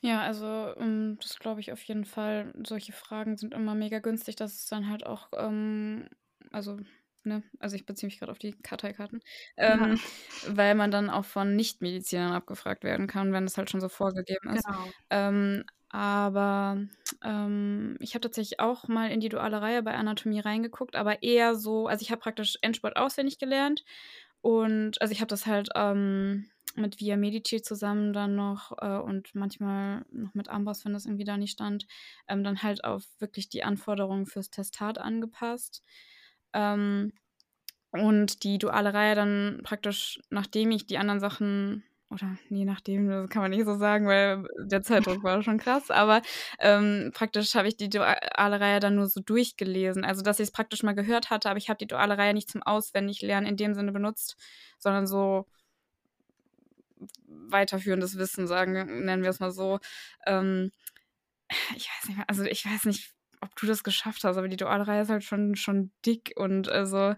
[0.00, 0.46] Ja, also
[0.76, 2.52] ähm, das glaube ich auf jeden Fall.
[2.64, 6.08] Solche Fragen sind immer mega günstig, dass es dann halt auch, ähm,
[6.52, 6.78] also,
[7.26, 9.20] ne, also ich beziehe mich gerade auf die Karteikarten,
[9.56, 10.56] ähm, ja.
[10.56, 14.50] weil man dann auch von Nichtmedizinern abgefragt werden kann, wenn das halt schon so vorgegeben
[14.50, 14.64] ist.
[14.64, 14.88] Genau.
[15.10, 16.78] Ähm, aber
[17.24, 21.54] ähm, ich habe tatsächlich auch mal in die duale Reihe bei Anatomie reingeguckt, aber eher
[21.54, 23.84] so, also ich habe praktisch Endsport auswendig gelernt
[24.40, 29.34] und also ich habe das halt ähm, mit Via Medici zusammen dann noch äh, und
[29.34, 31.86] manchmal noch mit Amboss, wenn das irgendwie da nicht stand,
[32.28, 35.82] ähm, dann halt auf wirklich die Anforderungen fürs Testat angepasst.
[36.56, 37.12] Ähm,
[37.92, 43.28] und die duale Reihe dann praktisch, nachdem ich die anderen Sachen oder je nachdem, das
[43.30, 46.22] kann man nicht so sagen, weil der Zeitdruck war schon krass, aber
[46.60, 50.04] ähm, praktisch habe ich die duale Reihe dann nur so durchgelesen.
[50.04, 52.48] Also, dass ich es praktisch mal gehört hatte, aber ich habe die duale Reihe nicht
[52.48, 54.36] zum Auswendiglernen in dem Sinne benutzt,
[54.78, 55.46] sondern so
[57.26, 59.80] weiterführendes Wissen, sagen, nennen wir es mal so.
[60.26, 60.70] Ähm,
[61.76, 64.86] ich weiß nicht, also ich weiß nicht, ob du das geschafft hast, aber die duale
[64.86, 67.14] Reihe ist halt schon, schon dick und also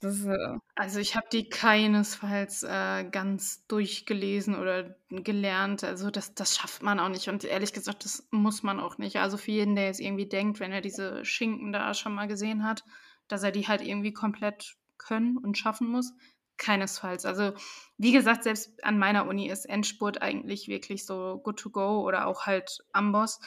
[0.00, 5.82] das, äh also ich habe die keinesfalls äh, ganz durchgelesen oder gelernt.
[5.82, 7.28] Also das, das schafft man auch nicht.
[7.28, 9.16] Und ehrlich gesagt, das muss man auch nicht.
[9.16, 12.64] Also für jeden, der jetzt irgendwie denkt, wenn er diese Schinken da schon mal gesehen
[12.64, 12.84] hat,
[13.28, 16.12] dass er die halt irgendwie komplett können und schaffen muss,
[16.56, 17.24] Keinesfalls.
[17.24, 17.52] Also,
[17.98, 22.26] wie gesagt, selbst an meiner Uni ist Endspurt eigentlich wirklich so good to go oder
[22.26, 23.40] auch halt Amboss.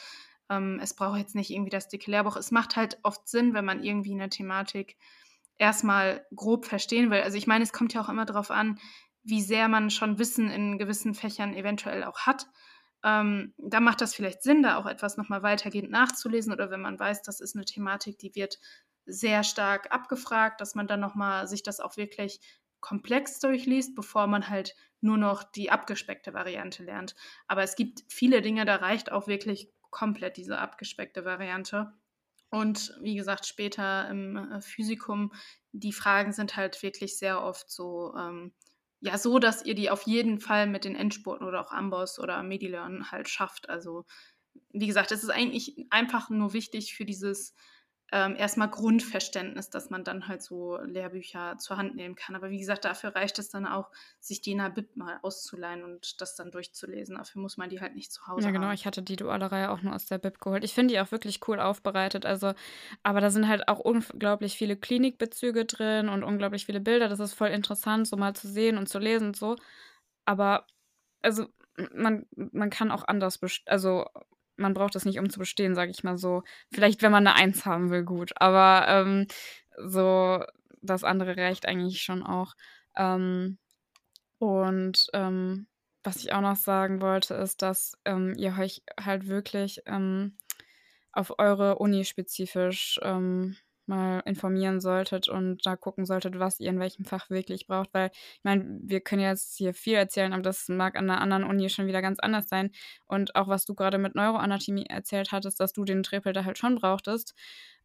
[0.50, 2.36] Ähm, es braucht jetzt nicht irgendwie das dicke Lehrbuch.
[2.36, 4.96] Es macht halt oft Sinn, wenn man irgendwie eine Thematik
[5.58, 7.20] erstmal grob verstehen will.
[7.20, 8.78] Also, ich meine, es kommt ja auch immer darauf an,
[9.22, 12.46] wie sehr man schon Wissen in gewissen Fächern eventuell auch hat.
[13.04, 16.98] Ähm, da macht das vielleicht Sinn, da auch etwas nochmal weitergehend nachzulesen oder wenn man
[16.98, 18.58] weiß, das ist eine Thematik, die wird
[19.06, 22.40] sehr stark abgefragt, dass man dann nochmal sich das auch wirklich
[22.80, 27.14] komplex durchliest, bevor man halt nur noch die abgespeckte Variante lernt.
[27.46, 31.92] Aber es gibt viele Dinge, da reicht auch wirklich komplett diese abgespeckte Variante.
[32.50, 35.32] Und wie gesagt, später im äh, Physikum,
[35.72, 38.54] die Fragen sind halt wirklich sehr oft so, ähm,
[39.00, 42.42] ja, so, dass ihr die auf jeden Fall mit den Endspurten oder auch Amboss oder
[42.42, 43.68] Medilearn halt schafft.
[43.68, 44.06] Also,
[44.70, 47.54] wie gesagt, es ist eigentlich einfach nur wichtig für dieses
[48.12, 52.36] ähm, erstmal Grundverständnis, dass man dann halt so Lehrbücher zur Hand nehmen kann.
[52.36, 53.90] Aber wie gesagt, dafür reicht es dann auch,
[54.20, 57.16] sich die in der Bib mal auszuleihen und das dann durchzulesen.
[57.16, 58.70] Dafür muss man die halt nicht zu Hause Ja, genau.
[58.70, 58.72] haben.
[58.72, 60.62] Ich hatte die duale Reihe auch nur aus der Bib geholt.
[60.62, 62.24] Ich finde die auch wirklich cool aufbereitet.
[62.24, 62.52] Also,
[63.02, 67.08] aber da sind halt auch unglaublich viele Klinikbezüge drin und unglaublich viele Bilder.
[67.08, 69.56] Das ist voll interessant, so mal zu sehen und zu lesen und so.
[70.26, 70.66] Aber
[71.22, 71.46] also
[71.94, 74.06] man, man kann auch anders, also
[74.58, 76.42] man braucht das nicht, um zu bestehen, sage ich mal so.
[76.72, 78.32] Vielleicht, wenn man eine Eins haben will, gut.
[78.36, 79.26] Aber ähm,
[79.86, 80.44] so
[80.82, 82.54] das andere reicht eigentlich schon auch.
[82.96, 83.58] Ähm,
[84.38, 85.66] und ähm,
[86.04, 90.36] was ich auch noch sagen wollte, ist, dass ähm, ihr euch halt wirklich ähm,
[91.12, 93.56] auf eure Uni spezifisch ähm,
[93.88, 97.92] mal informieren solltet und da gucken solltet, was ihr in welchem Fach wirklich braucht.
[97.92, 101.44] Weil, ich meine, wir können jetzt hier viel erzählen, aber das mag an einer anderen
[101.44, 102.70] Uni schon wieder ganz anders sein.
[103.06, 106.58] Und auch was du gerade mit Neuroanatomie erzählt hattest, dass du den Triple da halt
[106.58, 107.34] schon brauchtest.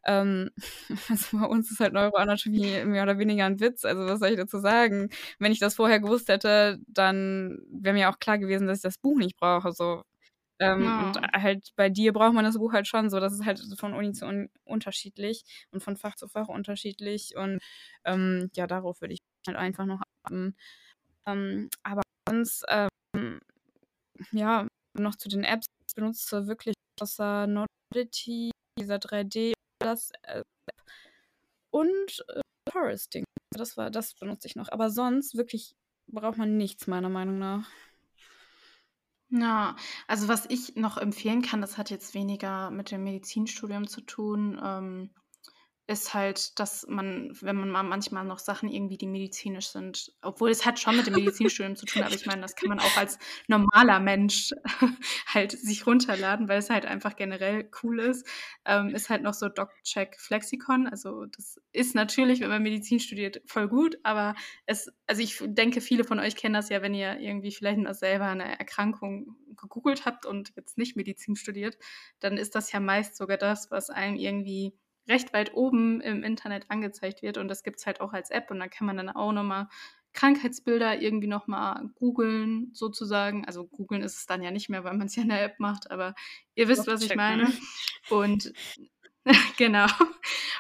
[0.05, 0.49] Ähm,
[1.09, 3.85] also bei uns ist halt Neuroanatomie mehr oder weniger ein Witz.
[3.85, 5.09] Also was soll ich dazu sagen?
[5.39, 8.97] Wenn ich das vorher gewusst hätte, dann wäre mir auch klar gewesen, dass ich das
[8.97, 9.71] Buch nicht brauche.
[9.71, 10.03] So,
[10.59, 11.07] ähm, ja.
[11.07, 13.19] Und halt bei dir braucht man das Buch halt schon so.
[13.19, 17.35] Das ist halt von Uni zu Uni unterschiedlich und von Fach zu Fach unterschiedlich.
[17.35, 17.59] Und
[18.05, 20.55] ähm, ja, darauf würde ich halt einfach noch achten.
[21.25, 23.39] Ähm, aber sonst, ähm,
[24.31, 30.43] ja, noch zu den Apps benutzt du wirklich außer Nodity, dieser 3D, das äh,
[31.71, 33.25] und äh, Foresting.
[33.51, 34.69] Das war, das benutze ich noch.
[34.71, 35.75] Aber sonst wirklich
[36.07, 37.69] braucht man nichts, meiner Meinung nach.
[39.35, 39.75] Ja,
[40.07, 44.61] also was ich noch empfehlen kann, das hat jetzt weniger mit dem Medizinstudium zu tun.
[44.63, 45.09] Ähm,
[45.85, 50.49] ist halt, dass man, wenn man mal manchmal noch Sachen irgendwie, die medizinisch sind, obwohl
[50.49, 52.97] es hat schon mit dem Medizinstudium zu tun, aber ich meine, das kann man auch
[52.97, 54.53] als normaler Mensch
[55.33, 58.25] halt sich runterladen, weil es halt einfach generell cool ist,
[58.63, 60.87] ähm, ist halt noch so DocCheck Flexicon.
[60.87, 64.35] Also das ist natürlich, wenn man Medizin studiert, voll gut, aber
[64.65, 67.93] es, also ich denke, viele von euch kennen das ja, wenn ihr irgendwie vielleicht mal
[67.93, 71.77] selber eine Erkrankung gegoogelt habt und jetzt nicht Medizin studiert,
[72.19, 74.73] dann ist das ja meist sogar das, was einem irgendwie
[75.07, 78.51] recht weit oben im Internet angezeigt wird und das gibt es halt auch als App
[78.51, 79.67] und da kann man dann auch nochmal
[80.13, 83.45] Krankheitsbilder irgendwie nochmal googeln sozusagen.
[83.45, 85.59] Also googeln ist es dann ja nicht mehr, weil man es ja in der App
[85.59, 86.13] macht, aber
[86.55, 87.51] ihr wisst, was ich meine.
[88.09, 88.53] Und
[89.57, 89.87] genau.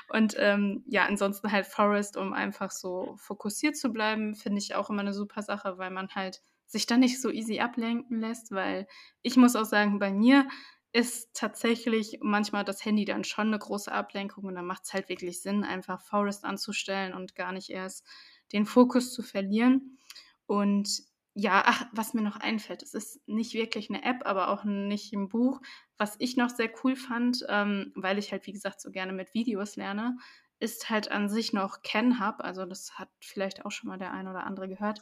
[0.09, 4.89] Und ähm, ja, ansonsten halt Forest, um einfach so fokussiert zu bleiben, finde ich auch
[4.89, 8.87] immer eine super Sache, weil man halt sich dann nicht so easy ablenken lässt, weil
[9.21, 10.47] ich muss auch sagen, bei mir
[10.93, 15.09] ist tatsächlich manchmal das Handy dann schon eine große Ablenkung und dann macht es halt
[15.09, 18.05] wirklich Sinn, einfach Forest anzustellen und gar nicht erst
[18.53, 19.97] den Fokus zu verlieren.
[20.45, 21.01] Und
[21.33, 25.13] ja, ach, was mir noch einfällt, es ist nicht wirklich eine App, aber auch nicht
[25.13, 25.61] ein Buch,
[25.97, 29.33] was ich noch sehr cool fand, ähm, weil ich halt, wie gesagt, so gerne mit
[29.33, 30.17] Videos lerne,
[30.59, 34.27] ist halt an sich noch KenHub, also das hat vielleicht auch schon mal der ein
[34.27, 35.01] oder andere gehört,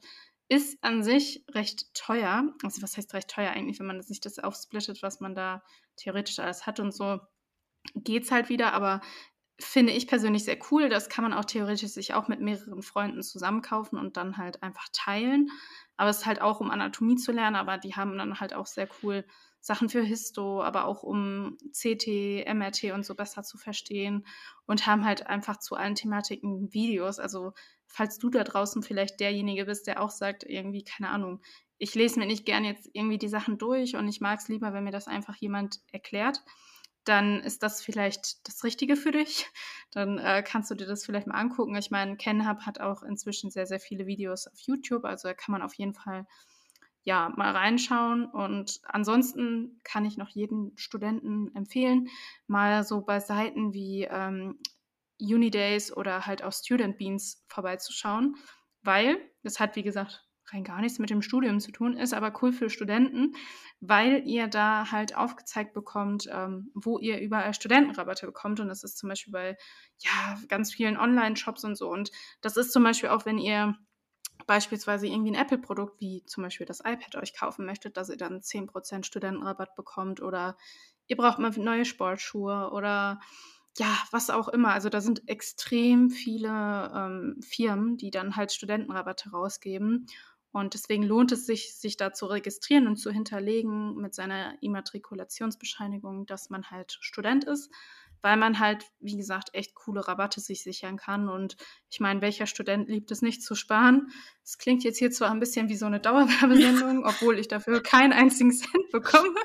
[0.51, 2.53] ist an sich recht teuer.
[2.61, 5.63] Also was heißt recht teuer eigentlich, wenn man das nicht das aufsplittet, was man da
[5.95, 7.21] theoretisch alles hat und so,
[7.95, 8.73] geht es halt wieder.
[8.73, 8.99] Aber
[9.61, 10.89] finde ich persönlich sehr cool.
[10.89, 14.89] Das kann man auch theoretisch sich auch mit mehreren Freunden zusammenkaufen und dann halt einfach
[14.91, 15.49] teilen.
[15.95, 18.65] Aber es ist halt auch, um Anatomie zu lernen, aber die haben dann halt auch
[18.65, 19.23] sehr cool
[19.61, 24.25] Sachen für Histo, aber auch um CT, MRT und so besser zu verstehen
[24.65, 27.19] und haben halt einfach zu allen Thematiken Videos.
[27.19, 27.53] Also
[27.91, 31.41] falls du da draußen vielleicht derjenige bist, der auch sagt, irgendwie, keine Ahnung,
[31.77, 34.73] ich lese mir nicht gern jetzt irgendwie die Sachen durch und ich mag es lieber,
[34.73, 36.41] wenn mir das einfach jemand erklärt,
[37.03, 39.47] dann ist das vielleicht das Richtige für dich.
[39.91, 41.75] Dann äh, kannst du dir das vielleicht mal angucken.
[41.75, 45.51] Ich meine, KenHub hat auch inzwischen sehr, sehr viele Videos auf YouTube, also da kann
[45.51, 46.27] man auf jeden Fall
[47.03, 48.25] ja, mal reinschauen.
[48.25, 52.07] Und ansonsten kann ich noch jeden Studenten empfehlen,
[52.47, 54.59] mal so bei Seiten wie ähm,
[55.21, 58.35] Unidays oder halt auch Student Beans vorbeizuschauen,
[58.81, 62.33] weil das hat, wie gesagt, rein gar nichts mit dem Studium zu tun, ist aber
[62.41, 63.35] cool für Studenten,
[63.79, 68.59] weil ihr da halt aufgezeigt bekommt, ähm, wo ihr überall Studentenrabatte bekommt.
[68.59, 69.57] Und das ist zum Beispiel bei
[69.99, 71.89] ja, ganz vielen Online-Shops und so.
[71.89, 72.11] Und
[72.41, 73.75] das ist zum Beispiel auch, wenn ihr
[74.47, 78.41] beispielsweise irgendwie ein Apple-Produkt wie zum Beispiel das iPad euch kaufen möchtet, dass ihr dann
[78.41, 80.57] 10% Studentenrabatt bekommt oder
[81.07, 83.19] ihr braucht mal neue Sportschuhe oder
[83.77, 84.73] ja, was auch immer.
[84.73, 90.07] Also da sind extrem viele ähm, Firmen, die dann halt Studentenrabatte rausgeben.
[90.51, 96.25] Und deswegen lohnt es sich, sich da zu registrieren und zu hinterlegen mit seiner Immatrikulationsbescheinigung,
[96.25, 97.71] dass man halt Student ist
[98.21, 101.27] weil man halt, wie gesagt, echt coole Rabatte sich sichern kann.
[101.27, 101.57] Und
[101.89, 104.11] ich meine, welcher Student liebt es nicht zu sparen?
[104.43, 108.13] Es klingt jetzt hier zwar ein bisschen wie so eine Dauerwerbesendung, obwohl ich dafür keinen
[108.13, 109.35] einzigen Cent bekomme.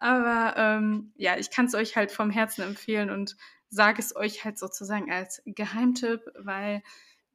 [0.00, 3.36] Aber ähm, ja, ich kann es euch halt vom Herzen empfehlen und
[3.68, 6.82] sage es euch halt sozusagen als Geheimtipp, weil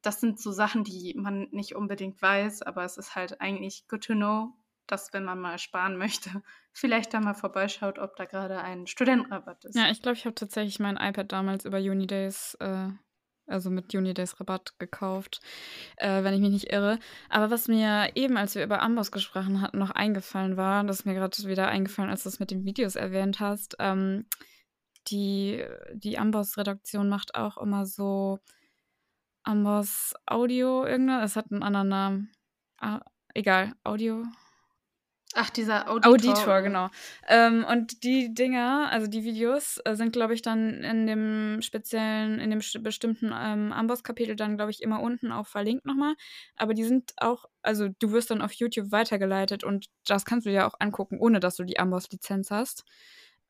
[0.02, 4.04] das sind so Sachen, die man nicht unbedingt weiß, aber es ist halt eigentlich good
[4.04, 4.52] to know,
[4.86, 6.42] dass wenn man mal sparen möchte,
[6.72, 9.76] vielleicht da mal vorbeischaut, ob da gerade ein Studentenrabatt ist.
[9.76, 12.88] Ja, ich glaube, ich habe tatsächlich mein iPad damals über Unidays, äh,
[13.46, 15.40] also mit Unidays Rabatt gekauft,
[15.96, 16.98] äh, wenn ich mich nicht irre.
[17.28, 21.06] Aber was mir eben, als wir über Amboss gesprochen hatten, noch eingefallen war, das ist
[21.06, 24.26] mir gerade wieder eingefallen, als du es mit den Videos erwähnt hast, ähm,
[25.08, 25.62] die,
[25.92, 28.38] die Amboss-Redaktion macht auch immer so
[29.42, 31.32] Amboss Audio irgendwas.
[31.32, 32.32] Es hat einen anderen Namen.
[32.78, 33.00] Ah,
[33.34, 34.24] egal, Audio.
[35.36, 36.12] Ach, dieser Auditor.
[36.12, 36.90] Auditor, genau.
[37.28, 42.38] Ähm, und die Dinger, also die Videos, äh, sind, glaube ich, dann in dem speziellen,
[42.38, 46.14] in dem bestimmten ähm, Amboss-Kapitel dann, glaube ich, immer unten auch verlinkt nochmal.
[46.56, 50.50] Aber die sind auch, also du wirst dann auf YouTube weitergeleitet und das kannst du
[50.50, 52.84] ja auch angucken, ohne dass du die Amboss-Lizenz hast.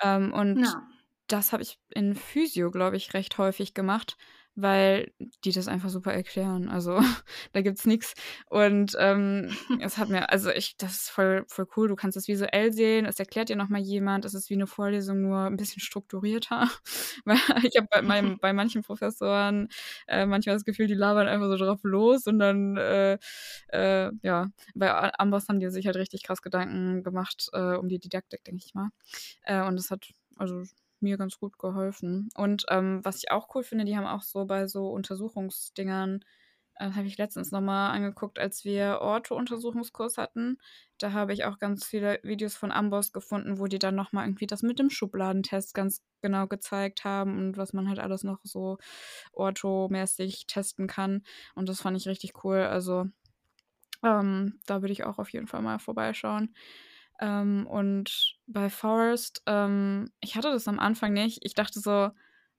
[0.03, 0.89] Ähm, und ja.
[1.27, 4.17] das habe ich in Physio, glaube ich, recht häufig gemacht
[4.57, 5.13] weil
[5.45, 6.69] die das einfach super erklären.
[6.69, 7.01] Also
[7.53, 8.15] da gibt's nichts.
[8.49, 9.51] Und ähm,
[9.81, 11.89] es hat mir, also ich, das ist voll, voll cool.
[11.89, 15.21] Du kannst es visuell sehen, es erklärt dir nochmal jemand, es ist wie eine Vorlesung,
[15.23, 16.69] nur ein bisschen strukturierter.
[17.25, 19.69] Weil ich habe bei, meinem, bei manchen Professoren
[20.07, 23.19] äh, manchmal das Gefühl, die labern einfach so drauf los und dann, äh,
[23.69, 27.99] äh, ja, bei Amboss haben die sich halt richtig krass Gedanken gemacht äh, um die
[27.99, 28.91] Didaktik, denke ich mal.
[29.43, 30.07] Äh, und es hat,
[30.37, 30.63] also
[31.05, 32.31] mir ganz gut geholfen.
[32.37, 36.25] Und ähm, was ich auch cool finde, die haben auch so bei so Untersuchungsdingern,
[36.77, 40.59] äh, habe ich letztens nochmal angeguckt, als wir Orto-Untersuchungskurs hatten.
[40.99, 44.47] Da habe ich auch ganz viele Videos von Amboss gefunden, wo die dann nochmal irgendwie
[44.47, 48.79] das mit dem Schubladentest ganz genau gezeigt haben und was man halt alles noch so
[49.33, 51.23] orthomäßig testen kann.
[51.55, 52.59] Und das fand ich richtig cool.
[52.61, 53.07] Also
[54.03, 56.55] ähm, da würde ich auch auf jeden Fall mal vorbeischauen.
[57.21, 61.39] Ähm, und bei Forest, ähm, ich hatte das am Anfang nicht.
[61.45, 62.11] Ich dachte so,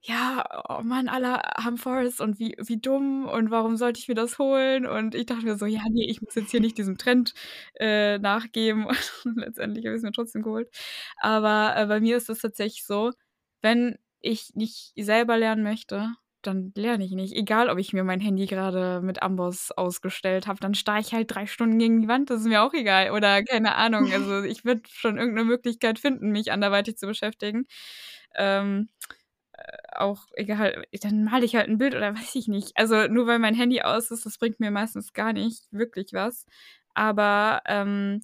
[0.02, 4.14] ja, oh Mann, alle haben Forest und wie, wie dumm und warum sollte ich mir
[4.16, 4.86] das holen?
[4.86, 7.34] Und ich dachte mir so, ja, nee, ich muss jetzt hier nicht diesem Trend
[7.80, 8.86] äh, nachgeben.
[9.26, 10.70] Und letztendlich habe ich es mir trotzdem geholt.
[11.20, 13.12] Aber äh, bei mir ist es tatsächlich so,
[13.62, 16.14] wenn ich nicht selber lernen möchte,
[16.48, 17.34] dann lerne ich nicht.
[17.34, 21.34] Egal, ob ich mir mein Handy gerade mit Amboss ausgestellt habe, dann starre ich halt
[21.34, 23.12] drei Stunden gegen die Wand, das ist mir auch egal.
[23.12, 24.06] Oder keine Ahnung.
[24.16, 27.66] Also ich würde schon irgendeine Möglichkeit finden, mich anderweitig zu beschäftigen.
[28.36, 28.90] Ähm,
[29.54, 32.72] äh, auch egal, dann male ich halt ein Bild oder weiß ich nicht.
[32.76, 36.46] Also nur weil mein Handy aus ist, das bringt mir meistens gar nicht wirklich was.
[36.94, 38.22] Aber ähm,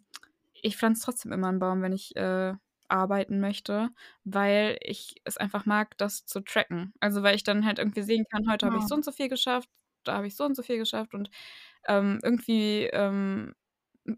[0.53, 2.53] ich pflanze trotzdem immer einen Baum, wenn ich äh,
[2.91, 3.89] arbeiten möchte,
[4.23, 6.93] weil ich es einfach mag, das zu tracken.
[6.99, 9.29] Also weil ich dann halt irgendwie sehen kann, heute habe ich so und so viel
[9.29, 9.69] geschafft,
[10.03, 11.29] da habe ich so und so viel geschafft und
[11.87, 13.53] ähm, irgendwie ähm,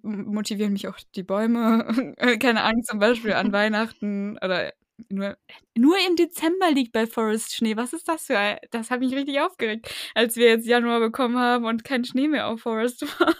[0.02, 2.16] motivieren mich auch die Bäume.
[2.40, 4.74] Keine Ahnung, zum Beispiel an Weihnachten oder
[5.10, 5.38] nur,
[5.76, 7.76] nur im Dezember liegt bei Forest Schnee.
[7.76, 8.58] Was ist das für ein.
[8.72, 12.48] Das hat mich richtig aufgeregt, als wir jetzt Januar bekommen haben und kein Schnee mehr
[12.48, 13.34] auf Forest war.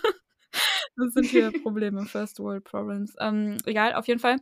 [0.98, 3.16] das sind hier Probleme, First World Problems.
[3.20, 4.38] Ähm, egal, auf jeden Fall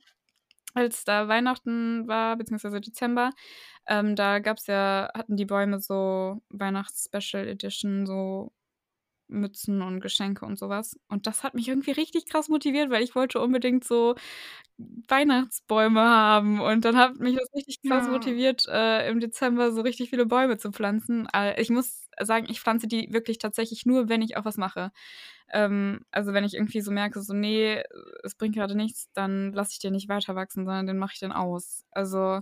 [0.74, 3.32] als da Weihnachten war, beziehungsweise Dezember,
[3.88, 8.52] ähm, da gab's ja, hatten die Bäume so Weihnachts-Special Edition, so
[9.32, 10.98] Mützen und Geschenke und sowas.
[11.08, 14.16] Und das hat mich irgendwie richtig krass motiviert, weil ich wollte unbedingt so
[14.78, 16.60] Weihnachtsbäume haben.
[16.60, 18.12] Und dann hat mich das richtig krass ja.
[18.12, 21.28] motiviert, äh, im Dezember so richtig viele Bäume zu pflanzen.
[21.34, 24.92] Äh, ich muss sagen, ich pflanze die wirklich tatsächlich nur, wenn ich auch was mache.
[25.52, 27.82] Ähm, also wenn ich irgendwie so merke, so nee,
[28.24, 31.20] es bringt gerade nichts, dann lasse ich den nicht weiter wachsen, sondern den mache ich
[31.20, 31.84] dann aus.
[31.92, 32.42] Also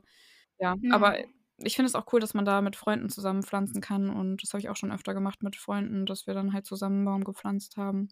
[0.60, 0.94] ja, ja.
[0.94, 1.18] aber
[1.64, 4.10] ich finde es auch cool, dass man da mit Freunden zusammen pflanzen kann.
[4.10, 6.98] Und das habe ich auch schon öfter gemacht mit Freunden, dass wir dann halt zusammen
[6.98, 8.10] einen Baum gepflanzt haben.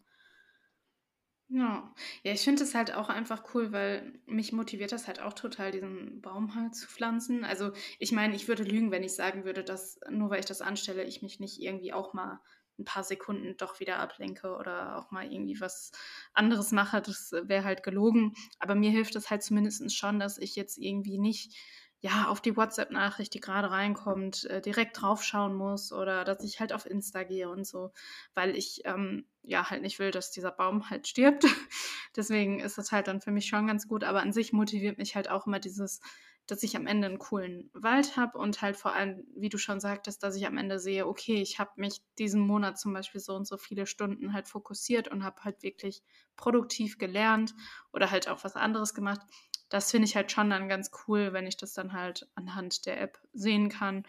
[1.49, 1.93] Ja,
[2.23, 5.71] ja, ich finde es halt auch einfach cool, weil mich motiviert das halt auch total,
[5.71, 7.45] diesen Baum halt zu pflanzen.
[7.45, 10.61] Also ich meine, ich würde lügen, wenn ich sagen würde, dass nur weil ich das
[10.61, 12.41] anstelle, ich mich nicht irgendwie auch mal
[12.77, 15.91] ein paar Sekunden doch wieder ablenke oder auch mal irgendwie was
[16.33, 17.01] anderes mache.
[17.01, 18.33] Das wäre halt gelogen.
[18.59, 21.55] Aber mir hilft es halt zumindest schon, dass ich jetzt irgendwie nicht
[21.99, 26.71] ja, auf die WhatsApp-Nachricht, die gerade reinkommt, äh, direkt draufschauen muss oder dass ich halt
[26.71, 27.91] auf Insta gehe und so,
[28.35, 31.43] weil ich ähm, ja halt nicht will, dass dieser Baum halt stirbt.
[32.15, 35.15] Deswegen ist das halt dann für mich schon ganz gut, aber an sich motiviert mich
[35.15, 35.99] halt auch immer dieses,
[36.45, 39.79] dass ich am Ende einen coolen Wald habe und halt vor allem, wie du schon
[39.79, 43.33] sagtest, dass ich am Ende sehe, okay, ich habe mich diesen Monat zum Beispiel so
[43.33, 46.03] und so viele Stunden halt fokussiert und habe halt wirklich
[46.35, 47.55] produktiv gelernt
[47.91, 49.21] oder halt auch was anderes gemacht
[49.69, 53.01] das finde ich halt schon dann ganz cool, wenn ich das dann halt anhand der
[53.01, 54.03] App sehen kann.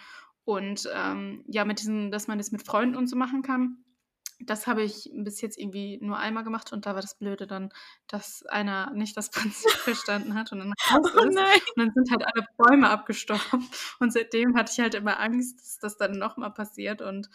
[0.45, 3.79] Und ähm, ja, mit diesen, dass man das mit Freunden und so machen kann.
[4.41, 7.71] das habe ich bis jetzt irgendwie nur einmal gemacht und da war das Blöde dann,
[8.07, 11.35] dass einer nicht das Prinzip verstanden hat und dann raus Oh ist.
[11.35, 11.59] nein.
[11.77, 13.69] Und dann sind halt alle Bäume abgestorben.
[13.99, 17.03] Und seitdem hatte ich halt immer Angst, dass das dann noch mal passiert.
[17.03, 17.29] Und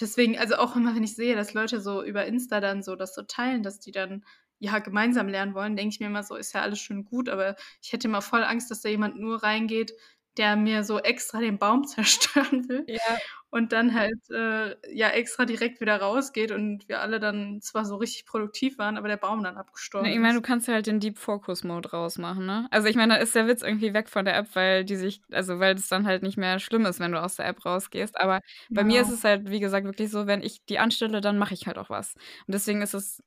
[0.00, 3.14] deswegen, also auch immer, wenn ich sehe, dass Leute so über Insta dann so das
[3.14, 4.24] so teilen, dass die dann
[4.58, 7.56] ja gemeinsam lernen wollen, denke ich mir immer so, ist ja alles schön gut, aber
[7.82, 9.92] ich hätte immer voll Angst, dass da jemand nur reingeht,
[10.38, 13.18] der mir so extra den Baum zerstören will Ja.
[13.50, 17.96] und dann halt äh, ja extra direkt wieder rausgeht und wir alle dann zwar so
[17.96, 20.86] richtig produktiv waren, aber der Baum dann abgestorben Ne, ich meine, du kannst ja halt
[20.86, 22.68] den Deep Focus Mode rausmachen, ne?
[22.70, 25.22] Also, ich meine, da ist der Witz irgendwie weg von der App, weil die sich
[25.30, 28.18] also, weil das dann halt nicht mehr schlimm ist, wenn du aus der App rausgehst.
[28.20, 28.42] Aber
[28.74, 29.14] bei mir ist Genau.
[29.14, 31.88] es halt, wie gesagt, wirklich so, wenn ich die anstelle, dann mache ich halt auch
[31.88, 32.14] was.
[32.46, 33.22] Und deswegen ist es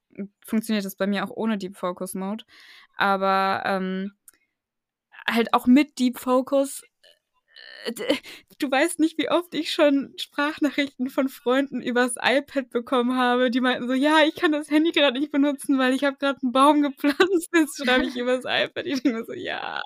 [0.46, 2.44] funktioniert es bei mir auch ohne Deep Focus Mode.
[2.98, 4.12] Aber, ähm,
[5.30, 6.84] halt auch mit Deep Focus
[8.60, 13.62] du weißt nicht, wie oft ich schon Sprachnachrichten von Freunden übers iPad bekommen habe, die
[13.62, 16.52] meinten so: „Ja, ich kann das Handy grad nicht benutzen, weil ich habe grad 'n
[16.52, 19.82] Baum gepflanzt, jetzt schreibe ich übers iPad.“ Ich denke so: „Ja.“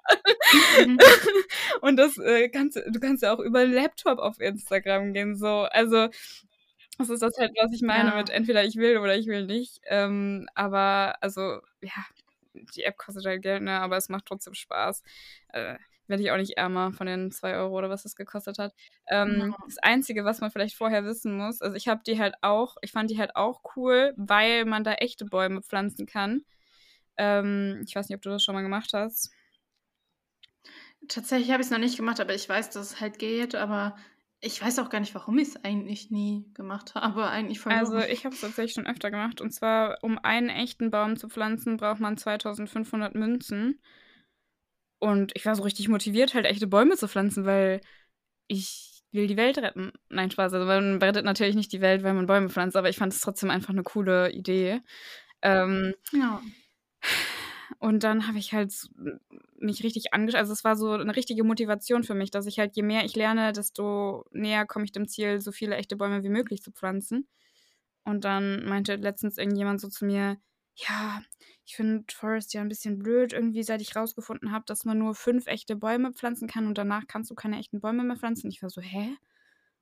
[0.51, 0.99] Mhm.
[1.81, 5.47] Und das, äh, kannst du kannst ja auch über Laptop auf Instagram gehen, so.
[5.71, 6.09] Also,
[6.99, 8.35] das ist das halt, was ich meine mit Ja.
[8.35, 9.81] entweder ich will oder ich will nicht.
[9.85, 11.93] Ähm, aber also, ja,
[12.53, 15.03] die App kostet halt Geld, ne, aber es macht trotzdem Spaß.
[15.49, 18.73] Äh, werde ich auch nicht ärmer von den 2 € oder was das gekostet hat.
[19.09, 19.55] Ähm, Genau.
[19.65, 22.91] das Einzige, was man vielleicht vorher wissen muss also, ich habe die halt auch ich
[22.91, 26.43] fand die halt auch cool, weil man da echte Bäume pflanzen kann.
[27.17, 29.31] Ähm, ich weiß nicht, ob du das schon mal gemacht hast.
[31.07, 33.95] Tatsächlich habe ich's noch nicht gemacht, aber ich weiß, dass es halt geht, aber
[34.39, 38.25] ich weiß auch gar nicht, warum ich's eigentlich nie gemacht habe, eigentlich voll Also, ich
[38.25, 39.39] habe es tatsächlich schon öfter gemacht.
[39.41, 43.81] Und zwar, um einen echten Baum zu pflanzen, braucht man 2.500 Münzen.
[45.03, 47.81] Und ich war so richtig motiviert, halt echte Bäume zu pflanzen, weil
[48.47, 49.93] ich will die Welt retten.
[50.09, 50.53] Nein, Spaß.
[50.53, 53.21] Also, man rettet natürlich nicht die Welt, wenn man Bäume pflanzt, aber ich fand es
[53.21, 54.81] trotzdem einfach 'ne coole Idee.
[55.43, 56.41] Ähm Ja.
[57.79, 58.73] und dann habe ich halt
[59.59, 62.75] mich richtig angesch also, es war so 'ne richtige Motivation für mich, dass ich halt
[62.75, 66.29] je mehr ich lerne, desto näher komme ich dem Ziel, so viele echte Bäume wie
[66.29, 67.27] möglich zu pflanzen.
[68.05, 70.37] Und dann meinte letztens irgendjemand so zu mir:
[70.77, 71.21] „Ja,
[71.65, 75.13] ich finde Forest ja 'n bisschen blöd irgendwie, seit ich rausgefunden habe, dass man nur
[75.13, 78.61] 5 echte Bäume pflanzen kann und danach kannst du keine echten Bäume mehr pflanzen.“ Ich
[78.63, 79.15] war so: „Hä?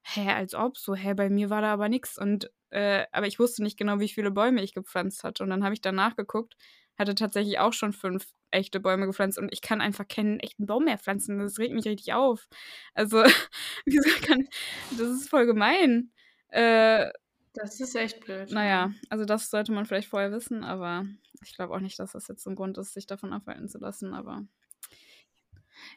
[0.04, 3.40] Hä, als ob?“ So: „Hä, bei mir war da aber nix.“ Und, äh aber ich
[3.40, 5.44] wusste nicht genau, wie viele Bäume ich gepflanzt hatte.
[5.44, 6.56] Und dann habe ich da nachgeguckt,
[7.00, 10.86] hatte tatsächlich auch schon 5 echte Bäume gepflanzt und ich kann einfach keinen echten Baum
[10.86, 11.40] mehr pflanzen.
[11.40, 12.48] Das regt mich richtig auf.
[12.96, 13.24] Also,
[13.86, 14.48] wieso kann
[14.90, 16.12] das ist voll gemein.
[16.50, 17.12] Äh
[17.56, 18.68] Das ist echt blöd, na ja.
[18.68, 21.06] ja, also, das sollte man vielleicht vorher wissen, aber
[21.44, 24.14] ich glaube auch nicht, dass das jetzt 'n Grund ist, sich davon abhalten zu lassen,
[24.14, 24.45] aber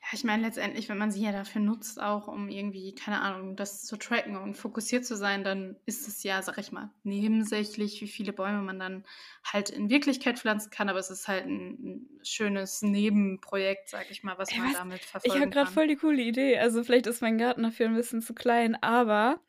[0.03, 3.57] Ja, ich meine letztendlich, wenn man sie ja dafür nutzt, auch um irgendwie, keine Ahnung,
[3.57, 8.01] das zu tracken und fokussiert zu sein, dann ist es ja, sage ich mal, nebensächlich,
[8.01, 9.05] wie viele Bäume man dann
[9.45, 14.23] halt in Wirklichkeit pflanzen kann, aber es ist halt 'n 'n schönes Nebenprojekt, sage ich
[14.23, 14.73] mal, was Ey, man was?
[14.73, 15.71] damit Ich habe verfolgen grad kann.
[15.71, 16.59] voll die coole Idee.
[16.59, 19.41] Also, vielleicht ist mein Garten dafür 'n bisschen zu klein, aber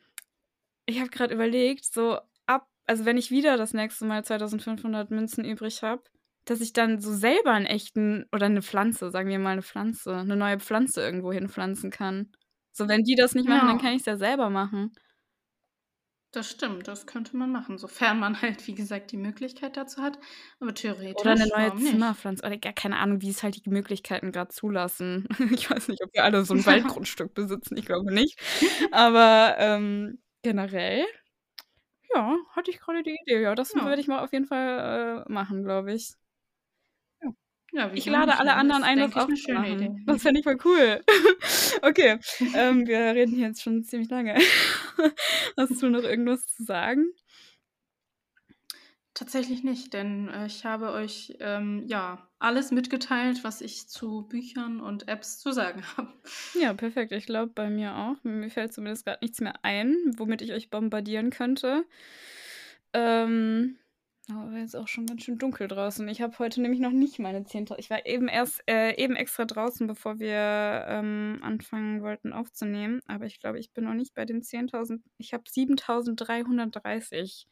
[0.88, 5.44] ich habe grad überlegt, so ab also, wenn ich wieder das nächste Mal 2.500 Münzen
[5.45, 6.03] übrig habe,
[6.45, 10.24] dass ich dann so selber 'n echten oder 'ne Pflanze, sagen wir mal 'ne Pflanze
[10.26, 12.32] 'ne neue Pflanze irgendwo hinpflanzen kann.
[12.74, 13.80] So, wenn die das nicht machen, dann Ja.
[13.80, 14.91] kann ich's ja selber machen.
[16.34, 20.20] Das stimmt, das könnte man machen, sofern man halt, wie gesagt, die Möglichkeit dazu hat.
[20.60, 20.74] Aber
[21.14, 22.12] Oder theoretisch, neue warum nicht?
[22.14, 25.28] Zimmerpflanze oder gar keine Ahnung, wie es halt die Möglichkeiten grad zulassen.
[25.66, 28.38] Ich weiß nicht, ob wir alle so 'n Waldgrundstück besitzen, ich glaube nicht.
[28.91, 31.06] Aber, ähm, generell,
[32.14, 33.42] ja, hatte ich grade die Idee.
[33.42, 33.84] Ja, das Ja.
[33.86, 36.14] werde ich mal auf jeden Fall, äh, machen, glaube ich.
[37.22, 37.32] Ja.
[37.74, 40.04] Ja, Ich lade alle anderen ein, das auch zu machen.
[40.06, 41.04] Das fände ich voll cool.
[41.82, 42.18] Okay,
[42.56, 44.36] ähm, wir reden hier jetzt schon ziemlich lange.
[45.58, 47.12] Hast du noch irgendwas zu sagen?
[49.16, 54.80] Tatsächlich nicht, denn, äh, ich habe euch, ähm, ja, alles mitgeteilt, was ich zu Büchern
[54.80, 56.14] und Apps zu sagen habe.
[56.54, 57.12] Ja, perfekt.
[57.12, 58.24] Ich glaube, bei mir auch.
[58.24, 61.86] Mir fällt zumindest grad nichts mehr ein, womit ich euch bombardieren könnte.
[62.94, 63.78] Ähm,
[64.30, 66.08] aber jetzt auch schon ganz schön dunkel draußen.
[66.08, 69.46] Ich habe heute nämlich noch nicht meine 10.000 ich war eben erst äh, eben extra
[69.46, 74.26] draußen, bevor wir, ähm, anfangen wollten aufzunehmen, aber ich glaube, ich bin noch nicht bei
[74.26, 75.04] den 10.000.
[75.18, 77.46] Ich habe 7.330.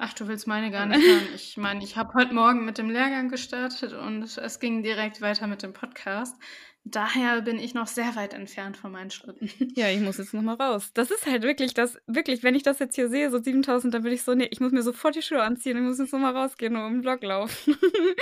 [0.00, 1.28] Ach, du willst meine gar nicht hören.
[1.34, 5.48] Ich meine, ich habe heute Morgen mit dem Lehrgang gestartet und es ging direkt weiter
[5.48, 6.36] mit dem Podcast.
[6.84, 9.50] Daher bin ich noch sehr weit entfernt von meinen Schritten.
[9.76, 10.90] Ja, ich muss jetzt noch mal raus.
[10.94, 14.04] Das ist halt wirklich das wirklich, wenn ich das jetzt hier sehe, so 7.000, dann
[14.04, 15.76] würde ich so: „Ne, ich muss mir sofort die Schuhe anziehen.
[15.76, 17.76] Ich muss jetzt noch mal rausgehen und 'n Block laufen.“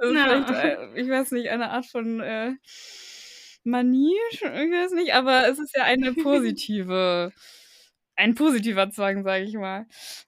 [0.00, 0.34] Das Ja.
[0.62, 2.52] äh, ich weiß nicht, eine Art von, äh,
[3.64, 4.14] Manie?
[4.30, 7.32] Ich weiß nicht, aber es ist ja eine positive
[8.18, 9.86] ein positiver Zwang, sage ich mal.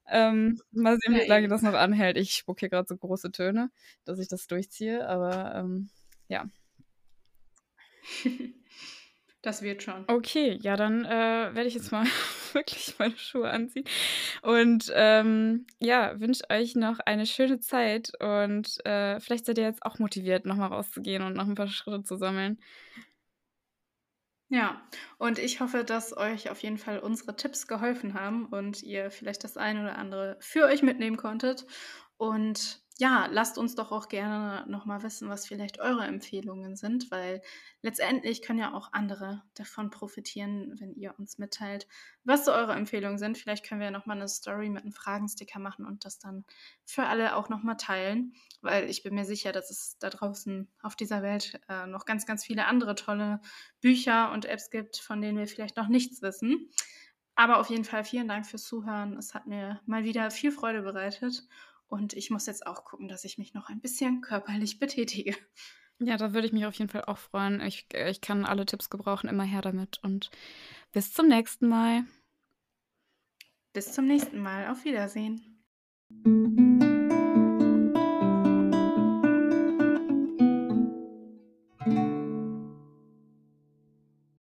[0.09, 2.17] Ähm, mal sehen, wie lange das noch anhält.
[2.19, 3.71] Ich spucke hier grad so große Töne,
[4.05, 5.91] dass ich das durchziehe, aber, ähm,
[6.29, 6.47] ja.
[9.43, 10.07] Das wird schon.
[10.09, 11.09] Okay, ja, dann, äh,
[11.55, 12.05] werde ich jetzt mal
[12.53, 13.85] wirklich meine Schuhe anziehen
[14.43, 19.85] und, ähm, ja, wünsche euch noch eine schöne Zeit und, äh, vielleicht seid ihr jetzt
[19.85, 22.59] auch motiviert, noch mal rauszugehen und noch 'n paar Schritte zu sammeln.
[24.53, 24.83] Ja,
[25.19, 29.45] und ich hoffe, dass euch auf jeden Fall unsere Tipps geholfen haben und ihr vielleicht
[29.45, 31.67] das eine oder andere für euch mitnehmen konntet.
[32.17, 37.11] Und ja, lasst uns doch auch gerne noch mal wissen, was vielleicht eure Empfehlungen sind,
[37.11, 37.43] weil
[37.83, 41.89] letztendlich können ja auch andere davon profitieren, wenn ihr uns mitteilt,
[42.25, 43.39] was so eure Empfehlungen sind.
[43.39, 46.45] Vielleicht können wir ja noch mal 'ne Story mit 'nem Fragensticker machen und das dann
[46.85, 50.71] für alle auch noch mal teilen, weil ich bin mir sicher, dass es da draußen
[50.83, 53.41] auf dieser Welt, äh, noch ganz, ganz viele andere tolle
[53.81, 56.71] Bücher und Apps gibt, von denen wir vielleicht noch nichts wissen.
[57.37, 59.17] Aber auf jeden Fall vielen Dank fürs Zuhören.
[59.17, 61.45] Es hat mir mal wieder viel Freude bereitet
[61.91, 65.37] und ich muss jetzt auch gucken, dass ich mich noch ein bisschen körperlich betätige.
[65.99, 67.61] Ja, da würde ich mich auf jeden Fall auch freuen.
[67.61, 70.31] Ich äh, ich kann alle Tipps gebrauchen, immer her damit und
[70.93, 72.05] bis zum nächsten Mal.
[73.75, 74.71] Bis zum nächsten Mal.
[74.71, 75.63] Auf Wiedersehen.